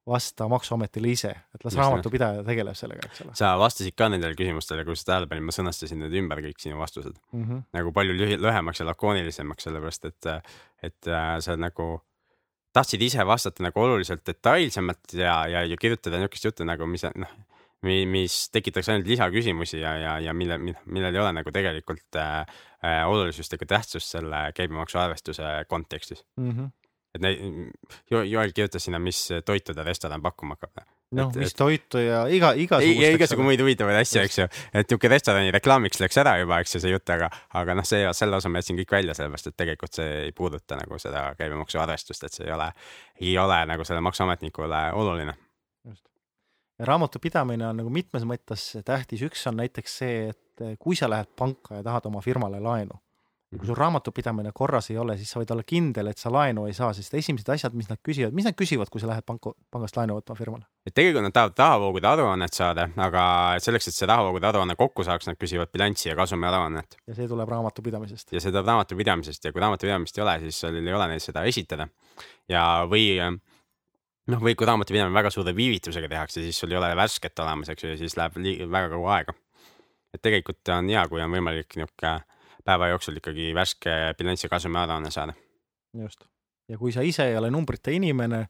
vasta 0.09 0.49
Maksuametile 0.49 1.11
ise, 1.12 1.30
et 1.55 1.64
las 1.64 1.76
raamatupidaja 1.76 2.44
tegeleb 2.46 2.76
sellega, 2.78 3.09
eks 3.11 3.24
ole 3.24 3.34
sa 3.38 3.53
vastasid 3.61 3.96
ka 3.99 4.09
nendele 4.09 4.38
küsimustele, 4.38 4.84
kui 4.86 4.96
sa 4.96 5.12
tähele 5.12 5.28
panid, 5.30 5.44
ma 5.49 5.55
sõnastasin 5.57 6.01
need 6.05 6.16
ümber 6.22 6.40
kõik 6.46 6.62
sinu 6.62 6.78
vastused 6.78 7.18
mm. 7.32 7.44
-hmm. 7.44 7.62
nagu 7.76 7.92
palju 7.92 8.16
lühemaks 8.38 8.80
ja 8.80 8.86
lakoonilisemaks, 8.92 9.68
sellepärast 9.68 10.05
et, 10.05 10.30
et 10.82 11.11
äh, 11.11 11.34
sa 11.44 11.57
nagu 11.57 11.99
tahtsid 12.79 13.03
ise 13.09 13.26
vastata 13.26 13.64
nagu 13.66 13.83
oluliselt 13.83 14.24
detailsemalt 14.26 15.14
ja, 15.18 15.41
ja, 15.51 15.64
ja 15.66 15.79
kirjutada 15.81 16.20
niisugust 16.20 16.49
juttu 16.51 16.66
nagu, 16.68 16.87
mis 16.91 17.05
noh, 17.09 17.37
mis 17.83 18.39
tekitaks 18.55 18.91
ainult 18.91 19.07
lisaküsimusi 19.07 19.81
ja, 19.81 19.95
ja, 19.99 20.16
ja 20.22 20.35
mille, 20.35 20.59
millel 20.59 21.14
ei 21.14 21.22
ole 21.22 21.33
nagu 21.37 21.53
tegelikult 21.55 22.18
äh, 22.18 22.41
äh, 22.83 23.03
olulisust 23.07 23.55
ega 23.55 23.68
tähtsust 23.76 24.16
selle 24.16 24.49
käibemaksu 24.55 24.99
arvestuse 24.99 25.64
kontekstis 25.68 26.24
Mm 26.37 26.51
-hmm. 26.51 26.70
et 27.14 27.20
neid, 27.22 27.72
Joel 28.11 28.53
kirjutas 28.55 28.85
sinna, 28.85 28.99
mis 28.99 29.29
toitu 29.45 29.74
ta 29.74 29.83
restoran 29.83 30.22
pakkuma 30.22 30.57
hakkab. 30.59 30.85
Noh, 31.16 31.30
mis 31.40 31.54
toitu 31.56 32.00
ja 32.02 32.22
iga, 32.32 32.52
ei, 32.52 32.66
igasugust. 32.66 33.00
ja 33.00 33.11
igasugu 33.14 33.44
muid 33.46 33.62
huvitavaid 33.62 33.98
asju, 34.00 34.20
eks 34.26 34.38
ju, 34.40 34.46
et 34.72 34.84
niisugune 34.84 35.12
restorani 35.14 35.52
reklaamiks 35.54 36.02
läks 36.02 36.20
ära 36.20 36.34
juba, 36.40 36.61
eks 36.62 36.76
ju, 36.76 36.82
see 36.84 36.92
jutt, 36.92 37.09
aga, 37.14 37.30
aga 37.61 37.76
noh, 37.78 37.88
see, 37.88 38.02
selle 38.16 38.38
osa 38.38 38.52
ma 38.52 38.62
jätsin 38.62 38.78
kõik 38.82 38.92
välja, 38.98 39.16
sellepärast 39.16 39.50
et 39.50 39.59
tegelikult 39.59 39.98
see 40.00 40.09
ei 40.26 40.34
puuduta 40.36 40.78
nagu 40.80 41.00
seda 41.02 41.24
käibemaksu 41.38 41.80
arvestust, 41.82 42.28
et 42.28 42.38
see 42.38 42.46
ei 42.48 42.54
ole, 42.54 42.68
ei 43.22 43.34
ole 43.40 43.61
nagu 43.72 43.88
selle 43.88 44.04
maksuametnikule 44.04 44.84
oluline. 45.00 45.36
just. 45.88 46.04
raamatupidamine 46.90 47.70
on 47.70 47.82
nagu 47.82 47.92
mitmes 47.92 48.28
mõttes 48.28 48.70
tähtis, 48.84 49.24
üks 49.24 49.46
on 49.48 49.61
näiteks 49.62 49.98
see, 50.02 50.32
et 50.34 50.78
kui 50.78 50.98
sa 50.98 51.09
lähed 51.11 51.32
panka 51.38 51.80
ja 51.80 51.86
tahad 51.86 52.11
oma 52.11 52.20
firmale 52.24 52.61
laenu 52.61 53.00
ja 53.53 53.59
kui 53.59 53.68
sul 53.68 53.76
raamatupidamine 53.78 54.51
korras 54.55 54.90
ei 54.92 54.99
ole, 55.01 55.16
siis 55.16 55.30
sa 55.32 55.40
võid 55.40 55.53
olla 55.55 55.64
kindel, 55.64 56.11
et 56.11 56.20
sa 56.20 56.30
laenu 56.32 56.66
ei 56.68 56.74
saa, 56.76 56.90
sest 56.96 57.14
esimesed 57.16 57.49
asjad, 57.55 57.76
mis 57.78 57.88
nad 57.88 58.01
küsivad, 58.05 58.34
mis 58.36 58.44
nad 58.44 58.57
küsivad, 58.59 58.90
kui 58.92 59.01
sa 59.01 59.09
lähed 59.09 59.24
panku, 59.28 59.55
pangast 59.72 59.96
laenu 59.96 60.18
võtma 60.18 60.36
firmale? 60.36 60.68
et 60.88 60.94
tegelikult 60.96 61.24
nad 61.24 61.34
tahavad 61.36 61.62
rahavoogude 61.62 62.09
aruannet 62.11 62.57
saada, 62.57 62.88
aga 63.05 63.22
selleks, 63.64 63.88
et 63.88 63.96
see 63.96 64.09
rahavoogude 64.09 64.51
aruanne 64.51 64.76
kokku 64.76 65.05
saaks, 65.09 65.30
nad 65.30 65.40
küsivad 65.40 65.72
bilanssi 65.72 66.11
ja 66.11 66.16
kasumi 66.18 66.49
aruannet 66.49 66.99
ja 67.09 67.16
see 67.16 67.28
tuleb 67.28 67.49
raamatupidamisest. 67.55 68.32
ja 68.36 68.44
see 68.44 68.53
tuleb 68.53 68.68
raamatupidamisest 68.68 69.49
ja 69.49 69.55
kui 69.57 69.64
raamatupidamist 69.64 70.20
ei 70.20 70.26
ole, 70.26 70.38
siis 70.44 70.61
sul 70.61 70.80
ei 70.80 70.94
ole 71.01 71.11
neil 71.14 71.24
seda 71.24 71.44
esitada. 71.49 71.88
ja, 72.53 72.62
või 72.88 73.11
noh, 73.24 74.40
või 74.44 74.57
kui 74.57 74.68
raamatupidamine 74.68 75.16
väga 75.16 75.32
suure 75.32 75.57
viivitusega 75.57 76.09
tehakse, 76.09 76.44
siis 76.44 76.61
sul 76.61 76.72
ei 76.72 76.80
ole 76.80 76.92
värsket 76.96 77.44
olemas, 77.44 77.72
eks 77.72 77.84
ju, 77.84 77.92
ja 77.96 78.01
siis 78.01 78.16
läheb 78.20 78.36
väga 78.68 78.88
kaua 78.92 79.20
aega. 79.20 79.36
et 80.12 80.20
tegelikult 80.20 80.68
on 80.76 80.88
hea, 80.92 81.09
kui 81.09 81.24
on 81.24 81.32
võimalik 81.32 81.80
niisugune 81.80 82.18
päeva 82.69 82.91
jooksul 82.93 83.21
ikkagi 83.21 83.53
värske 83.57 83.95
bilanss 84.19 84.45
ja 84.45 84.53
kasumi 84.53 84.81
aruanne 84.81 85.11
saada. 85.14 85.35
just. 85.97 86.27
ja 86.69 86.79
kui 86.79 86.93
sa 86.93 87.05
ise 87.07 87.31
ei 87.31 87.37
ole 87.37 87.51
numbrite 87.51 87.95
inimene, 87.97 88.45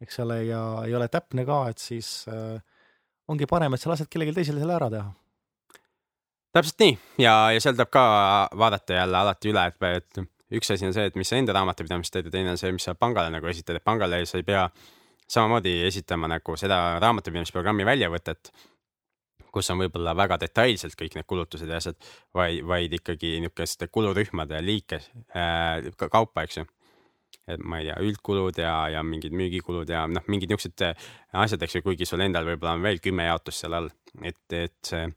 eks 0.00 0.20
ole, 0.22 0.44
ja 0.46 0.60
ei 0.86 0.94
ole 0.94 1.08
täpne 1.08 1.44
ka, 1.48 1.64
et 1.72 1.82
siis 1.82 2.26
äh, 2.30 2.60
ongi 3.28 3.48
parem, 3.50 3.74
et 3.74 3.82
sa 3.82 3.90
lased 3.90 4.10
kellelgi 4.10 4.36
teisel 4.36 4.60
selle 4.60 4.76
ära 4.76 4.90
teha. 4.92 5.08
täpselt 6.54 6.84
nii 6.84 6.94
ja, 7.24 7.34
ja 7.54 7.62
seal 7.62 7.74
tuleb 7.74 7.90
ka 7.94 8.04
vaadata 8.64 9.00
jälle 9.00 9.22
alati 9.24 9.50
üle, 9.50 9.66
et, 9.72 9.88
et 10.02 10.58
üks 10.60 10.70
asi 10.70 10.86
on 10.86 10.94
see, 10.94 11.08
et 11.10 11.16
mis 11.18 11.30
sa 11.30 11.40
enda 11.40 11.56
raamatupidamist 11.56 12.14
teed 12.14 12.28
ja 12.30 12.34
teine 12.36 12.52
on 12.54 12.60
see, 12.60 12.70
mis 12.76 12.86
sa 12.86 12.94
pangale 12.94 13.32
nagu 13.34 13.50
esitad, 13.50 13.80
et 13.80 13.86
pangale 13.86 14.22
sa 14.28 14.38
ei 14.38 14.46
pea 14.46 14.68
samamoodi 15.34 15.80
esitama 15.88 16.28
nagu 16.30 16.56
seda 16.60 17.00
raamatupidamisprogrammi 17.02 17.86
väljavõtet, 17.88 18.52
kus 19.54 19.70
on 19.72 19.82
võib-olla 19.84 20.14
väga 20.18 20.38
detailselt 20.42 20.96
kõik 20.98 21.18
need 21.18 21.28
kulutused 21.30 21.70
ja 21.70 21.80
asjad, 21.80 21.98
vaid, 22.34 22.62
vaid 22.66 22.96
ikkagi 22.98 23.36
niisuguste 23.44 23.88
kulurühmade 23.94 24.62
liike 24.64 25.00
äh, 25.36 25.92
ka- 26.00 26.10
kaupa, 26.12 26.46
eks 26.46 26.60
ju. 26.60 26.66
et 27.50 27.60
ma 27.60 27.78
ei 27.80 27.90
tea, 27.90 27.96
üldkulud 28.00 28.58
ja, 28.58 28.74
ja 28.94 29.02
mingid 29.04 29.34
müügikulud 29.36 29.90
ja 29.90 30.06
noh, 30.08 30.24
mingid 30.32 30.52
niisugused 30.52 30.86
asjad, 31.44 31.62
eks 31.66 31.78
ju, 31.78 31.86
kuigi 31.86 32.08
sul 32.08 32.24
endal 32.24 32.46
võib-olla 32.48 32.78
on 32.78 32.84
veel 32.86 33.02
kümme 33.04 33.26
jaotust 33.28 33.64
seal 33.64 33.78
all, 33.80 33.90
et, 34.22 34.44
et 34.52 34.92
see 34.92 35.08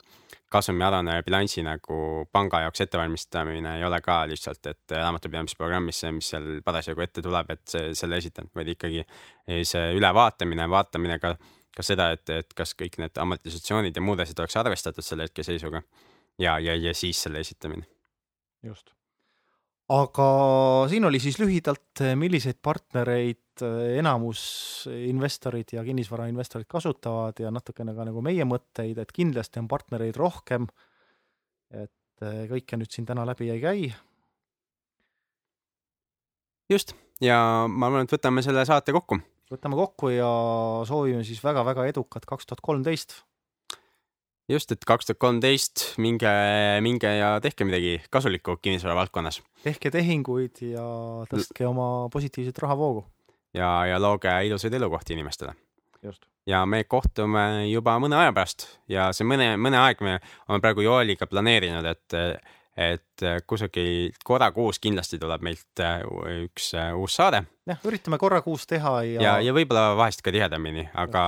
kasumialane 0.50 1.22
bilansi 1.28 1.64
nagu 1.66 2.26
panga 2.32 2.62
jaoks 2.64 2.82
ettevalmistamine 2.86 3.78
ei 3.78 3.84
ole 3.84 4.00
ka 4.02 4.22
lihtsalt, 4.32 4.70
et 4.72 4.96
raamatupidamisprogrammis 4.96 6.00
see, 6.04 6.12
mis 6.16 6.30
seal 6.34 6.48
parasjagu 6.66 7.04
ette 7.04 7.24
tuleb, 7.24 7.52
et 7.52 7.78
selle 8.00 8.20
esitan, 8.22 8.48
vaid 8.56 8.72
ikkagi 8.76 9.04
see 9.68 9.92
ülevaatamine, 9.98 10.70
vaatamine 10.72 11.20
ka, 11.24 11.34
ka 11.78 11.86
seda, 11.86 12.12
et, 12.16 12.26
et 12.34 12.54
kas 12.58 12.74
kõik 12.78 12.98
need 13.02 13.18
amortisatsioonid 13.22 13.96
ja 13.96 14.04
muud 14.04 14.22
asjad 14.24 14.42
oleks 14.44 14.58
arvestatud 14.60 15.06
selle 15.06 15.28
hetkeseisuga 15.28 15.82
ja, 16.42 16.58
ja, 16.60 16.76
ja 16.76 16.94
siis 16.98 17.22
selle 17.22 17.42
esitamine. 17.44 17.86
just. 18.66 18.92
aga 19.94 20.30
siin 20.90 21.06
oli 21.06 21.22
siis 21.24 21.40
lühidalt, 21.40 22.04
milliseid 22.16 22.60
partnereid 22.64 23.64
enamus 23.98 24.42
investorid 24.92 25.74
ja 25.74 25.84
kinnisvarainvestorid 25.86 26.68
kasutavad 26.70 27.40
ja 27.42 27.52
natukene 27.54 27.96
ka 27.98 28.06
nagu 28.06 28.22
meie 28.26 28.46
mõtteid, 28.46 29.00
et 29.02 29.14
kindlasti 29.14 29.62
on 29.64 29.70
partnereid 29.72 30.18
rohkem. 30.18 30.68
et 31.72 32.28
kõike 32.52 32.78
nüüd 32.78 32.94
siin 32.94 33.06
täna 33.06 33.26
läbi 33.26 33.50
ei 33.54 33.62
käi. 33.62 33.90
just 36.70 36.96
ja 37.22 37.40
ma 37.70 37.90
arvan, 37.90 38.06
et 38.06 38.14
võtame 38.14 38.44
selle 38.46 38.66
saate 38.68 38.96
kokku. 38.96 39.20
Võtame 39.52 39.78
kokku 39.80 40.12
ja 40.12 40.30
soovime 40.88 41.24
siis 41.28 41.42
väga-väga 41.44 41.88
edukat 41.92 42.26
kaks 42.28 42.48
tuhat 42.48 42.64
kolmteist. 42.64 43.22
just, 44.50 44.72
et 44.72 44.86
kaks 44.88 45.08
tuhat 45.08 45.20
kolmteist 45.20 45.86
minge, 45.98 46.32
minge 46.82 47.12
ja 47.20 47.38
tehke 47.44 47.68
midagi 47.68 47.98
kasulikku 48.12 48.58
kinnisvara 48.62 48.96
valdkonnas. 48.96 49.42
tehke 49.64 49.92
tehinguid 49.92 50.64
ja 50.74 50.88
tõstke 51.32 51.68
oma 51.68 52.10
positiivset 52.14 52.60
rahavoogu. 52.64 53.06
ja, 53.54 53.86
ja 53.86 54.02
looge 54.02 54.34
ilusaid 54.48 54.74
elukohti 54.74 55.14
inimestele. 55.14 55.56
just. 56.04 56.26
ja 56.46 56.66
me 56.66 56.84
kohtume 56.84 57.68
juba 57.72 57.98
mõne 58.04 58.20
aja 58.20 58.34
pärast 58.34 58.68
ja 58.88 59.12
see 59.14 59.28
mõne, 59.28 59.56
mõne 59.58 59.80
aeg 59.80 60.04
me 60.04 60.20
oleme 60.48 60.62
praegu 60.62 60.84
Joeliga 60.84 61.28
planeerinud, 61.28 61.86
et 61.86 62.20
et 62.78 63.24
kusagil 63.50 64.12
korra 64.26 64.52
kuus 64.54 64.78
kindlasti 64.80 65.18
tuleb 65.20 65.42
meilt 65.42 65.82
üks 66.46 66.72
uus 66.96 67.16
saade. 67.18 67.42
jah, 67.66 67.80
üritame 67.90 68.20
korra 68.22 68.42
kuus 68.46 68.68
teha 68.70 68.92
ja. 69.04 69.22
ja, 69.22 69.32
ja 69.42 69.54
võib-olla 69.56 69.96
vahest 69.98 70.22
ka 70.22 70.34
tihedamini, 70.34 70.86
aga, 70.94 71.24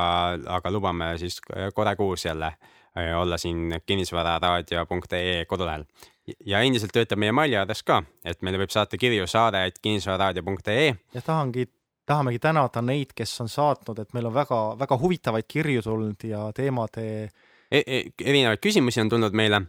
aga 0.59 0.71
lubame 0.71 1.15
siis 1.21 1.41
korra 1.75 1.95
kuus 1.97 2.25
jälle 2.25 2.53
olla 3.15 3.37
siin 3.37 3.81
kinnisvararaadio.ee 3.85 5.45
kodulehel. 5.45 5.83
ja 6.45 6.59
endiselt 6.59 6.91
töötab 6.93 7.19
meie 7.19 7.31
meiliaadress 7.33 7.83
ka, 7.83 8.03
et 8.25 8.41
meile 8.45 8.59
võib 8.61 8.69
saata 8.73 8.97
kirju 8.97 9.27
saade, 9.27 9.65
et 9.65 9.79
kinnisvararaadio.ee. 9.81 10.93
ja 11.13 11.21
tahangi, 11.21 11.65
tahamegi 12.05 12.39
tänada 12.39 12.81
neid, 12.81 13.13
kes 13.15 13.41
on 13.41 13.49
saatnud, 13.49 13.99
et 13.99 14.13
meil 14.13 14.29
on 14.29 14.33
väga-väga 14.33 14.97
huvitavaid 15.01 15.49
kirju 15.49 15.81
tulnud 15.81 16.29
ja 16.29 16.49
teemade 16.53 17.07
e. 17.71 17.81
E 17.81 18.01
erinevaid 18.25 18.61
küsimusi 18.61 19.01
on 19.01 19.09
tulnud 19.09 19.33
meile 19.37 19.61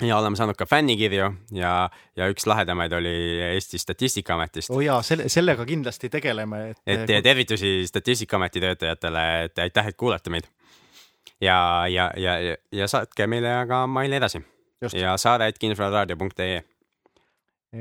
ja 0.00 0.18
oleme 0.18 0.36
saanud 0.36 0.56
ka 0.58 0.66
fännikirju 0.66 1.28
ja, 1.56 1.72
ja 2.16 2.28
üks 2.32 2.46
lahedamaid 2.48 2.92
oli 2.96 3.12
Eesti 3.50 3.78
Statistikaametist. 3.78 4.70
oo 4.70 4.78
oh 4.78 4.84
jaa, 4.84 5.02
selle, 5.02 5.28
sellega 5.28 5.66
kindlasti 5.66 6.08
tegeleme. 6.08 6.70
et, 6.70 6.80
et 6.86 7.22
tervitusi 7.24 7.86
Statistikaameti 7.86 8.60
töötajatele, 8.60 9.26
et 9.44 9.58
aitäh, 9.58 9.92
et 9.92 9.96
kuulate 9.96 10.30
meid. 10.30 10.48
ja, 11.40 11.86
ja, 11.88 12.10
ja, 12.16 12.56
ja 12.72 12.88
saatke 12.88 13.26
meile 13.26 13.54
ka 13.68 13.86
maili 13.86 14.16
edasi. 14.16 14.42
ja 14.92 15.16
saade, 15.16 15.48
et 15.48 15.58
kinnisvararaadio.ee. 15.58 16.62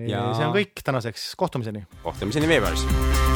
ja 0.08 0.30
see 0.34 0.48
on 0.48 0.56
kõik 0.56 0.84
tänaseks, 0.84 1.34
kohtumiseni. 1.36 1.86
kohtumiseni 2.04 2.48
veebruaris 2.48 3.29